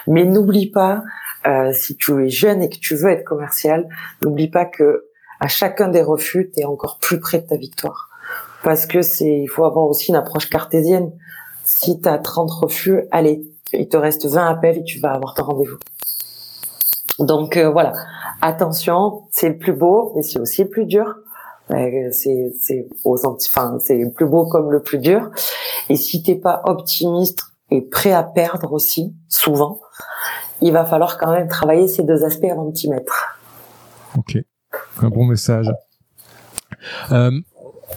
Mais 0.07 0.25
n'oublie 0.25 0.69
pas, 0.69 1.03
euh, 1.47 1.71
si 1.73 1.95
tu 1.95 2.23
es 2.25 2.29
jeune 2.29 2.61
et 2.61 2.69
que 2.69 2.77
tu 2.77 2.95
veux 2.95 3.09
être 3.11 3.23
commercial, 3.23 3.87
n'oublie 4.21 4.49
pas 4.49 4.65
que 4.65 5.05
à 5.39 5.47
chacun 5.47 5.87
des 5.87 6.01
refus, 6.01 6.51
tu 6.53 6.61
es 6.61 6.65
encore 6.65 6.99
plus 6.99 7.19
près 7.19 7.39
de 7.39 7.47
ta 7.47 7.55
victoire. 7.55 8.09
Parce 8.63 8.85
que 8.85 9.01
c'est, 9.01 9.39
il 9.39 9.47
faut 9.47 9.63
avoir 9.63 9.85
aussi 9.85 10.09
une 10.09 10.17
approche 10.17 10.49
cartésienne. 10.49 11.11
Si 11.63 12.01
tu 12.01 12.09
as 12.09 12.17
30 12.17 12.51
refus, 12.51 13.03
allez, 13.11 13.41
il 13.73 13.87
te 13.87 13.95
reste 13.95 14.25
20 14.25 14.47
appels 14.47 14.77
et 14.79 14.83
tu 14.83 14.99
vas 14.99 15.13
avoir 15.13 15.33
ton 15.33 15.43
rendez-vous. 15.43 15.77
Donc 17.19 17.57
euh, 17.57 17.69
voilà, 17.69 17.93
attention, 18.41 19.23
c'est 19.31 19.49
le 19.49 19.57
plus 19.57 19.73
beau, 19.73 20.13
mais 20.15 20.23
c'est 20.23 20.39
aussi 20.39 20.63
le 20.63 20.69
plus 20.69 20.85
dur. 20.85 21.15
Euh, 21.71 22.09
c'est 22.11 22.51
c'est 22.59 22.87
enfin 23.05 23.77
c'est 23.79 23.97
le 23.97 24.11
plus 24.11 24.25
beau 24.25 24.45
comme 24.47 24.71
le 24.71 24.81
plus 24.81 24.97
dur. 24.97 25.29
Et 25.89 25.95
si 25.95 26.23
t'es 26.23 26.35
pas 26.35 26.61
optimiste 26.65 27.43
et 27.71 27.81
prêt 27.81 28.11
à 28.11 28.23
perdre 28.23 28.73
aussi, 28.73 29.13
souvent, 29.27 29.79
il 30.61 30.73
va 30.73 30.85
falloir 30.85 31.17
quand 31.17 31.31
même 31.31 31.47
travailler 31.47 31.87
ces 31.87 32.03
deux 32.03 32.23
aspects 32.23 32.47
avant 32.51 32.65
de 32.65 32.73
t'y 32.73 32.89
mettre. 32.89 33.37
Ok, 34.17 34.37
un 35.01 35.09
bon 35.09 35.25
message. 35.25 35.71
Euh, 37.11 37.31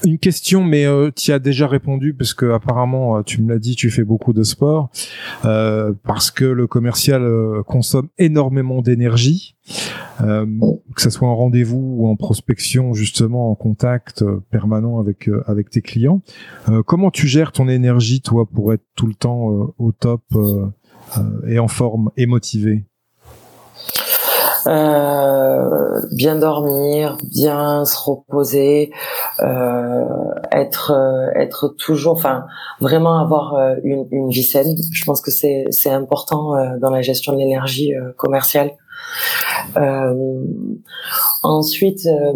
une 0.04 0.18
question, 0.18 0.64
mais 0.64 0.86
euh, 0.86 1.10
tu 1.14 1.32
as 1.32 1.38
déjà 1.38 1.66
répondu 1.66 2.14
parce 2.14 2.34
que 2.34 2.50
apparemment, 2.52 3.18
euh, 3.18 3.22
tu 3.22 3.42
me 3.42 3.52
l'as 3.52 3.58
dit, 3.58 3.76
tu 3.76 3.90
fais 3.90 4.04
beaucoup 4.04 4.32
de 4.32 4.42
sport 4.42 4.90
euh, 5.44 5.92
parce 6.04 6.30
que 6.30 6.44
le 6.44 6.66
commercial 6.66 7.22
euh, 7.22 7.62
consomme 7.62 8.08
énormément 8.18 8.82
d'énergie, 8.82 9.56
que 10.18 11.02
ce 11.02 11.10
soit 11.10 11.28
en 11.28 11.36
rendez-vous 11.36 11.96
ou 11.98 12.08
en 12.08 12.16
prospection, 12.16 12.94
justement 12.94 13.50
en 13.50 13.54
contact 13.54 14.24
permanent 14.50 15.00
avec 15.00 15.28
avec 15.46 15.70
tes 15.70 15.82
clients. 15.82 16.20
comment 16.86 17.10
tu 17.10 17.26
gères 17.26 17.50
ton 17.50 17.68
énergie, 17.68 18.20
toi, 18.20 18.46
pour 18.46 18.72
être 18.72 18.84
tout 18.94 19.06
le 19.06 19.14
temps 19.14 19.72
au 19.78 19.92
top 19.92 20.22
et 21.46 21.58
en 21.58 21.68
forme 21.68 22.10
et 22.16 22.26
motivé 22.26 22.86
euh, 24.66 26.00
bien 26.12 26.36
dormir, 26.36 27.16
bien 27.30 27.84
se 27.84 27.98
reposer, 27.98 28.92
euh, 29.40 30.04
être 30.52 30.92
euh, 30.92 31.30
être 31.34 31.74
toujours, 31.78 32.12
enfin 32.12 32.44
vraiment 32.80 33.18
avoir 33.18 33.54
euh, 33.54 33.74
une, 33.82 34.06
une 34.10 34.30
vie 34.30 34.44
saine. 34.44 34.74
Je 34.92 35.04
pense 35.04 35.20
que 35.20 35.30
c'est 35.30 35.64
c'est 35.70 35.90
important 35.90 36.52
dans 36.80 36.90
la 36.90 37.02
gestion 37.02 37.32
de 37.32 37.38
l'énergie 37.38 37.92
commerciale. 38.16 38.72
ensuite, 41.42 42.02
ça 42.02 42.32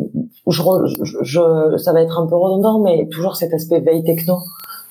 va 1.93 2.01
être 2.01 2.19
un 2.19 2.27
peu 2.27 2.37
redondant, 2.37 2.81
mais 2.81 3.09
toujours 3.11 3.37
cet 3.37 3.53
aspect 3.53 3.81
veille 3.81 4.05
techno. 4.05 4.39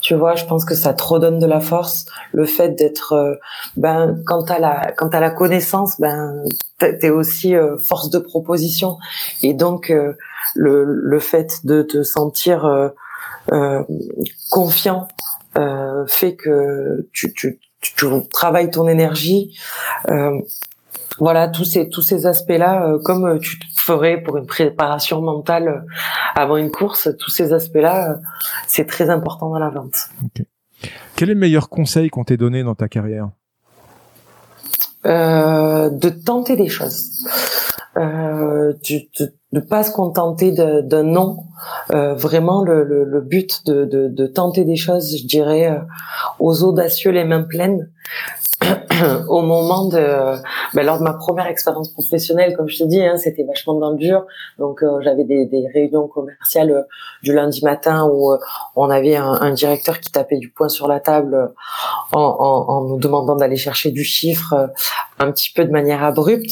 Tu 0.05 0.13
vois, 0.13 0.35
je 0.35 0.45
pense 0.45 0.65
que 0.65 0.75
ça 0.75 0.93
trop 0.93 1.17
donne 1.17 1.39
de 1.39 1.47
la 1.47 1.59
force. 1.59 2.05
Le 2.31 2.45
fait 2.45 2.75
d'être, 2.75 3.13
euh, 3.13 3.33
ben, 3.75 4.21
quand 4.27 4.43
t'as 4.43 4.59
la, 4.59 4.91
quand 4.95 5.09
t'as 5.09 5.19
la 5.19 5.31
connaissance, 5.31 5.99
ben, 5.99 6.43
t'es 6.77 7.09
aussi 7.09 7.55
euh, 7.55 7.79
force 7.79 8.11
de 8.11 8.19
proposition. 8.19 8.99
Et 9.41 9.55
donc, 9.55 9.89
euh, 9.89 10.13
le, 10.53 10.83
le 10.83 11.19
fait 11.19 11.65
de 11.65 11.81
te 11.81 12.03
sentir 12.03 12.91
confiant 14.51 15.07
fait 16.07 16.35
que 16.35 17.07
tu, 17.11 17.33
tu, 17.33 17.59
tu, 17.81 18.05
travailles 18.31 18.69
ton 18.69 18.87
énergie 18.87 19.57
voilà 21.19 21.47
tous 21.47 21.65
ces 21.65 21.89
tous 21.89 22.01
ces 22.01 22.25
aspects-là, 22.25 22.87
euh, 22.87 22.99
comme 23.03 23.25
euh, 23.25 23.39
tu 23.39 23.57
ferais 23.75 24.21
pour 24.21 24.37
une 24.37 24.45
préparation 24.45 25.21
mentale 25.21 25.67
euh, 25.67 25.79
avant 26.35 26.57
une 26.57 26.71
course, 26.71 27.09
tous 27.17 27.31
ces 27.31 27.53
aspects-là, 27.53 28.19
c'est 28.67 28.85
très 28.85 29.09
important 29.09 29.49
dans 29.49 29.59
la 29.59 29.69
vente. 29.69 30.09
Quel 31.15 31.29
est 31.29 31.33
le 31.33 31.39
meilleur 31.39 31.69
conseil 31.69 32.09
qu'on 32.09 32.23
t'ait 32.23 32.37
donné 32.37 32.63
dans 32.63 32.75
ta 32.75 32.89
carrière? 32.89 33.29
Euh, 35.05 35.89
De 35.89 36.09
tenter 36.09 36.55
des 36.55 36.67
choses. 36.67 37.25
Euh, 37.97 38.73
de 38.73 39.31
ne 39.53 39.61
pas 39.61 39.83
se 39.83 39.91
contenter 39.91 40.51
d'un 40.51 41.03
non. 41.03 41.37
Euh, 41.91 42.13
vraiment, 42.13 42.61
le, 42.61 42.83
le, 42.83 43.05
le 43.05 43.21
but 43.21 43.65
de, 43.65 43.85
de, 43.85 44.09
de, 44.09 44.27
tenter 44.27 44.65
des 44.65 44.75
choses, 44.75 45.17
je 45.17 45.25
dirais, 45.25 45.71
euh, 45.71 45.79
aux 46.39 46.63
audacieux 46.63 47.11
les 47.11 47.23
mains 47.23 47.43
pleines, 47.43 47.89
au 49.29 49.41
moment 49.41 49.85
de 49.85 50.35
ben, 50.73 50.85
lors 50.85 50.99
de 50.99 51.03
ma 51.03 51.13
première 51.13 51.47
expérience 51.47 51.89
professionnelle 51.89 52.55
comme 52.55 52.67
je 52.67 52.79
te 52.79 52.83
dis 52.83 53.01
hein, 53.01 53.17
c'était 53.17 53.43
vachement 53.43 53.75
dans 53.75 53.91
le 53.91 53.97
dur. 53.97 54.25
Donc 54.57 54.83
euh, 54.83 54.99
j'avais 55.01 55.23
des, 55.23 55.67
réunions 55.73 56.07
commerciales 56.07 56.71
euh, 56.71 56.81
du 57.23 57.33
lundi 57.33 57.63
matin 57.63 58.07
où 58.11 58.31
euh, 58.31 58.37
on 58.75 58.89
avait 58.89 59.15
un, 59.15 59.53
directeur 59.53 59.99
qui 59.99 60.11
tapait 60.11 60.37
du 60.37 60.49
poing 60.49 60.69
sur 60.69 60.87
la 60.87 60.99
table 60.99 61.53
en, 62.11 62.85
nous 62.89 62.97
demandant 62.97 63.35
d'aller 63.35 63.55
chercher 63.55 63.91
du 63.91 64.03
chiffre 64.03 64.69
un 65.19 65.31
petit 65.31 65.51
peu 65.53 65.63
de 65.63 65.71
manière 65.71 66.03
abrupte. 66.03 66.51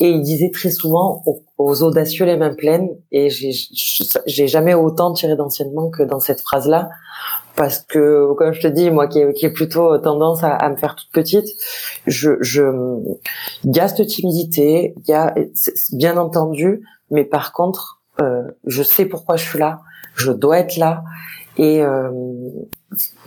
Et 0.00 0.08
il 0.08 0.22
disait 0.22 0.50
très 0.50 0.70
souvent 0.70 1.22
aux, 1.26 1.42
aux 1.58 1.82
audacieux 1.82 2.24
les 2.24 2.36
mains 2.36 2.54
pleines. 2.54 2.88
Et 3.10 3.28
j'ai 3.30 4.46
jamais 4.46 4.74
autant 4.74 5.12
tiré 5.12 5.36
d'enseignement 5.36 5.90
que 5.90 6.02
dans 6.02 6.20
cette 6.20 6.40
phrase 6.40 6.66
là 6.66 6.88
parce 7.56 7.80
que 7.80 8.32
comme 8.34 8.52
je 8.52 8.60
te 8.60 8.66
dis 8.66 8.90
moi 8.90 9.08
qui 9.08 9.18
ai, 9.20 9.32
qui 9.32 9.48
plutôt 9.48 9.96
tendance 9.98 10.42
à, 10.42 10.54
à, 10.54 10.70
me 10.70 10.76
faire 10.76 10.96
toute 10.96 11.10
petite 11.12 11.48
je 12.06 12.32
je 12.40 12.62
il 13.64 13.76
y 13.76 13.80
a 13.80 13.88
cette 13.88 14.06
timidité 14.06 14.94
il 14.96 15.10
y 15.10 15.14
a 15.14 15.34
bien 15.92 16.16
entendu 16.16 16.82
mais 17.10 17.24
par 17.24 17.52
contre 17.52 18.00
euh, 18.20 18.42
je 18.66 18.82
sais 18.82 19.06
pourquoi 19.06 19.36
je 19.36 19.44
suis 19.44 19.58
là 19.58 19.80
je 20.14 20.32
dois 20.32 20.58
être 20.58 20.76
là 20.76 21.04
et 21.58 21.82
euh, 21.82 22.10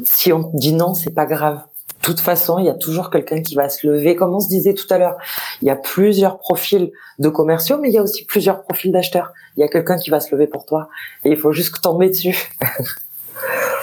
si 0.03 0.33
on 0.33 0.51
dit 0.53 0.73
non 0.73 0.93
c'est 0.93 1.13
pas 1.13 1.25
grave 1.25 1.61
de 2.05 2.11
toute 2.11 2.19
façon, 2.19 2.59
il 2.59 2.65
y 2.65 2.69
a 2.69 2.75
toujours 2.75 3.09
quelqu'un 3.09 3.41
qui 3.41 3.55
va 3.55 3.67
se 3.67 3.87
lever. 3.87 4.15
Comme 4.15 4.35
on 4.35 4.39
se 4.39 4.47
disait 4.47 4.75
tout 4.75 4.85
à 4.91 4.99
l'heure, 4.99 5.17
il 5.63 5.67
y 5.67 5.71
a 5.71 5.75
plusieurs 5.75 6.37
profils 6.37 6.91
de 7.17 7.29
commerciaux, 7.29 7.79
mais 7.79 7.89
il 7.89 7.95
y 7.95 7.97
a 7.97 8.03
aussi 8.03 8.25
plusieurs 8.25 8.61
profils 8.61 8.91
d'acheteurs. 8.91 9.33
Il 9.57 9.61
y 9.61 9.63
a 9.63 9.67
quelqu'un 9.67 9.97
qui 9.97 10.11
va 10.11 10.19
se 10.19 10.31
lever 10.31 10.45
pour 10.45 10.67
toi 10.67 10.89
et 11.23 11.31
il 11.31 11.37
faut 11.37 11.51
juste 11.51 11.81
tomber 11.81 12.09
dessus. 12.09 12.37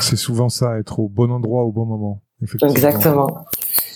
C'est 0.02 0.16
souvent 0.16 0.48
ça, 0.48 0.78
être 0.78 0.98
au 0.98 1.08
bon 1.08 1.30
endroit 1.30 1.62
au 1.62 1.72
bon 1.72 1.86
moment. 1.86 2.22
Exactement. 2.62 3.46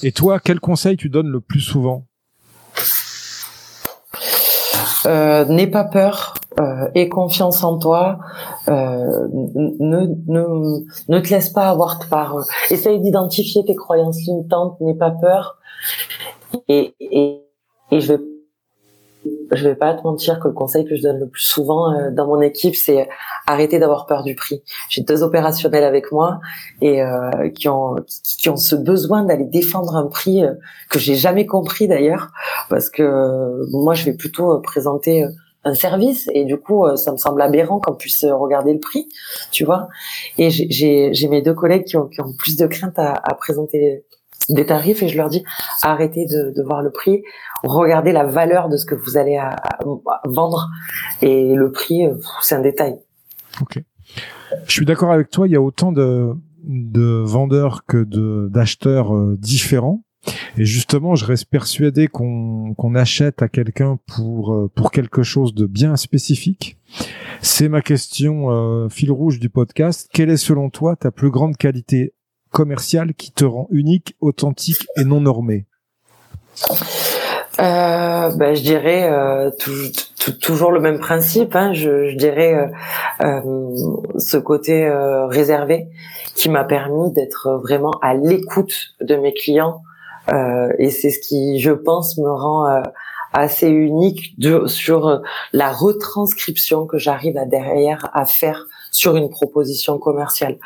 Et 0.02 0.12
toi, 0.12 0.38
quel 0.38 0.61
conseil 0.61 0.96
tu 0.96 1.09
donnes 1.11 1.28
le 1.28 1.40
plus 1.40 1.61
souvent? 1.61 2.07
Euh, 5.07 5.44
N'aie 5.46 5.66
pas 5.66 5.84
peur, 5.84 6.34
euh, 6.61 6.88
aie 6.94 7.09
confiance 7.09 7.62
en 7.64 7.78
toi, 7.78 8.18
euh, 8.68 9.28
ne, 9.34 10.07
ne, 10.26 10.84
ne 11.09 11.20
te 11.20 11.28
laisse 11.28 11.50
pas 11.50 11.68
avoir 11.68 11.98
par... 12.09 12.36
Essaye 12.70 13.00
d'identifier 13.00 13.64
tes 13.64 13.74
croyances 13.74 14.20
limitantes, 14.22 14.80
n'aie 14.80 14.94
pas 14.94 15.11
peur. 15.11 15.59
Et, 16.68 16.94
et, 17.00 17.42
et 17.90 18.00
je 18.00 18.14
vais 18.14 18.20
je 19.53 19.68
vais 19.68 19.74
pas 19.74 19.95
te 19.95 20.03
mentir 20.03 20.41
que 20.41 20.49
le 20.49 20.55
conseil 20.55 20.85
que 20.85 20.97
je 20.97 21.03
donne 21.03 21.18
le 21.18 21.29
plus 21.29 21.43
souvent 21.43 21.93
euh, 21.93 22.11
dans 22.11 22.27
mon 22.27 22.41
équipe, 22.41 22.74
c'est 22.74 23.09
arrêter 23.47 23.79
d'avoir 23.79 24.07
peur 24.07 24.22
du 24.22 24.35
prix. 24.35 24.62
J'ai 24.89 25.03
deux 25.03 25.22
opérationnels 25.22 25.85
avec 25.85 26.12
moi 26.12 26.41
et 26.81 27.03
euh, 27.03 27.51
qui 27.55 27.68
ont 27.68 27.97
qui, 28.22 28.49
ont 28.49 28.57
ce 28.57 28.77
besoin 28.77 29.24
d'aller 29.24 29.45
défendre 29.45 29.97
un 29.97 30.07
prix 30.07 30.45
euh, 30.45 30.55
que 30.91 30.99
j'ai 30.99 31.14
jamais 31.14 31.47
compris 31.47 31.89
d'ailleurs, 31.89 32.31
parce 32.68 32.91
que 32.91 33.61
moi 33.72 33.95
je 33.95 34.05
vais 34.05 34.14
plutôt 34.14 34.61
présenter 34.61 35.24
un 35.64 35.74
service 35.74 36.29
et 36.33 36.45
du 36.45 36.59
coup 36.59 36.87
ça 36.97 37.12
me 37.12 37.16
semble 37.16 37.43
aberrant 37.43 37.81
qu'on 37.81 37.95
puisse 37.95 38.24
regarder 38.24 38.72
le 38.72 38.79
prix, 38.79 39.09
tu 39.51 39.64
vois. 39.64 39.89
Et 40.39 40.51
j'ai 40.51 41.29
mes 41.29 41.43
deux 41.43 41.55
collègues 41.55 41.85
qui 41.85 41.97
ont, 41.97 42.07
qui 42.07 42.20
ont 42.20 42.33
plus 42.39 42.57
de 42.57 42.66
crainte 42.66 42.99
à, 42.99 43.12
à 43.12 43.35
présenter 43.35 44.05
des 44.49 44.66
tarifs 44.66 45.03
et 45.03 45.09
je 45.09 45.16
leur 45.16 45.28
dis 45.28 45.44
arrêtez 45.82 46.26
de, 46.26 46.53
de, 46.55 46.62
voir 46.62 46.82
le 46.82 46.90
prix, 46.90 47.22
regardez 47.62 48.12
la 48.12 48.24
valeur 48.24 48.68
de 48.68 48.76
ce 48.76 48.84
que 48.84 48.94
vous 48.94 49.16
allez 49.16 49.36
à, 49.36 49.57
vendre 50.24 50.68
et 51.22 51.55
le 51.55 51.70
prix 51.72 52.07
euh, 52.07 52.14
c'est 52.42 52.55
un 52.55 52.61
détail. 52.61 52.99
Ok. 53.61 53.82
Je 54.66 54.72
suis 54.72 54.86
d'accord 54.86 55.12
avec 55.12 55.30
toi, 55.30 55.49
il 55.49 55.53
y 55.53 55.57
a 55.57 55.61
autant 55.61 55.92
de, 55.92 56.32
de 56.64 57.22
vendeurs 57.24 57.84
que 57.86 58.05
de 58.05 58.49
d'acheteurs 58.53 59.14
euh, 59.14 59.36
différents. 59.38 60.03
Et 60.57 60.64
justement, 60.64 61.14
je 61.14 61.24
reste 61.24 61.47
persuadé 61.47 62.09
qu'on 62.09 62.74
qu'on 62.74 62.94
achète 62.94 63.42
à 63.42 63.49
quelqu'un 63.49 63.99
pour 64.07 64.55
euh, 64.55 64.70
pour 64.74 64.90
quelque 64.90 65.22
chose 65.22 65.55
de 65.55 65.66
bien 65.66 65.97
spécifique. 65.97 66.78
C'est 67.42 67.68
ma 67.68 67.82
question 67.82 68.88
fil 68.88 69.12
rouge 69.12 69.38
du 69.38 69.51
podcast. 69.51 70.09
Quelle 70.12 70.30
est 70.30 70.36
selon 70.36 70.70
toi 70.70 70.97
ta 70.97 71.11
plus 71.11 71.30
grande 71.30 71.57
qualité 71.57 72.14
commercial 72.57 73.12
qui 73.12 73.32
te 73.32 73.44
rend 73.44 73.68
unique, 73.70 74.16
authentique 74.22 74.86
et 74.96 75.04
non 75.04 75.20
normé 75.20 75.66
euh, 77.59 78.30
ben, 78.34 78.54
je 78.54 78.62
dirais 78.62 79.11
euh, 79.11 79.50
toujours 80.40 80.72
le 80.72 80.80
même 80.80 80.98
principe. 80.98 81.54
Hein, 81.54 81.74
je, 81.74 82.16
dirais 82.16 82.54
euh, 82.54 82.66
euh 83.26 83.76
ce 84.18 84.38
côté 84.38 84.90
réservé 85.28 85.88
qui 86.34 86.48
m'a 86.48 86.64
permis 86.64 87.12
d'être 87.12 87.61
vraiment 87.62 87.92
à 88.00 88.14
l'écoute 88.14 88.94
de 89.02 89.16
mes 89.16 89.34
clients 89.34 89.82
et 90.78 90.88
c'est 90.88 91.11
ce 91.11 91.20
qui, 91.20 91.61
je 91.61 91.72
pense, 91.72 92.16
me 92.16 92.30
rend 92.30 92.82
assez 93.32 93.68
unique 93.68 94.34
sur 94.66 95.22
la 95.52 95.70
retranscription 95.72 96.86
que 96.86 96.96
j'arrive 96.98 97.38
derrière 97.48 98.11
à 98.14 98.24
faire 98.24 98.66
sur 98.97 99.14
une 99.14 99.28
proposition 99.28 99.99
commerciale. 99.99 100.57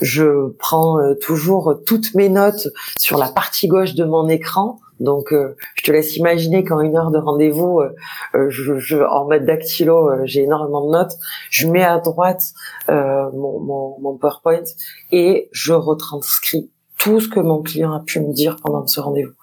Je 0.00 0.48
prends 0.58 0.98
euh, 0.98 1.14
toujours 1.14 1.80
toutes 1.86 2.14
mes 2.16 2.28
notes 2.28 2.66
sur 2.98 3.16
la 3.16 3.28
partie 3.28 3.68
gauche 3.68 3.94
de 3.94 4.04
mon 4.04 4.28
écran. 4.28 4.80
Donc, 4.98 5.32
euh, 5.32 5.54
je 5.76 5.84
te 5.84 5.92
laisse 5.92 6.16
imaginer 6.16 6.64
qu'en 6.64 6.80
une 6.80 6.96
heure 6.96 7.12
de 7.12 7.18
rendez-vous, 7.18 7.78
euh, 7.78 8.50
je, 8.50 8.78
je, 8.78 8.96
en 8.96 9.26
mode 9.26 9.44
dactylo, 9.46 10.10
j'ai 10.24 10.42
énormément 10.42 10.84
de 10.84 10.90
notes. 10.90 11.12
Je 11.50 11.68
mets 11.68 11.84
à 11.84 11.98
droite 11.98 12.42
mon, 12.88 13.60
mon, 13.60 14.00
mon 14.00 14.16
PowerPoint 14.16 14.64
et 15.12 15.48
je 15.52 15.72
retranscris 15.72 16.70
tout 16.98 17.20
ce 17.20 17.28
que 17.28 17.38
mon 17.38 17.62
client 17.62 17.92
a 17.92 18.00
pu 18.00 18.18
me 18.18 18.32
dire 18.32 18.56
pendant 18.64 18.84
ce 18.86 18.98
rendez-vous. 18.98 19.34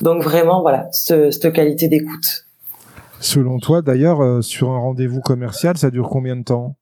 Donc 0.00 0.22
vraiment, 0.22 0.62
voilà, 0.62 0.88
cette 0.92 1.52
qualité 1.52 1.88
d'écoute. 1.88 2.46
Selon 3.20 3.58
toi, 3.58 3.82
d'ailleurs, 3.82 4.42
sur 4.42 4.70
un 4.70 4.78
rendez-vous 4.78 5.20
commercial, 5.20 5.76
ça 5.76 5.90
dure 5.90 6.08
combien 6.08 6.36
de 6.36 6.44
temps? 6.44 6.76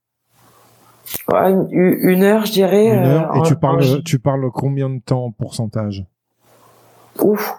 Une 1.71 2.23
heure, 2.23 2.45
je 2.45 2.51
dirais. 2.51 2.87
Une 2.87 3.05
heure. 3.05 3.35
Et 3.35 3.41
tu 3.43 3.55
parles, 3.55 4.03
tu 4.03 4.19
parles 4.19 4.49
combien 4.53 4.89
de 4.89 4.99
temps 4.99 5.25
en 5.25 5.31
pourcentage? 5.31 6.05
Ouf, 7.19 7.57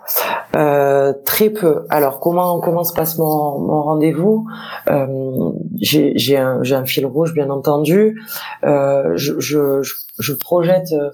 euh, 0.57 1.12
très 1.26 1.50
peu. 1.50 1.84
Alors 1.90 2.20
comment 2.20 2.59
comment 2.61 2.84
se 2.84 2.94
passe 2.94 3.18
mon, 3.18 3.59
mon 3.59 3.82
rendez-vous? 3.82 4.48
Euh, 4.88 5.07
J'ai 5.78 6.38
un, 6.38 6.62
un 6.62 6.84
fil 6.86 7.05
rouge 7.05 7.34
bien 7.34 7.50
entendu. 7.50 8.18
Euh, 8.64 9.12
je, 9.16 9.38
je, 9.40 9.82
je, 10.18 10.32
projette 10.32 10.92
euh, 10.92 11.11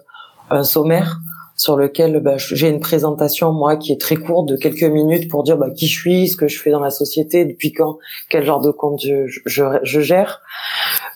un 0.51 0.63
sommaire 0.63 1.21
sur 1.57 1.77
lequel 1.77 2.21
bah, 2.21 2.37
j'ai 2.37 2.69
une 2.69 2.79
présentation 2.79 3.53
moi 3.53 3.77
qui 3.77 3.91
est 3.93 4.01
très 4.01 4.15
courte 4.17 4.49
de 4.49 4.57
quelques 4.57 4.85
minutes 4.85 5.29
pour 5.29 5.43
dire 5.43 5.59
bah, 5.59 5.71
qui 5.71 5.89
je 5.89 5.99
suis, 5.99 6.29
ce 6.29 6.37
que 6.37 6.47
je 6.47 6.61
fais 6.61 6.71
dans 6.71 6.81
la 6.81 6.91
société, 6.91 7.45
depuis 7.45 7.73
quand, 7.73 7.99
quel 8.29 8.45
genre 8.45 8.61
de 8.61 8.71
compte 8.71 9.01
je, 9.03 9.27
je, 9.45 9.65
je 9.83 10.01
gère. 10.01 10.41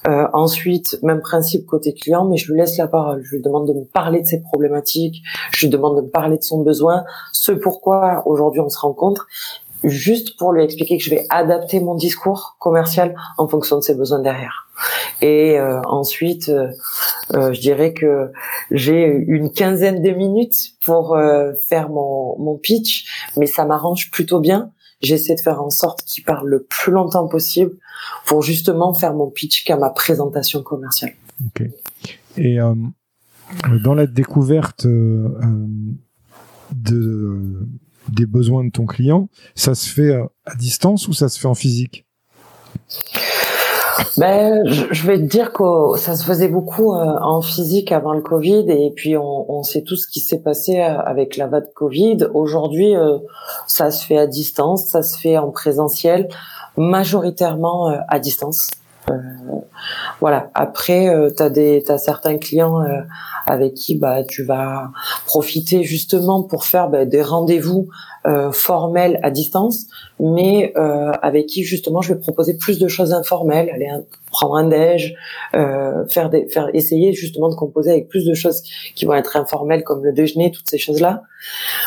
Euh, 0.09 0.27
ensuite, 0.33 0.99
même 1.03 1.21
principe 1.21 1.67
côté 1.67 1.95
client, 1.95 2.25
mais 2.25 2.37
je 2.37 2.51
lui 2.53 2.59
laisse 2.59 2.77
la 2.77 2.89
parole. 2.89 3.23
Je 3.25 3.37
lui 3.37 3.43
demande 3.43 3.69
de 3.69 3.73
me 3.73 3.85
parler 3.85 4.21
de 4.21 4.27
ses 4.27 4.41
problématiques, 4.43 5.23
je 5.53 5.67
lui 5.67 5.71
demande 5.71 5.97
de 5.97 6.03
me 6.03 6.11
parler 6.11 6.39
de 6.39 6.43
son 6.43 6.63
besoin, 6.63 7.05
ce 7.33 7.53
pourquoi 7.53 8.23
aujourd'hui 8.27 8.61
on 8.61 8.69
se 8.69 8.79
rencontre, 8.79 9.27
juste 9.85 10.37
pour 10.39 10.53
lui 10.53 10.63
expliquer 10.63 10.99
que 10.99 11.05
je 11.05 11.11
vais 11.11 11.25
adapter 11.31 11.81
mon 11.81 11.95
discours 11.95 12.57
commercial 12.59 13.15
en 13.39 13.49
fonction 13.49 13.77
de 13.77 13.83
ses 13.83 13.95
besoins 13.95 14.21
derrière. 14.21 14.69
Et 15.21 15.59
euh, 15.59 15.81
ensuite, 15.83 16.49
euh, 16.49 16.69
euh, 17.35 17.53
je 17.53 17.61
dirais 17.61 17.93
que 17.93 18.33
j'ai 18.71 19.05
une 19.05 19.53
quinzaine 19.53 20.03
de 20.03 20.11
minutes 20.11 20.73
pour 20.85 21.17
faire 21.69 21.89
mon, 21.91 22.37
mon 22.39 22.57
pitch, 22.57 23.31
mais 23.37 23.47
ça 23.47 23.65
m'arrange 23.65 24.11
plutôt 24.11 24.41
bien. 24.41 24.71
J'essaie 25.03 25.35
de 25.35 25.41
faire 25.41 25.63
en 25.63 25.71
sorte 25.71 26.05
qu'il 26.05 26.25
parle 26.25 26.49
le 26.49 26.63
plus 26.63 26.93
longtemps 26.93 27.27
possible 27.29 27.73
pour 28.27 28.43
justement 28.43 28.95
faire 28.95 29.15
mon 29.15 29.31
pitch 29.31 29.65
qu'à 29.65 29.77
ma 29.77 29.91
présentation 29.91 30.63
commerciale. 30.63 31.15
Ok. 31.47 31.65
Et 32.37 32.59
dans 33.85 33.95
la 33.95 34.07
découverte 34.07 34.87
de 34.87 35.29
des 38.09 38.27
besoins 38.27 38.65
de 38.65 38.71
ton 38.71 38.87
client, 38.87 39.29
ça 39.55 39.75
se 39.75 39.89
fait 39.89 40.13
à 40.45 40.55
distance 40.57 41.07
ou 41.09 41.13
ça 41.13 41.29
se 41.29 41.39
fait 41.39 41.47
en 41.47 41.55
physique? 41.55 42.05
Ben, 44.19 44.63
je 44.67 45.07
vais 45.07 45.17
te 45.17 45.23
dire 45.23 45.53
que 45.53 45.97
ça 45.97 46.17
se 46.17 46.25
faisait 46.25 46.49
beaucoup 46.49 46.95
euh, 46.95 47.19
en 47.23 47.41
physique 47.41 47.93
avant 47.93 48.13
le 48.13 48.21
Covid 48.21 48.67
et 48.69 48.93
puis 48.95 49.17
on, 49.17 49.51
on 49.51 49.63
sait 49.63 49.83
tout 49.83 49.97
ce 49.97 50.07
qui 50.07 50.21
s'est 50.21 50.41
passé 50.41 50.81
euh, 50.81 50.99
avec 51.01 51.37
la 51.37 51.47
vague 51.47 51.73
Covid. 51.75 52.27
Aujourd'hui, 52.35 52.95
euh, 52.95 53.19
ça 53.67 53.91
se 53.91 54.05
fait 54.05 54.19
à 54.19 54.27
distance, 54.27 54.87
ça 54.87 55.03
se 55.03 55.19
fait 55.19 55.39
en 55.39 55.51
présentiel, 55.51 56.29
majoritairement 56.77 57.95
à 58.09 58.19
distance. 58.19 58.69
voilà. 60.21 60.51
Après, 60.55 61.09
tu 61.37 61.43
as 61.43 61.51
des, 61.51 61.83
t'as 61.85 61.99
certains 61.99 62.39
clients 62.39 62.83
avec 63.47 63.75
qui 63.75 63.99
bah 63.99 64.23
tu 64.25 64.45
vas 64.45 64.91
profiter 65.27 65.83
justement 65.83 66.43
pour 66.43 66.65
faire 66.65 66.89
bah, 66.89 67.05
des 67.05 67.23
rendez-vous 67.23 67.89
euh, 68.27 68.53
formels 68.53 69.19
à 69.25 69.31
distance, 69.31 69.87
mais 70.21 70.73
euh, 70.77 71.11
avec 71.23 71.47
qui 71.47 71.65
justement 71.65 72.03
je 72.03 72.15
vais 72.15 72.21
proposer 72.21 72.57
plus 72.57 72.79
de 72.79 72.87
choses 72.87 73.13
informelles, 73.13 73.69
aller 73.71 73.89
prendre 74.31 74.55
un 74.55 74.69
déj, 74.69 75.17
euh, 75.55 76.07
faire 76.07 76.31
des, 76.31 76.47
faire 76.47 76.69
essayer 76.73 77.13
justement 77.15 77.49
de 77.49 77.57
composer 77.57 77.91
avec 77.91 78.09
plus 78.09 78.25
de 78.25 78.35
choses 78.35 78.63
qui 78.95 79.07
vont 79.07 79.15
être 79.15 79.37
informelles 79.37 79.83
comme 79.83 80.05
le 80.05 80.13
déjeuner, 80.13 80.53
toutes 80.53 80.71
ces 80.71 80.79
choses-là. 80.79 81.23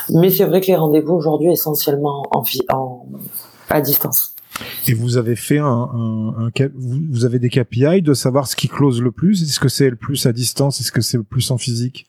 Mais 0.09 0.29
c'est 0.29 0.43
vrai 0.43 0.59
que 0.59 0.67
les 0.67 0.75
rendez-vous 0.75 1.13
aujourd'hui 1.13 1.51
essentiellement 1.51 2.23
en, 2.31 2.43
en 2.73 3.05
à 3.69 3.79
distance. 3.79 4.36
Et 4.88 4.93
vous 4.93 5.17
avez 5.17 5.36
fait 5.36 5.59
un, 5.59 5.65
un, 5.65 6.47
un, 6.47 6.51
vous 6.75 7.25
avez 7.25 7.39
des 7.39 7.49
KPI 7.49 8.01
de 8.01 8.13
savoir 8.13 8.47
ce 8.47 8.55
qui 8.55 8.67
close 8.67 9.01
le 9.01 9.11
plus? 9.11 9.41
Est-ce 9.41 9.59
que 9.59 9.69
c'est 9.69 9.89
le 9.89 9.95
plus 9.95 10.25
à 10.25 10.33
distance? 10.33 10.79
Est-ce 10.79 10.91
que 10.91 11.01
c'est 11.01 11.17
le 11.17 11.23
plus 11.23 11.49
en 11.51 11.57
physique? 11.57 12.07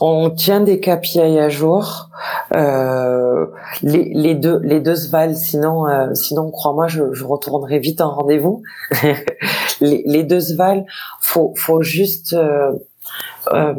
On 0.00 0.30
tient 0.30 0.60
des 0.60 0.80
KPI 0.80 1.38
à 1.38 1.48
jour. 1.48 2.10
Euh, 2.54 3.46
les, 3.82 4.12
les, 4.14 4.34
deux 4.34 4.58
les 4.62 4.80
deux 4.80 4.96
se 4.96 5.10
valent. 5.10 5.34
Sinon, 5.34 5.86
euh, 5.86 6.14
sinon, 6.14 6.50
crois-moi, 6.50 6.88
je, 6.88 7.12
je 7.12 7.24
retournerai 7.24 7.78
vite 7.78 8.00
en 8.00 8.10
rendez-vous. 8.10 8.62
les, 9.80 10.02
les 10.06 10.22
deux 10.24 10.40
se 10.40 10.54
valent. 10.54 10.84
Faut 11.20 11.52
faut 11.56 11.82
juste 11.82 12.32
euh, 12.32 12.72
euh, 13.52 13.74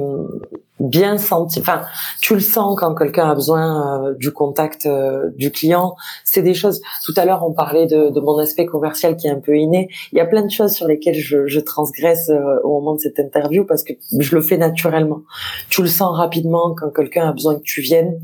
bien 0.80 1.18
senti. 1.18 1.60
Enfin, 1.60 1.82
tu 2.22 2.34
le 2.34 2.40
sens 2.40 2.76
quand 2.80 2.96
quelqu'un 2.96 3.30
a 3.30 3.36
besoin 3.36 4.06
euh, 4.06 4.14
du 4.16 4.32
contact 4.32 4.86
euh, 4.86 5.30
du 5.36 5.52
client. 5.52 5.96
C'est 6.24 6.42
des 6.42 6.54
choses. 6.54 6.82
Tout 7.06 7.14
à 7.18 7.26
l'heure, 7.26 7.46
on 7.46 7.54
parlait 7.54 7.86
de, 7.86 8.10
de, 8.10 8.20
mon 8.20 8.38
aspect 8.38 8.66
commercial 8.66 9.18
qui 9.18 9.28
est 9.28 9.32
un 9.32 9.40
peu 9.40 9.58
inné. 9.58 9.90
Il 10.12 10.18
y 10.18 10.22
a 10.22 10.26
plein 10.26 10.44
de 10.44 10.52
choses 10.52 10.74
sur 10.74 10.88
lesquelles 10.88 11.16
je, 11.16 11.48
je 11.48 11.60
transgresse 11.60 12.32
au 12.64 12.70
moment 12.80 12.96
de 12.96 13.00
cette 13.00 13.20
interview 13.20 13.66
parce 13.66 13.84
que 13.84 13.94
je 14.18 14.36
le 14.36 14.42
fais 14.42 14.58
naturellement. 14.58 15.22
Tu 15.70 15.82
le 15.82 15.88
sens 15.88 16.16
rapidement 16.16 16.74
quand 16.76 16.90
quelqu'un 16.90 17.30
a 17.30 17.34
besoin 17.34 17.56
que 17.56 17.64
tu 17.64 17.82
viennes. 17.82 18.20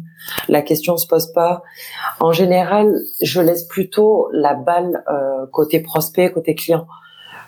La 0.48 0.62
question 0.62 0.98
se 0.98 1.08
pose 1.08 1.32
pas. 1.34 1.64
En 2.20 2.32
général, 2.32 2.94
je 3.22 3.42
laisse 3.42 3.64
plutôt 3.64 4.30
la 4.32 4.54
balle 4.54 5.04
côté 5.52 5.80
prospect, 5.80 6.32
côté 6.32 6.56
client. 6.56 6.88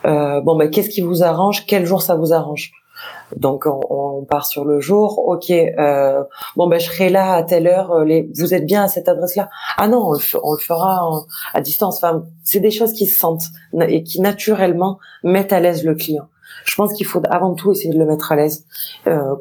bon, 0.04 0.56
ben, 0.56 0.70
qu'est-ce 0.70 0.90
qui 0.90 1.02
vous 1.02 1.24
arrange? 1.24 1.66
Quel 1.66 1.86
jour 1.86 2.02
ça 2.02 2.16
vous 2.16 2.34
arrange? 2.34 2.72
Donc 3.36 3.66
on, 3.66 3.82
on, 3.90 4.26
part 4.26 4.46
sur 4.46 4.66
le 4.66 4.80
jour. 4.80 5.28
Ok, 5.28 5.52
euh, 5.52 6.24
bon 6.56 6.68
ben 6.68 6.80
je 6.80 6.86
serai 6.86 7.10
là 7.10 7.34
à 7.34 7.44
telle 7.44 7.68
heure. 7.68 7.92
Euh, 7.92 8.06
les, 8.06 8.30
vous 8.36 8.54
êtes 8.54 8.66
bien 8.66 8.84
à 8.84 8.88
cette 8.88 9.08
adresse-là? 9.08 9.50
Ah 9.78 9.88
non, 9.88 10.08
on 10.08 10.14
le, 10.14 10.20
on 10.44 10.54
le 10.54 10.60
fera 10.60 11.26
à 11.54 11.62
distance. 11.62 11.98
Enfin, 11.98 12.24
c'est 12.44 12.60
des 12.60 12.72
choses 12.72 12.94
qui 12.94 13.06
se 13.06 13.20
sentent 13.20 13.46
et 13.88 14.04
qui 14.04 14.22
naturellement 14.22 15.00
mettent 15.24 15.54
à 15.54 15.60
l'aise 15.60 15.84
le 15.84 15.96
client. 15.96 16.28
Je 16.66 16.76
pense 16.76 16.94
qu'il 16.94 17.06
faut 17.06 17.22
avant 17.30 17.54
tout 17.54 17.72
essayer 17.72 17.94
de 17.94 18.00
le 18.00 18.06
mettre 18.06 18.32
à 18.32 18.36
l'aise, 18.36 18.66
euh, 19.08 19.36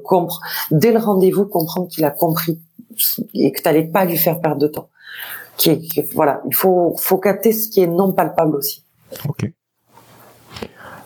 dès 0.70 0.92
le 0.92 0.98
rendez-vous 0.98 1.46
comprendre 1.46 1.88
qu'il 1.88 2.04
a 2.04 2.10
compris 2.10 2.60
et 3.34 3.52
que 3.52 3.60
tu 3.60 3.64
n'allais 3.64 3.84
pas 3.84 4.04
lui 4.04 4.16
faire 4.16 4.40
perdre 4.40 4.60
de 4.60 4.68
temps. 4.68 4.88
Qui, 5.56 5.88
voilà, 6.14 6.42
il 6.46 6.54
faut 6.54 6.94
faut 6.98 7.18
capter 7.18 7.52
ce 7.52 7.68
qui 7.68 7.80
est 7.80 7.86
non 7.86 8.12
palpable 8.12 8.56
aussi. 8.56 8.84
Ok. 9.28 9.50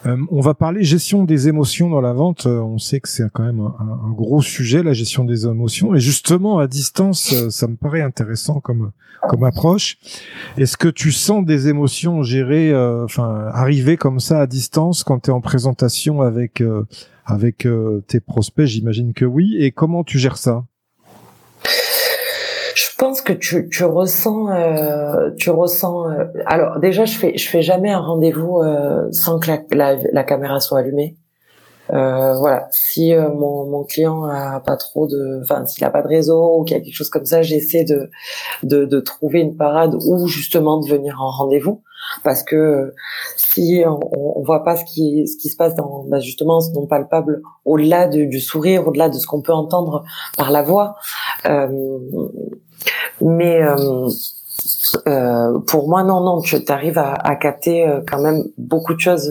Euh, 0.07 0.17
on 0.31 0.41
va 0.41 0.55
parler 0.55 0.83
gestion 0.83 1.25
des 1.25 1.49
émotions 1.49 1.91
dans 1.91 2.01
la 2.01 2.13
vente. 2.13 2.47
Euh, 2.47 2.61
on 2.61 2.79
sait 2.79 3.01
que 3.01 3.09
c'est 3.09 3.31
quand 3.33 3.45
même 3.45 3.61
un, 3.61 4.11
gros 4.11 4.41
sujet, 4.41 4.83
la 4.83 4.93
gestion 4.93 5.25
des 5.25 5.47
émotions. 5.47 5.95
Et 5.95 6.01
justement, 6.01 6.59
à 6.59 6.67
distance, 6.67 7.33
euh, 7.33 7.51
ça 7.51 7.67
me 7.69 7.77
paraît 7.77 8.01
intéressant 8.01 8.61
comme 8.61 8.93
approche. 9.45 9.99
Est-ce 10.57 10.77
que 10.77 10.89
tu 10.89 11.13
sens 11.13 11.45
des 11.45 11.69
émotions 11.69 12.23
gérées, 12.23 12.75
enfin 13.05 13.49
arriver 13.53 13.97
comme 13.97 14.21
ça 14.21 14.41
à 14.41 14.47
distance 14.47 15.05
quand 15.05 15.21
tu 15.21 15.31
es 15.31 15.33
en 15.33 15.41
présentation 15.41 16.23
avec 16.23 16.63
avec 17.27 17.69
tes 18.07 18.21
prospects? 18.21 18.67
J'imagine 18.67 19.13
que 19.13 19.27
oui. 19.27 19.57
Et 19.59 19.73
comment 19.73 20.05
tu 20.05 20.19
gères 20.19 20.39
ça? 20.39 20.65
Pense 23.01 23.23
que 23.23 23.33
tu, 23.33 23.69
tu 23.71 23.85
ressens, 23.85 24.51
euh, 24.51 25.31
tu 25.39 25.51
ressens. 25.51 26.11
Euh, 26.11 26.25
alors 26.45 26.79
déjà, 26.79 27.07
je 27.07 27.17
fais, 27.17 27.37
je 27.37 27.49
fais 27.49 27.63
jamais 27.63 27.91
un 27.91 27.99
rendez-vous 27.99 28.59
euh, 28.59 29.09
sans 29.11 29.41
que 29.41 29.51
la, 29.75 29.97
la, 30.13 30.23
caméra 30.23 30.61
soit 30.61 30.81
allumée. 30.81 31.17
Euh, 31.93 32.35
voilà, 32.35 32.69
si 32.71 33.13
mon, 33.15 33.65
mon 33.69 33.85
client 33.85 34.25
a 34.25 34.61
pas 34.61 34.77
trop 34.77 35.09
de, 35.09 35.41
enfin 35.43 35.67
s'il 35.67 35.83
a 35.85 35.91
pas 35.91 36.03
de 36.03 36.09
réseau 36.09 36.59
ou 36.59 36.65
qu'il 36.65 36.77
y 36.77 36.81
a 36.81 36.85
quelque 36.85 36.95
chose 36.95 37.11
comme 37.11 37.25
ça, 37.25 37.43
j'essaie 37.43 37.85
de, 37.85 38.11
de, 38.63 38.85
de 38.85 39.01
trouver 39.01 39.41
une 39.41 39.57
parade 39.57 39.97
ou 40.07 40.29
justement 40.29 40.79
de 40.79 40.89
venir 40.89 41.21
en 41.21 41.31
rendez-vous 41.31 41.83
parce 42.23 42.45
que 42.45 42.95
si 43.37 43.83
on, 43.87 43.99
on 44.39 44.43
voit 44.43 44.63
pas 44.63 44.77
ce 44.77 44.85
qui 44.85 45.27
ce 45.27 45.37
qui 45.37 45.49
se 45.49 45.57
passe 45.57 45.75
dans 45.75 46.05
bah 46.05 46.21
justement 46.21 46.61
ce 46.61 46.71
non 46.73 46.87
palpable 46.87 47.43
au-delà 47.65 48.07
du 48.07 48.41
sourire, 48.41 48.87
au-delà 48.87 49.09
de 49.09 49.15
ce 49.15 49.27
qu'on 49.27 49.43
peut 49.43 49.53
entendre 49.53 50.05
par 50.37 50.53
la 50.53 50.63
voix. 50.63 50.95
Euh, 51.47 51.69
mais 53.21 53.63
euh, 53.63 54.09
euh, 55.07 55.59
pour 55.61 55.89
moi, 55.89 56.03
non, 56.03 56.21
non, 56.21 56.41
tu 56.41 56.57
arrives 56.69 56.99
à, 56.99 57.13
à, 57.13 57.37
capter 57.37 57.87
euh, 57.87 58.01
quand 58.09 58.21
même 58.21 58.45
beaucoup 58.59 58.95
de 58.95 59.01
choses 59.01 59.31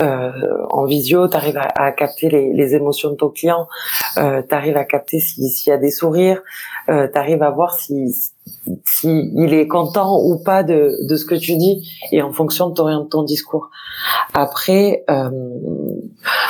euh, 0.00 0.30
en 0.70 0.84
visio. 0.84 1.28
Tu 1.28 1.36
arrives 1.36 1.56
à, 1.56 1.68
à, 1.74 1.92
capter 1.92 2.28
les, 2.28 2.52
les, 2.52 2.74
émotions 2.74 3.10
de 3.10 3.16
ton 3.16 3.28
client. 3.28 3.66
Euh, 4.18 4.42
tu 4.46 4.54
arrives 4.54 4.76
à 4.76 4.84
capter 4.84 5.20
s'il 5.20 5.50
y 5.66 5.72
a 5.72 5.78
des 5.78 5.90
sourires. 5.90 6.42
Euh, 6.88 7.08
tu 7.12 7.18
arrives 7.18 7.42
à 7.42 7.50
voir 7.50 7.74
si, 7.74 8.14
si 8.84 9.32
est 9.36 9.68
content 9.68 10.20
ou 10.22 10.38
pas 10.42 10.62
de, 10.62 10.96
de 11.08 11.16
ce 11.16 11.24
que 11.24 11.34
tu 11.34 11.56
dis 11.56 11.88
et 12.10 12.22
en 12.22 12.32
fonction 12.32 12.68
de 12.68 12.74
ton, 12.74 13.06
ton 13.06 13.22
discours. 13.22 13.70
Après, 14.34 15.04
euh, 15.10 15.30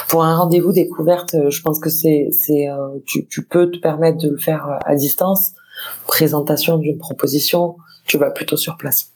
pour 0.09 0.25
un 0.25 0.37
rendez-vous 0.37 0.73
découverte, 0.73 1.37
je 1.49 1.63
pense 1.63 1.79
que 1.79 1.91
c'est, 1.91 2.29
c'est, 2.33 2.67
tu, 3.07 3.27
tu 3.27 3.45
peux 3.45 3.71
te 3.71 3.79
permettre 3.79 4.19
de 4.19 4.31
le 4.31 4.39
faire 4.39 4.79
à 4.85 4.95
distance 4.95 5.53
présentation 6.07 6.79
d'une 6.79 6.99
proposition, 6.99 7.77
tu 8.05 8.19
vas 8.19 8.31
plutôt 8.31 8.57
sur 8.57 8.77
place. 8.77 9.13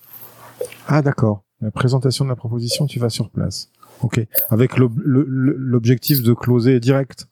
Ah 0.87 1.03
d'accord. 1.03 1.43
La 1.61 1.71
présentation 1.71 2.25
de 2.25 2.31
la 2.31 2.37
proposition, 2.37 2.87
tu 2.87 2.99
vas 2.99 3.09
sur 3.09 3.31
place. 3.31 3.71
Ok. 4.03 4.21
Avec 4.51 4.77
l'objectif 4.77 6.23
de 6.23 6.35
closer 6.35 6.81
direct. 6.81 7.29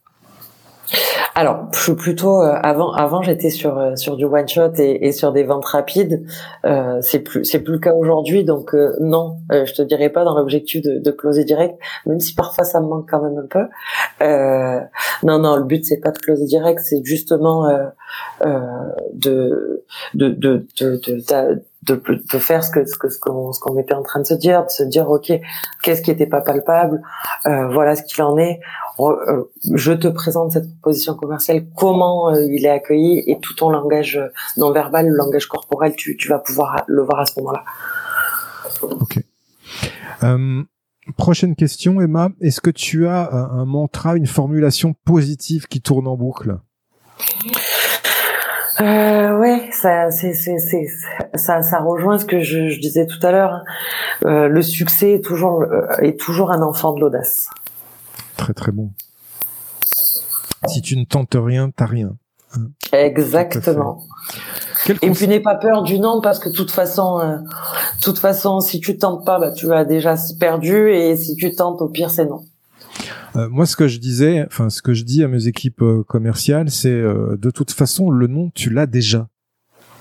Alors, 1.37 1.69
plutôt 1.99 2.41
euh, 2.43 2.55
avant. 2.63 2.93
Avant, 2.93 3.21
j'étais 3.21 3.51
sur 3.51 3.77
euh, 3.77 3.97
sur 3.97 4.17
du 4.17 4.25
one 4.25 4.47
shot 4.47 4.73
et, 4.79 5.09
et 5.09 5.13
sur 5.13 5.33
des 5.33 5.43
ventes 5.43 5.65
rapides. 5.65 6.25
Euh, 6.65 6.99
c'est 7.01 7.21
plus 7.21 7.45
c'est 7.45 7.59
plus 7.59 7.75
le 7.75 7.79
cas 7.81 7.93
aujourd'hui. 7.93 8.45
Donc 8.45 8.73
euh, 8.75 8.95
non, 9.01 9.39
je 9.51 9.73
te 9.73 9.83
dirais 9.83 10.11
pas 10.11 10.25
dans 10.25 10.37
l'objectif 10.37 10.83
de, 10.83 10.99
de, 10.99 11.11
closer 11.11 11.45
direct, 11.45 11.77
même 12.07 12.21
si 12.21 12.35
parfois 12.35 12.65
ça 12.65 12.81
me 12.81 12.87
manque 12.87 13.11
quand 13.11 13.21
même 13.21 13.39
un 13.39 13.47
peu. 13.49 13.67
non, 15.25 15.39
non, 15.41 15.57
le 15.57 15.65
but 15.65 15.85
c'est 15.85 16.01
pas 16.01 16.13
de 16.13 16.19
closer 16.19 16.47
direct, 16.47 16.81
c'est 16.81 17.05
justement 17.05 17.69
de 19.13 19.85
de 20.15 20.29
de, 20.29 20.29
de, 20.29 20.67
de 20.79 21.21
de, 21.27 21.63
de, 21.87 22.39
faire 22.39 22.65
ce 22.65 22.71
que 22.71 22.85
ce 22.85 22.97
que 22.97 23.09
ce 23.09 23.19
qu'on 23.19 23.51
qu'on 23.53 23.79
était 23.79 23.95
en 23.95 24.03
train 24.03 24.21
de 24.21 24.27
se 24.27 24.35
dire, 24.35 24.65
de 24.65 24.71
se 24.71 24.83
dire 24.83 25.09
ok, 25.09 25.33
qu'est-ce 25.83 26.03
qui 26.03 26.11
était 26.11 26.27
pas 26.27 26.41
palpable, 26.41 27.03
euh, 27.47 27.69
voilà 27.69 27.97
ce 27.97 28.03
qu'il 28.03 28.23
en 28.23 28.39
est. 28.39 28.61
Euh, 29.01 29.45
je 29.75 29.93
te 29.93 30.09
présente 30.09 30.53
cette 30.53 30.71
proposition 30.81 31.15
commerciale, 31.15 31.67
comment 31.77 32.31
euh, 32.31 32.45
il 32.45 32.65
est 32.65 32.71
accueilli 32.71 33.25
et 33.27 33.39
tout 33.41 33.55
ton 33.55 33.71
langage 33.71 34.21
non 34.57 34.73
verbal, 34.73 35.09
le 35.09 35.17
langage 35.17 35.47
corporel, 35.47 35.95
tu, 35.97 36.17
tu 36.17 36.29
vas 36.29 36.39
pouvoir 36.39 36.85
le 36.87 37.03
voir 37.03 37.21
à 37.21 37.27
ce 37.27 37.39
moment-là. 37.41 37.65
Ok. 38.83 39.19
Euh, 40.23 40.63
prochaine 41.17 41.57
question, 41.57 42.01
Emma. 42.01 42.31
Est-ce 42.41 42.61
que 42.61 42.71
tu 42.71 43.07
as 43.07 43.33
un 43.33 43.65
mantra, 43.65 44.17
une 44.17 44.27
formulation 44.27 44.95
positive 45.05 45.67
qui 45.67 45.81
tourne 45.81 46.07
en 46.07 46.17
boucle? 46.17 46.59
Euh, 48.81 49.39
ouais, 49.39 49.69
ça, 49.73 50.11
c'est, 50.11 50.33
c'est, 50.33 50.59
c'est, 50.59 50.87
ça, 51.35 51.63
ça 51.63 51.79
rejoint 51.79 52.19
ce 52.19 52.25
que 52.25 52.41
je, 52.41 52.69
je 52.69 52.81
disais 52.81 53.07
tout 53.07 53.25
à 53.27 53.33
l'heure. 53.33 53.53
Hein. 53.53 53.65
Euh, 54.27 54.49
le 54.49 54.63
succès 54.63 55.13
est 55.13 55.25
toujours, 55.25 55.65
est 56.01 56.19
toujours 56.19 56.51
un 56.51 56.63
enfant 56.63 56.93
de 56.93 57.01
l'audace. 57.01 57.49
Très 58.37 58.53
très 58.53 58.73
bon. 58.73 58.91
Si 60.67 60.83
tu 60.83 60.97
ne 60.97 61.05
tentes 61.05 61.37
rien, 61.39 61.71
t'as 61.71 61.87
rien. 61.87 62.17
Hein. 62.57 62.69
Exactement. 62.93 64.03
Et 65.03 65.11
puis 65.11 65.29
n'aie 65.29 65.41
pas 65.41 65.55
peur 65.55 65.83
du 65.83 65.99
non 65.99 66.21
parce 66.21 66.39
que 66.39 66.49
de 66.49 66.55
toute 66.55 66.71
façon, 66.71 67.19
euh, 67.21 67.39
toute 68.03 68.19
façon, 68.19 68.61
si 68.61 68.81
tu 68.81 68.99
tentes 68.99 69.25
pas, 69.25 69.39
bah, 69.39 69.51
tu 69.53 69.73
as 69.73 69.85
déjà 69.85 70.15
perdu 70.39 70.91
et 70.91 71.17
si 71.17 71.37
tu 71.37 71.55
tentes, 71.55 71.81
au 71.81 71.89
pire 71.89 72.11
c'est 72.11 72.27
non. 72.27 72.45
Euh, 73.37 73.49
moi, 73.49 73.67
ce 73.67 73.77
que 73.77 73.89
je 73.89 73.99
disais, 73.99 74.45
enfin, 74.47 74.71
ce 74.71 74.83
que 74.83 74.95
je 74.95 75.05
dis 75.05 75.25
à 75.25 75.29
mes 75.29 75.49
équipes 75.49 75.83
euh, 75.83 76.05
commerciales, 76.05 76.71
c'est 76.71 76.89
euh, 76.89 77.37
de 77.37 77.51
toute 77.51 77.73
façon, 77.73 78.11
le 78.11 78.27
nom, 78.27 78.51
tu 78.55 78.71
l'as 78.71 78.87
déjà. 78.87 79.29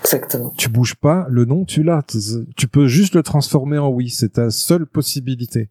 Exactement. 0.02 0.54
Tu 0.58 0.70
bouges 0.70 0.96
pas, 0.96 1.26
le 1.30 1.46
nom, 1.46 1.66
tu 1.66 1.82
l'as. 1.82 2.02
Tu 2.56 2.68
peux 2.68 2.88
juste 2.88 3.16
le 3.16 3.24
transformer 3.24 3.78
en 3.78 3.90
oui. 3.90 4.10
C'est 4.10 4.34
ta 4.34 4.52
seule 4.52 4.86
possibilité. 4.86 5.70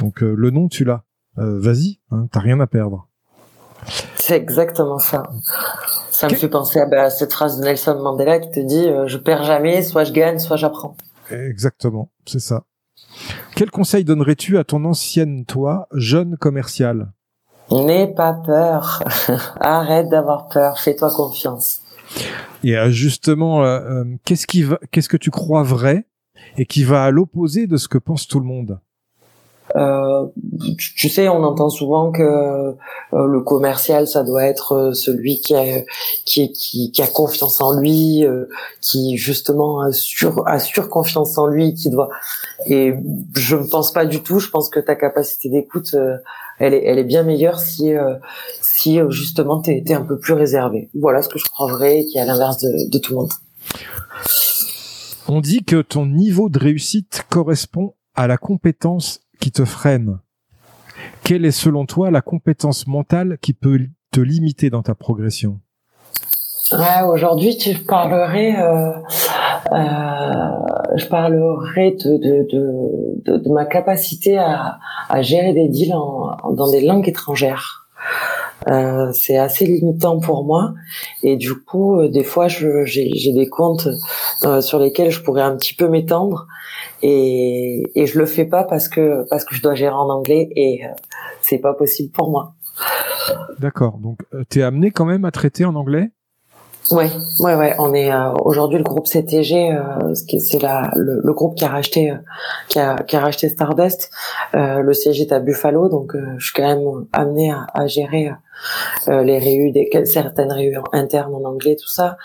Donc, 0.00 0.20
le 0.20 0.50
nom, 0.50 0.68
tu 0.68 0.84
l'as. 0.84 1.04
Vas-y, 1.36 2.00
hein, 2.10 2.26
t'as 2.32 2.40
rien 2.40 2.58
à 2.58 2.66
perdre. 2.66 3.08
C'est 4.16 4.36
exactement 4.36 4.98
ça. 4.98 5.22
Ça 6.10 6.28
me 6.28 6.34
fait 6.34 6.48
penser 6.48 6.80
à, 6.80 6.86
bah, 6.86 7.08
cette 7.08 7.32
phrase 7.32 7.58
de 7.58 7.64
Nelson 7.64 8.00
Mandela 8.02 8.40
qui 8.40 8.50
te 8.50 8.60
dit 8.60 8.84
Je 9.06 9.16
perds 9.16 9.44
jamais, 9.44 9.82
soit 9.82 10.02
je 10.04 10.12
gagne, 10.12 10.40
soit 10.40 10.56
j'apprends. 10.56 10.96
Exactement, 11.30 12.10
c'est 12.26 12.40
ça. 12.40 12.64
Quel 13.54 13.70
conseil 13.70 14.04
donnerais-tu 14.04 14.58
à 14.58 14.64
ton 14.64 14.84
ancienne 14.84 15.44
toi, 15.44 15.88
jeune 15.92 16.36
commercial 16.36 17.12
N'aie 17.70 18.12
pas 18.12 18.34
peur. 18.34 19.02
Arrête 19.60 20.08
d'avoir 20.08 20.48
peur. 20.48 20.78
Fais-toi 20.78 21.10
confiance. 21.14 21.80
Et 22.64 22.76
euh, 22.76 22.90
justement, 22.90 23.64
euh, 23.64 23.80
euh, 23.80 24.04
qu'est-ce 24.24 24.46
qui 24.46 24.62
va, 24.62 24.78
qu'est-ce 24.90 25.08
que 25.08 25.16
tu 25.16 25.30
crois 25.30 25.62
vrai 25.62 26.06
et 26.56 26.66
qui 26.66 26.84
va 26.84 27.04
à 27.04 27.10
l'opposé 27.10 27.66
de 27.66 27.76
ce 27.76 27.88
que 27.88 27.98
pense 27.98 28.28
tout 28.28 28.40
le 28.40 28.46
monde? 28.46 28.80
Euh, 29.76 30.26
tu 30.96 31.08
sais, 31.08 31.28
on 31.28 31.42
entend 31.44 31.70
souvent 31.70 32.12
que 32.12 32.22
euh, 32.22 32.72
le 33.12 33.40
commercial, 33.40 34.06
ça 34.06 34.22
doit 34.22 34.44
être 34.44 34.72
euh, 34.72 34.92
celui 34.92 35.40
qui 35.40 35.54
a, 35.54 35.82
qui, 36.24 36.52
qui, 36.52 36.90
qui 36.90 37.02
a 37.02 37.06
confiance 37.06 37.60
en 37.60 37.78
lui, 37.78 38.24
qui 38.80 39.16
justement 39.16 39.80
assure, 39.80 40.42
assure 40.46 40.88
confiance 40.88 41.38
en 41.38 41.46
lui, 41.46 41.74
qui 41.74 41.90
doit. 41.90 42.10
Et 42.66 42.94
je 43.34 43.56
ne 43.56 43.64
pense 43.64 43.92
pas 43.92 44.04
du 44.04 44.22
tout. 44.22 44.38
Je 44.38 44.50
pense 44.50 44.68
que 44.68 44.80
ta 44.80 44.94
capacité 44.94 45.48
d'écoute, 45.48 45.96
elle 46.58 46.74
est, 46.74 46.84
elle 46.84 46.98
est 46.98 47.04
bien 47.04 47.22
meilleure 47.22 47.58
si, 47.58 47.92
si 48.60 49.00
justement 49.08 49.60
t'es 49.60 49.82
es 49.86 49.94
un 49.94 50.02
peu 50.02 50.18
plus 50.18 50.34
réservé. 50.34 50.90
Voilà 50.94 51.22
ce 51.22 51.28
que 51.28 51.38
je 51.38 51.46
crois 51.46 51.70
vrai, 51.70 52.04
qui 52.04 52.18
est 52.18 52.20
à 52.20 52.26
l'inverse 52.26 52.58
de, 52.58 52.90
de 52.90 52.98
tout 52.98 53.12
le 53.12 53.20
monde. 53.20 53.32
On 55.28 55.40
dit 55.40 55.64
que 55.64 55.80
ton 55.80 56.06
niveau 56.06 56.48
de 56.48 56.58
réussite 56.58 57.24
correspond 57.30 57.94
à 58.14 58.26
la 58.26 58.36
compétence 58.36 59.21
te 59.50 59.64
freine. 59.64 60.20
Quelle 61.24 61.44
est 61.44 61.50
selon 61.50 61.86
toi 61.86 62.10
la 62.10 62.20
compétence 62.20 62.86
mentale 62.86 63.38
qui 63.40 63.54
peut 63.54 63.80
te 64.10 64.20
limiter 64.20 64.70
dans 64.70 64.82
ta 64.82 64.94
progression? 64.94 65.60
Aujourd'hui, 67.06 67.56
tu 67.56 67.74
parlerais, 67.74 68.56
euh, 68.58 68.92
euh, 69.72 70.96
je 70.96 71.06
parlerai 71.06 71.92
de, 71.92 72.46
de, 73.26 73.48
ma 73.50 73.66
capacité 73.66 74.38
à, 74.38 74.78
gérer 75.20 75.52
des 75.52 75.68
deals 75.68 75.90
dans 75.90 76.70
des 76.70 76.80
langues 76.80 77.08
étrangères. 77.08 77.88
Euh, 78.68 79.12
c'est 79.12 79.36
assez 79.36 79.66
limitant 79.66 80.18
pour 80.18 80.44
moi. 80.44 80.72
Et 81.22 81.36
du 81.36 81.54
coup 81.54 82.06
des 82.08 82.24
fois 82.24 82.46
j'ai 82.48 83.32
des 83.34 83.48
comptes 83.48 83.88
sur 84.60 84.78
lesquels 84.78 85.10
je 85.10 85.20
pourrais 85.20 85.42
un 85.42 85.56
petit 85.56 85.74
peu 85.74 85.88
m'étendre 85.88 86.46
et, 87.02 87.82
et 87.94 88.06
je 88.06 88.18
le 88.18 88.26
fais 88.26 88.44
pas 88.44 88.64
parce 88.64 88.88
que 88.88 89.24
parce 89.28 89.44
que 89.44 89.54
je 89.54 89.62
dois 89.62 89.74
gérer 89.74 89.94
en 89.94 90.08
anglais 90.08 90.48
et 90.56 90.82
c'est 91.40 91.58
pas 91.58 91.74
possible 91.74 92.12
pour 92.12 92.30
moi. 92.30 92.54
D'accord. 93.58 93.98
Donc 93.98 94.20
tu 94.50 94.60
es 94.60 94.62
amené 94.62 94.90
quand 94.90 95.04
même 95.04 95.24
à 95.24 95.30
traiter 95.30 95.64
en 95.64 95.74
anglais? 95.74 96.10
Ouais, 96.90 97.10
ouais, 97.38 97.54
ouais. 97.54 97.74
On 97.78 97.94
est 97.94 98.12
euh, 98.12 98.32
aujourd'hui 98.44 98.78
le 98.78 98.84
groupe 98.84 99.06
CTG, 99.06 99.72
euh, 99.72 100.14
c'est 100.14 100.60
la 100.60 100.90
le, 100.96 101.32
groupe 101.32 101.54
qui 101.54 101.64
a 101.64 101.68
racheté 101.68 102.10
euh, 102.10 102.16
qui, 102.68 102.78
a, 102.80 103.20
racheté 103.20 103.48
Stardust. 103.48 104.10
Le 104.52 104.92
siège 104.92 105.20
est 105.20 105.32
à 105.32 105.38
Buffalo, 105.38 105.88
donc 105.88 106.16
je 106.38 106.44
suis 106.44 106.52
quand 106.54 106.66
même 106.66 107.06
amené 107.12 107.52
à, 107.52 107.86
gérer 107.86 108.32
les 109.06 109.70
des 109.70 110.06
certaines 110.06 110.52
réunions 110.52 110.84
internes 110.92 111.34
en 111.34 111.44
anglais, 111.44 111.76
tout 111.76 111.88
ça, 111.88 112.16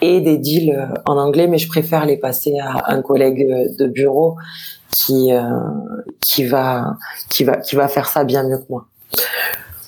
et 0.00 0.20
des 0.20 0.38
deals 0.38 0.88
en 1.06 1.16
anglais, 1.16 1.46
mais 1.46 1.58
je 1.58 1.68
préfère 1.68 2.04
les 2.04 2.16
passer 2.16 2.58
à 2.58 2.92
un 2.92 3.02
collègue 3.02 3.74
de 3.78 3.86
bureau 3.86 4.36
qui 4.90 5.30
qui 6.20 6.44
va 6.44 6.96
qui 7.30 7.44
va 7.44 7.56
qui 7.56 7.74
va 7.74 7.88
faire 7.88 8.08
ça 8.08 8.24
bien 8.24 8.44
mieux 8.44 8.58
que 8.58 8.66
moi. 8.68 8.86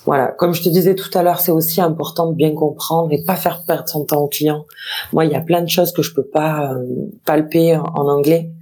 Voilà, 0.07 0.29
comme 0.29 0.55
je 0.55 0.63
te 0.63 0.69
disais 0.69 0.95
tout 0.95 1.11
à 1.19 1.23
l'heure, 1.25 1.41
c'est 1.41 1.51
aussi 1.51 1.81
important 1.81 2.31
de 2.31 2.37
bien 2.37 2.55
comprendre 2.55 3.13
et 3.13 3.23
pas 3.25 3.35
faire 3.35 3.65
perdre 3.67 3.89
son 3.89 4.05
temps 4.05 4.21
au 4.21 4.29
client. 4.29 4.65
Moi, 5.13 5.25
il 5.25 5.33
y 5.33 5.35
a 5.35 5.41
plein 5.41 5.63
de 5.63 5.69
choses 5.69 5.93
que 5.93 6.03
je 6.03 6.15
peux 6.15 6.25
pas 6.25 6.73
euh, 6.73 6.85
palper 7.25 7.77
en, 7.77 8.09
anglais 8.09 8.53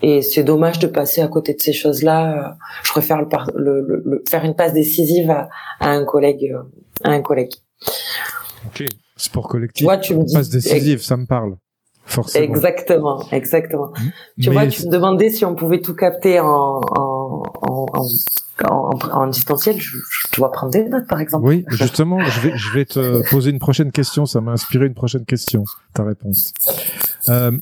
et 0.00 0.22
c'est 0.22 0.44
dommage 0.44 0.78
de 0.78 0.86
passer 0.86 1.20
à 1.20 1.28
côté 1.28 1.52
de 1.52 1.60
ces 1.60 1.74
choses-là. 1.74 2.56
Je 2.84 2.90
préfère 2.90 3.20
le, 3.54 4.02
le, 4.04 4.24
faire 4.28 4.44
une 4.44 4.54
passe 4.54 4.72
décisive 4.72 5.30
à, 5.30 5.48
un 5.80 6.04
collègue, 6.04 6.54
euh, 6.54 6.62
à 7.04 7.10
un 7.10 7.20
collègue. 7.20 7.52
Ok, 8.66 8.84
sport 9.16 9.46
collectif. 9.46 9.86
Tu 9.86 10.08
tu 10.08 10.16
me 10.16 10.24
dis, 10.24 10.34
passe 10.34 10.48
décisive, 10.48 11.02
ça 11.02 11.18
me 11.18 11.26
parle. 11.26 11.56
Forcément. 12.06 12.46
Exactement, 12.46 13.22
exactement. 13.32 13.88
Mmh. 13.88 14.42
Tu 14.42 14.50
vois, 14.50 14.66
tu 14.66 14.86
me 14.86 14.90
demandais 14.90 15.28
si 15.28 15.44
on 15.44 15.54
pouvait 15.54 15.82
tout 15.82 15.94
capter 15.94 16.40
en, 16.40 16.80
en, 16.80 17.07
en, 17.62 17.86
en, 18.64 18.98
en 19.12 19.26
distanciel, 19.26 19.80
je, 19.80 19.96
je, 19.98 20.36
dois 20.36 20.50
prendre 20.52 20.72
des 20.72 20.84
notes, 20.88 21.06
par 21.06 21.20
exemple. 21.20 21.46
Oui, 21.46 21.64
justement, 21.68 22.20
je 22.20 22.40
vais, 22.40 22.56
je 22.56 22.72
vais 22.72 22.84
te 22.84 23.28
poser 23.30 23.50
une 23.50 23.58
prochaine 23.58 23.92
question. 23.92 24.26
Ça 24.26 24.40
m'a 24.40 24.52
inspiré 24.52 24.86
une 24.86 24.94
prochaine 24.94 25.24
question, 25.24 25.64
ta 25.94 26.04
réponse. 26.04 26.52
Euh, 27.28 27.52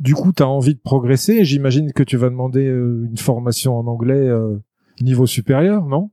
du 0.00 0.14
coup, 0.14 0.32
tu 0.32 0.42
as 0.42 0.48
envie 0.48 0.74
de 0.74 0.80
progresser. 0.80 1.44
J'imagine 1.44 1.92
que 1.92 2.02
tu 2.02 2.16
vas 2.16 2.28
demander 2.28 2.66
euh, 2.66 3.06
une 3.08 3.16
formation 3.16 3.78
en 3.78 3.86
anglais 3.86 4.14
euh, 4.14 4.60
niveau 5.00 5.26
supérieur, 5.26 5.86
non? 5.86 6.10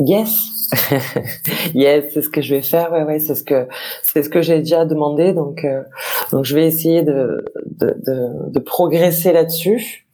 Yes, 0.00 0.70
yes, 1.74 2.04
c'est 2.14 2.22
ce 2.22 2.30
que 2.30 2.40
je 2.40 2.54
vais 2.54 2.62
faire. 2.62 2.92
Ouais, 2.92 3.04
ouais, 3.04 3.18
c'est 3.18 3.34
ce 3.34 3.44
que 3.44 3.68
c'est 4.02 4.22
ce 4.22 4.30
que 4.30 4.40
j'ai 4.40 4.60
déjà 4.60 4.86
demandé. 4.86 5.34
Donc, 5.34 5.64
euh, 5.64 5.82
donc 6.30 6.46
je 6.46 6.54
vais 6.54 6.66
essayer 6.66 7.02
de 7.02 7.44
de, 7.66 7.94
de, 8.06 8.50
de 8.50 8.58
progresser 8.58 9.32
là-dessus. 9.32 10.06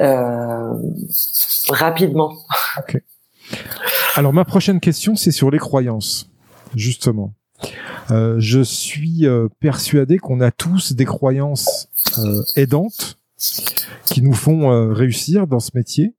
Euh, 0.00 0.74
rapidement. 1.68 2.36
Alors 4.16 4.32
ma 4.32 4.44
prochaine 4.44 4.80
question, 4.80 5.14
c'est 5.14 5.30
sur 5.30 5.50
les 5.50 5.58
croyances, 5.58 6.30
justement. 6.74 7.34
Euh, 8.10 8.36
je 8.38 8.60
suis 8.60 9.26
euh, 9.26 9.48
persuadé 9.60 10.18
qu'on 10.18 10.40
a 10.40 10.50
tous 10.50 10.94
des 10.94 11.04
croyances 11.04 11.88
aidantes 12.56 13.18
qui 14.04 14.22
nous 14.22 14.32
font 14.32 14.92
réussir 14.92 15.46
dans 15.46 15.60
ce 15.60 15.70
métier, 15.74 16.14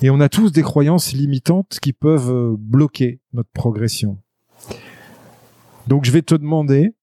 et 0.00 0.08
on 0.08 0.20
a 0.20 0.28
tous 0.28 0.50
des 0.52 0.62
croyances 0.62 1.12
limitantes 1.12 1.78
qui 1.82 1.92
peuvent 1.92 2.56
bloquer 2.58 3.20
notre 3.34 3.50
progression. 3.50 4.18
Donc 5.86 6.04
je 6.04 6.12
vais 6.12 6.22
te 6.22 6.34
demander 6.34 6.94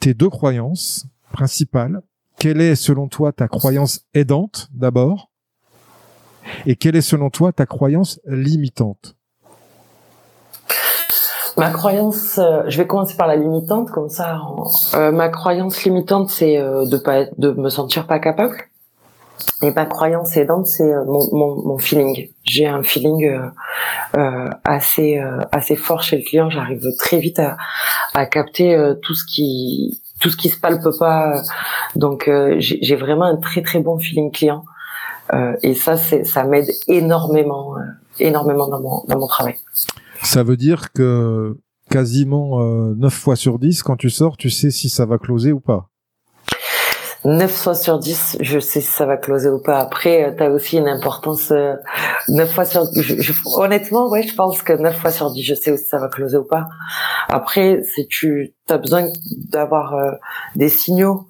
tes 0.00 0.12
deux 0.12 0.28
croyances 0.28 1.06
principales 1.32 2.02
quelle 2.46 2.60
est 2.60 2.76
selon 2.76 3.08
toi 3.08 3.32
ta 3.32 3.48
croyance 3.48 4.02
aidante 4.14 4.68
d'abord? 4.72 5.32
Et 6.64 6.76
quelle 6.76 6.94
est 6.94 7.00
selon 7.00 7.28
toi 7.28 7.50
ta 7.50 7.66
croyance 7.66 8.20
limitante? 8.24 9.16
Ma 11.56 11.70
croyance, 11.70 12.38
euh, 12.38 12.62
je 12.68 12.78
vais 12.78 12.86
commencer 12.86 13.16
par 13.16 13.26
la 13.26 13.34
limitante 13.34 13.90
comme 13.90 14.10
ça. 14.10 14.38
Euh, 14.94 15.10
ma 15.10 15.28
croyance 15.28 15.82
limitante, 15.82 16.30
c'est 16.30 16.56
euh, 16.56 16.86
de 16.86 16.96
pas 16.98 17.24
de 17.36 17.50
me 17.50 17.68
sentir 17.68 18.06
pas 18.06 18.20
capable. 18.20 18.56
Et 19.60 19.72
ma 19.72 19.84
croyance 19.84 20.36
aidante, 20.36 20.68
c'est 20.68 20.94
mon, 21.04 21.26
mon, 21.32 21.62
mon, 21.64 21.78
feeling. 21.78 22.28
J'ai 22.44 22.68
un 22.68 22.84
feeling 22.84 23.28
assez 24.62 25.20
assez 25.50 25.74
fort 25.74 26.04
chez 26.04 26.18
le 26.18 26.22
client. 26.22 26.48
J'arrive 26.48 26.86
très 26.96 27.18
vite 27.18 27.40
à, 27.40 27.56
à 28.14 28.24
capter 28.24 28.94
tout 29.02 29.14
ce 29.14 29.24
qui 29.26 30.00
tout 30.26 30.32
ce 30.32 30.36
qui 30.36 30.48
se 30.48 30.58
palpe 30.58 30.88
pas. 30.98 31.42
Donc 31.94 32.26
euh, 32.26 32.56
j'ai 32.58 32.96
vraiment 32.96 33.26
un 33.26 33.36
très 33.36 33.62
très 33.62 33.78
bon 33.78 33.96
feeling 33.96 34.32
client 34.32 34.64
euh, 35.32 35.54
et 35.62 35.74
ça 35.74 35.96
ça 35.96 36.44
m'aide 36.44 36.68
énormément 36.88 37.76
euh, 37.76 37.82
énormément 38.18 38.66
dans 38.66 38.80
mon 38.80 39.04
dans 39.06 39.18
mon 39.20 39.28
travail. 39.28 39.54
Ça 40.22 40.42
veut 40.42 40.56
dire 40.56 40.92
que 40.92 41.56
quasiment 41.90 42.58
9 42.96 43.14
fois 43.14 43.36
sur 43.36 43.60
10 43.60 43.84
quand 43.84 43.96
tu 43.96 44.10
sors, 44.10 44.36
tu 44.36 44.50
sais 44.50 44.72
si 44.72 44.88
ça 44.88 45.06
va 45.06 45.18
closer 45.18 45.52
ou 45.52 45.60
pas. 45.60 45.90
9 47.24 47.50
fois 47.50 47.74
sur 47.74 47.98
10, 47.98 48.38
je 48.40 48.58
sais 48.58 48.80
si 48.80 48.86
ça 48.86 49.06
va 49.06 49.16
closer 49.16 49.48
ou 49.48 49.60
pas. 49.60 49.78
Après, 49.80 50.24
euh, 50.24 50.34
tu 50.36 50.42
as 50.42 50.50
aussi 50.50 50.78
une 50.78 50.88
importance. 50.88 51.50
Euh, 51.50 51.74
9 52.28 52.50
fois 52.50 52.64
sur 52.64 52.84
je, 52.94 53.32
honnêtement, 53.56 54.08
ouais, 54.08 54.22
je 54.22 54.34
pense 54.34 54.62
que 54.62 54.72
9 54.72 54.96
fois 54.96 55.10
sur 55.10 55.30
10, 55.30 55.42
je 55.42 55.54
sais 55.54 55.76
si 55.76 55.84
ça 55.84 55.98
va 55.98 56.08
closer 56.08 56.36
ou 56.36 56.44
pas. 56.44 56.68
Après, 57.28 57.82
si 57.82 58.06
tu 58.06 58.54
as 58.68 58.78
besoin 58.78 59.08
d'avoir 59.50 59.94
euh, 59.94 60.12
des 60.54 60.68
signaux, 60.68 61.26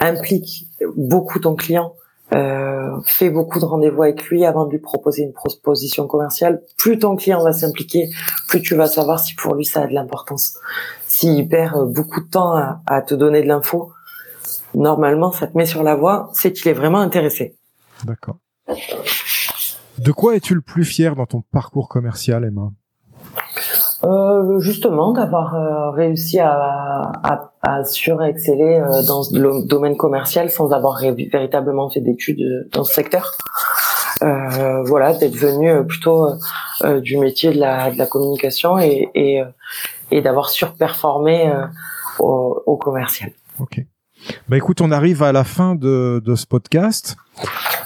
implique 0.00 0.66
beaucoup 0.96 1.38
ton 1.38 1.54
client, 1.54 1.94
euh, 2.32 3.00
fais 3.04 3.30
beaucoup 3.30 3.60
de 3.60 3.64
rendez-vous 3.64 4.02
avec 4.02 4.24
lui 4.24 4.44
avant 4.44 4.66
de 4.66 4.70
lui 4.72 4.78
proposer 4.78 5.22
une 5.22 5.32
proposition 5.32 6.06
commerciale. 6.06 6.62
Plus 6.78 6.98
ton 6.98 7.16
client 7.16 7.42
va 7.42 7.52
s'impliquer, 7.52 8.08
plus 8.48 8.62
tu 8.62 8.74
vas 8.74 8.86
savoir 8.86 9.20
si 9.20 9.34
pour 9.34 9.54
lui 9.54 9.64
ça 9.64 9.82
a 9.82 9.86
de 9.86 9.92
l'importance. 9.92 10.56
S'il 11.06 11.48
perd 11.48 11.92
beaucoup 11.92 12.20
de 12.20 12.28
temps 12.28 12.54
à, 12.56 12.80
à 12.86 13.02
te 13.02 13.14
donner 13.14 13.42
de 13.42 13.46
l'info, 13.48 13.92
normalement, 14.74 15.32
ça 15.32 15.46
te 15.46 15.56
met 15.56 15.66
sur 15.66 15.82
la 15.82 15.94
voie, 15.94 16.30
c'est 16.32 16.52
qu'il 16.52 16.68
est 16.70 16.74
vraiment 16.74 17.00
intéressé. 17.00 17.56
D'accord. 18.04 18.36
De 19.98 20.12
quoi 20.12 20.34
es-tu 20.36 20.54
le 20.54 20.60
plus 20.60 20.84
fier 20.84 21.14
dans 21.14 21.26
ton 21.26 21.42
parcours 21.52 21.88
commercial, 21.88 22.44
Emma? 22.44 22.70
Euh, 24.02 24.60
justement 24.60 25.12
d'avoir 25.12 25.54
euh, 25.54 25.90
réussi 25.90 26.38
à, 26.38 26.52
à, 26.52 27.52
à 27.62 27.84
surexceller 27.84 28.80
euh, 28.80 29.02
dans 29.06 29.22
le 29.32 29.66
domaine 29.66 29.96
commercial 29.96 30.50
sans 30.50 30.72
avoir 30.72 31.00
véritablement 31.00 31.88
fait 31.88 32.00
d'études 32.00 32.68
dans 32.72 32.84
ce 32.84 32.92
secteur. 32.92 33.32
Euh, 34.22 34.82
voilà, 34.82 35.14
d'être 35.14 35.36
venu 35.36 35.86
plutôt 35.86 36.28
du 37.02 37.16
métier 37.18 37.52
de 37.52 37.58
la, 37.58 37.90
de 37.90 37.96
la 37.96 38.06
communication 38.06 38.78
et, 38.78 39.10
et, 39.14 39.42
et 40.10 40.20
d'avoir 40.22 40.50
surperformé 40.50 41.50
au, 42.18 42.62
au 42.66 42.76
commercial. 42.76 43.30
Ok. 43.58 43.80
Bah 44.48 44.56
écoute, 44.56 44.80
on 44.80 44.90
arrive 44.90 45.22
à 45.22 45.32
la 45.32 45.44
fin 45.44 45.74
de, 45.74 46.22
de 46.24 46.34
ce 46.34 46.46
podcast. 46.46 47.16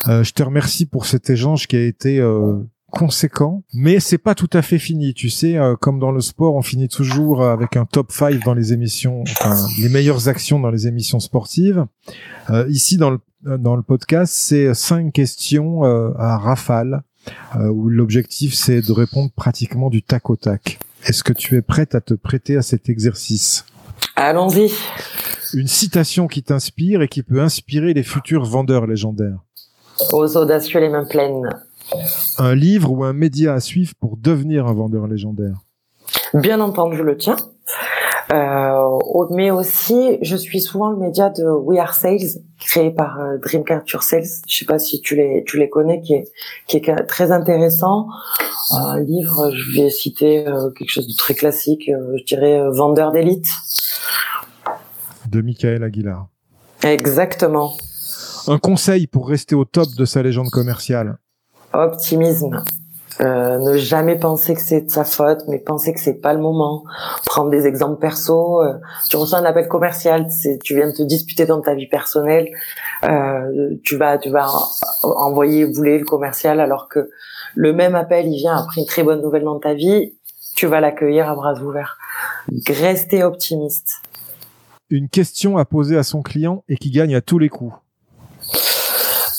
Euh, 0.08 0.22
je 0.22 0.32
te 0.32 0.42
remercie 0.42 0.86
pour 0.86 1.06
cet 1.06 1.30
échange 1.30 1.66
qui 1.66 1.76
a 1.76 1.84
été 1.84 2.18
euh, 2.18 2.58
conséquent, 2.90 3.62
mais 3.74 4.00
c'est 4.00 4.18
pas 4.18 4.34
tout 4.34 4.50
à 4.52 4.62
fait 4.62 4.78
fini. 4.78 5.14
Tu 5.14 5.30
sais, 5.30 5.56
euh, 5.56 5.76
comme 5.76 5.98
dans 5.98 6.12
le 6.12 6.20
sport, 6.20 6.54
on 6.54 6.62
finit 6.62 6.88
toujours 6.88 7.44
avec 7.44 7.76
un 7.76 7.84
top 7.84 8.12
5 8.12 8.44
dans 8.44 8.54
les 8.54 8.72
émissions, 8.72 9.22
enfin, 9.22 9.56
les 9.80 9.88
meilleures 9.88 10.28
actions 10.28 10.60
dans 10.60 10.70
les 10.70 10.86
émissions 10.86 11.20
sportives. 11.20 11.84
Euh, 12.50 12.66
ici, 12.68 12.96
dans 12.96 13.10
le 13.10 13.18
dans 13.44 13.76
le 13.76 13.82
podcast, 13.82 14.34
c'est 14.36 14.74
cinq 14.74 15.12
questions 15.12 15.84
à 16.18 16.38
rafale, 16.38 17.02
où 17.56 17.88
l'objectif 17.88 18.52
c'est 18.52 18.80
de 18.80 18.90
répondre 18.90 19.30
pratiquement 19.30 19.90
du 19.90 20.02
tac 20.02 20.28
au 20.28 20.34
tac. 20.34 20.80
Est-ce 21.04 21.22
que 21.22 21.32
tu 21.32 21.54
es 21.54 21.62
prête 21.62 21.94
à 21.94 22.00
te 22.00 22.14
prêter 22.14 22.56
à 22.56 22.62
cet 22.62 22.88
exercice? 22.88 23.64
Allons-y. 24.16 24.72
Une 25.54 25.66
citation 25.66 26.26
qui 26.26 26.42
t'inspire 26.42 27.02
et 27.02 27.08
qui 27.08 27.22
peut 27.22 27.40
inspirer 27.40 27.94
les 27.94 28.02
futurs 28.02 28.44
vendeurs 28.44 28.86
légendaires. 28.86 29.38
Aux 30.12 30.36
audacieux 30.36 30.80
les 30.80 30.88
mains 30.88 31.04
pleines. 31.04 31.48
Un 32.38 32.54
livre 32.54 32.92
ou 32.92 33.04
un 33.04 33.12
média 33.12 33.54
à 33.54 33.60
suivre 33.60 33.92
pour 33.98 34.16
devenir 34.16 34.66
un 34.66 34.74
vendeur 34.74 35.06
légendaire. 35.06 35.56
Bien 36.34 36.60
entendu 36.60 37.02
le 37.02 37.16
tien. 37.16 37.36
Euh, 38.30 38.98
mais 39.30 39.50
aussi, 39.50 40.18
je 40.20 40.36
suis 40.36 40.60
souvent 40.60 40.90
le 40.90 40.98
média 40.98 41.30
de 41.30 41.44
We 41.44 41.78
Are 41.78 41.94
Sales, 41.94 42.42
créé 42.60 42.90
par 42.90 43.18
euh, 43.20 43.38
Dream 43.38 43.64
Sales. 44.00 44.24
Je 44.46 44.58
sais 44.58 44.64
pas 44.66 44.78
si 44.78 45.00
tu 45.00 45.16
les 45.16 45.44
tu 45.46 45.58
les 45.58 45.70
connais, 45.70 46.02
qui 46.02 46.14
est 46.14 46.30
qui 46.66 46.76
est 46.76 47.06
très 47.06 47.32
intéressant. 47.32 48.06
Un 48.70 49.00
livre, 49.00 49.50
je 49.54 49.80
vais 49.80 49.88
citer 49.88 50.46
euh, 50.46 50.70
quelque 50.70 50.90
chose 50.90 51.08
de 51.08 51.14
très 51.14 51.34
classique, 51.34 51.88
euh, 51.88 52.16
je 52.18 52.24
dirais 52.24 52.60
Vendeur 52.70 53.12
d'élite. 53.12 53.48
De 55.30 55.42
Michael 55.42 55.82
Aguilar. 55.82 56.28
Exactement. 56.82 57.72
Un 58.46 58.58
conseil 58.58 59.06
pour 59.06 59.28
rester 59.28 59.54
au 59.54 59.64
top 59.64 59.88
de 59.96 60.04
sa 60.04 60.22
légende 60.22 60.50
commerciale. 60.50 61.18
Optimisme. 61.72 62.64
Euh, 63.20 63.58
ne 63.58 63.76
jamais 63.76 64.16
penser 64.16 64.54
que 64.54 64.60
c'est 64.60 64.82
de 64.82 64.90
sa 64.90 65.04
faute, 65.04 65.42
mais 65.48 65.58
penser 65.58 65.92
que 65.92 66.00
c'est 66.00 66.20
pas 66.20 66.32
le 66.32 66.40
moment. 66.40 66.84
Prendre 67.26 67.50
des 67.50 67.66
exemples 67.66 67.98
perso. 67.98 68.62
Euh, 68.62 68.74
tu 69.10 69.16
reçois 69.16 69.38
un 69.38 69.44
appel 69.44 69.66
commercial, 69.66 70.28
tu 70.62 70.76
viens 70.76 70.86
de 70.86 70.94
te 70.94 71.02
disputer 71.02 71.44
dans 71.44 71.60
ta 71.60 71.74
vie 71.74 71.88
personnelle. 71.88 72.48
Euh, 73.04 73.74
tu 73.84 73.96
vas, 73.96 74.18
tu 74.18 74.30
vas 74.30 74.48
envoyer 75.02 75.66
bouler 75.66 75.98
le 75.98 76.04
commercial 76.04 76.60
alors 76.60 76.88
que 76.88 77.10
le 77.54 77.72
même 77.72 77.96
appel, 77.96 78.26
il 78.28 78.36
vient 78.36 78.56
après 78.56 78.80
une 78.80 78.86
très 78.86 79.02
bonne 79.02 79.20
nouvelle 79.20 79.44
dans 79.44 79.58
ta 79.58 79.74
vie. 79.74 80.14
Tu 80.54 80.66
vas 80.66 80.80
l'accueillir 80.80 81.28
à 81.28 81.34
bras 81.34 81.60
ouverts. 81.60 81.98
Rester 82.68 83.24
optimiste. 83.24 84.02
Une 84.90 85.08
question 85.08 85.58
à 85.58 85.64
poser 85.64 85.96
à 85.98 86.02
son 86.02 86.22
client 86.22 86.64
et 86.68 86.76
qui 86.76 86.90
gagne 86.90 87.14
à 87.14 87.20
tous 87.20 87.38
les 87.38 87.48
coups. 87.48 87.74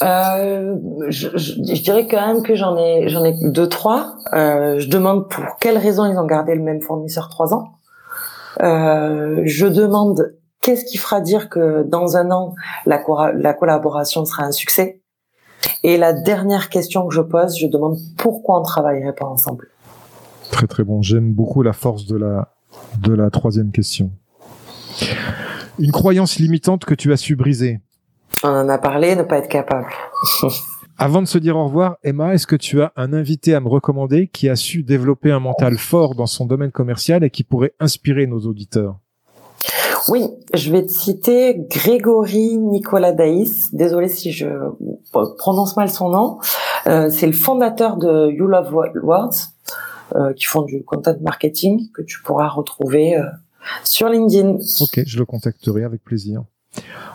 Euh, 0.02 0.78
je, 1.10 1.30
je, 1.36 1.54
je, 1.54 1.82
dirais 1.82 2.08
quand 2.08 2.26
même 2.26 2.42
que 2.42 2.56
j'en 2.56 2.78
ai 2.78 3.10
j'en 3.10 3.24
ai 3.26 3.34
deux 3.42 3.68
trois. 3.68 4.16
Euh, 4.34 4.80
je 4.80 4.88
demande 4.88 5.30
pour 5.30 5.44
quelles 5.60 5.78
raisons 5.78 6.06
ils 6.06 6.18
ont 6.18 6.26
gardé 6.26 6.56
le 6.56 6.62
même 6.62 6.82
fournisseur 6.82 7.30
trois 7.30 7.54
ans. 7.54 7.74
Euh, 8.62 9.42
je 9.44 9.68
demande 9.68 10.36
qu'est-ce 10.62 10.86
qui 10.86 10.98
fera 10.98 11.22
dire 11.22 11.50
que 11.50 11.84
dans 11.84 12.16
un 12.16 12.32
an 12.32 12.56
la, 12.86 13.04
la 13.34 13.54
collaboration 13.54 14.24
sera 14.26 14.44
un 14.44 14.52
succès. 14.52 15.02
Et 15.84 15.98
la 15.98 16.14
dernière 16.14 16.70
question 16.70 17.08
que 17.08 17.14
je 17.14 17.22
pose, 17.22 17.58
je 17.58 17.68
demande 17.68 17.98
pourquoi 18.18 18.60
on 18.60 18.64
travaillerait 18.64 19.14
pas 19.14 19.26
ensemble. 19.26 19.68
Très 20.52 20.68
très 20.68 20.84
bon. 20.84 21.02
J'aime 21.02 21.34
beaucoup 21.34 21.62
la 21.62 21.74
force 21.74 22.06
de 22.06 22.16
la 22.16 22.54
de 23.02 23.14
la 23.14 23.30
troisième 23.30 23.72
question. 23.72 24.12
Une 25.80 25.92
croyance 25.92 26.38
limitante 26.38 26.86
que 26.86 26.94
tu 26.94 27.14
as 27.14 27.18
su 27.18 27.36
briser. 27.36 27.80
On 28.44 28.50
en 28.50 28.70
a 28.70 28.78
parlé, 28.78 29.16
ne 29.16 29.24
pas 29.24 29.38
être 29.38 29.50
capable. 29.50 29.88
Avant 30.98 31.22
de 31.22 31.28
se 31.28 31.38
dire 31.38 31.56
au 31.56 31.64
revoir, 31.64 31.96
Emma, 32.04 32.34
est-ce 32.34 32.46
que 32.46 32.58
tu 32.58 32.82
as 32.82 32.92
un 32.98 33.14
invité 33.14 33.56
à 33.56 33.62
me 33.62 33.70
recommander 33.70 34.28
qui 34.28 34.50
a 34.50 34.58
su 34.58 34.84
développer 34.84 35.32
un 35.32 35.40
mental 35.40 35.78
fort 35.78 36.14
dans 36.14 36.26
son 36.26 36.46
domaine 36.46 36.72
commercial 36.72 37.24
et 37.24 37.30
qui 37.30 37.44
pourrait 37.44 37.74
inspirer 37.80 38.28
nos 38.28 38.42
auditeurs? 38.42 38.98
Oui, 40.10 40.26
je 40.54 40.72
vais 40.72 40.86
te 40.86 40.92
citer 40.92 41.56
Grégory 41.70 42.58
Nicolas 42.58 43.14
Daïs. 43.14 43.74
Désolé 43.74 44.10
si 44.10 44.32
je 44.32 44.48
prononce 45.38 45.78
mal 45.78 45.90
son 45.90 46.10
nom. 46.10 46.40
Euh, 46.88 47.10
c'est 47.10 47.28
le 47.28 47.34
fondateur 47.34 47.98
de 47.98 48.30
You 48.32 48.48
Love 48.48 48.74
Words, 48.74 49.36
euh, 50.16 50.34
qui 50.34 50.46
font 50.46 50.64
du 50.64 50.84
content 50.84 51.16
marketing 51.22 51.92
que 51.94 52.02
tu 52.02 52.22
pourras 52.24 52.48
retrouver 52.48 53.18
euh, 53.18 53.24
sur 53.84 54.10
LinkedIn. 54.10 54.58
Ok, 54.82 55.02
je 55.06 55.18
le 55.18 55.26
contacterai 55.26 55.84
avec 55.84 56.04
plaisir. 56.04 56.44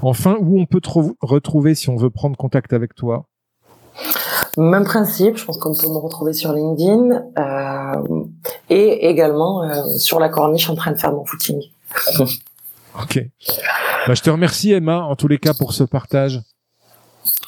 Enfin, 0.02 0.36
où 0.40 0.60
on 0.60 0.66
peut 0.66 0.80
te 0.80 0.88
retrouver 1.20 1.74
si 1.74 1.88
on 1.88 1.96
veut 1.96 2.10
prendre 2.10 2.36
contact 2.36 2.72
avec 2.72 2.94
toi? 2.94 3.26
Même 4.56 4.84
principe, 4.84 5.36
je 5.36 5.44
pense 5.44 5.58
qu'on 5.58 5.74
peut 5.74 5.88
me 5.88 5.98
retrouver 5.98 6.32
sur 6.32 6.52
LinkedIn 6.52 7.22
euh, 7.38 8.24
et 8.70 9.08
également 9.08 9.62
euh, 9.62 9.82
sur 9.98 10.20
la 10.20 10.28
corniche 10.28 10.68
en 10.68 10.74
train 10.74 10.92
de 10.92 10.98
faire 10.98 11.12
mon 11.12 11.24
footing. 11.24 11.60
ok. 12.20 13.26
Bah, 14.06 14.14
je 14.14 14.22
te 14.22 14.30
remercie 14.30 14.72
Emma 14.72 15.00
en 15.00 15.16
tous 15.16 15.28
les 15.28 15.38
cas 15.38 15.54
pour 15.54 15.72
ce 15.72 15.84
partage. 15.84 16.40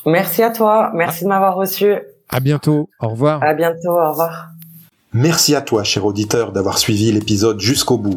Merci 0.04 0.42
à 0.42 0.50
toi, 0.50 0.90
merci 0.94 1.24
de 1.24 1.28
m'avoir 1.28 1.56
reçu. 1.56 1.94
À 2.28 2.40
bientôt, 2.40 2.90
au 3.00 3.08
revoir. 3.08 3.42
À 3.42 3.54
bientôt, 3.54 3.90
au 3.90 4.10
revoir. 4.10 4.48
Merci 5.12 5.54
à 5.54 5.60
toi, 5.60 5.84
cher 5.84 6.04
auditeur, 6.04 6.52
d'avoir 6.52 6.78
suivi 6.78 7.12
l'épisode 7.12 7.60
jusqu'au 7.60 7.98
bout. 7.98 8.16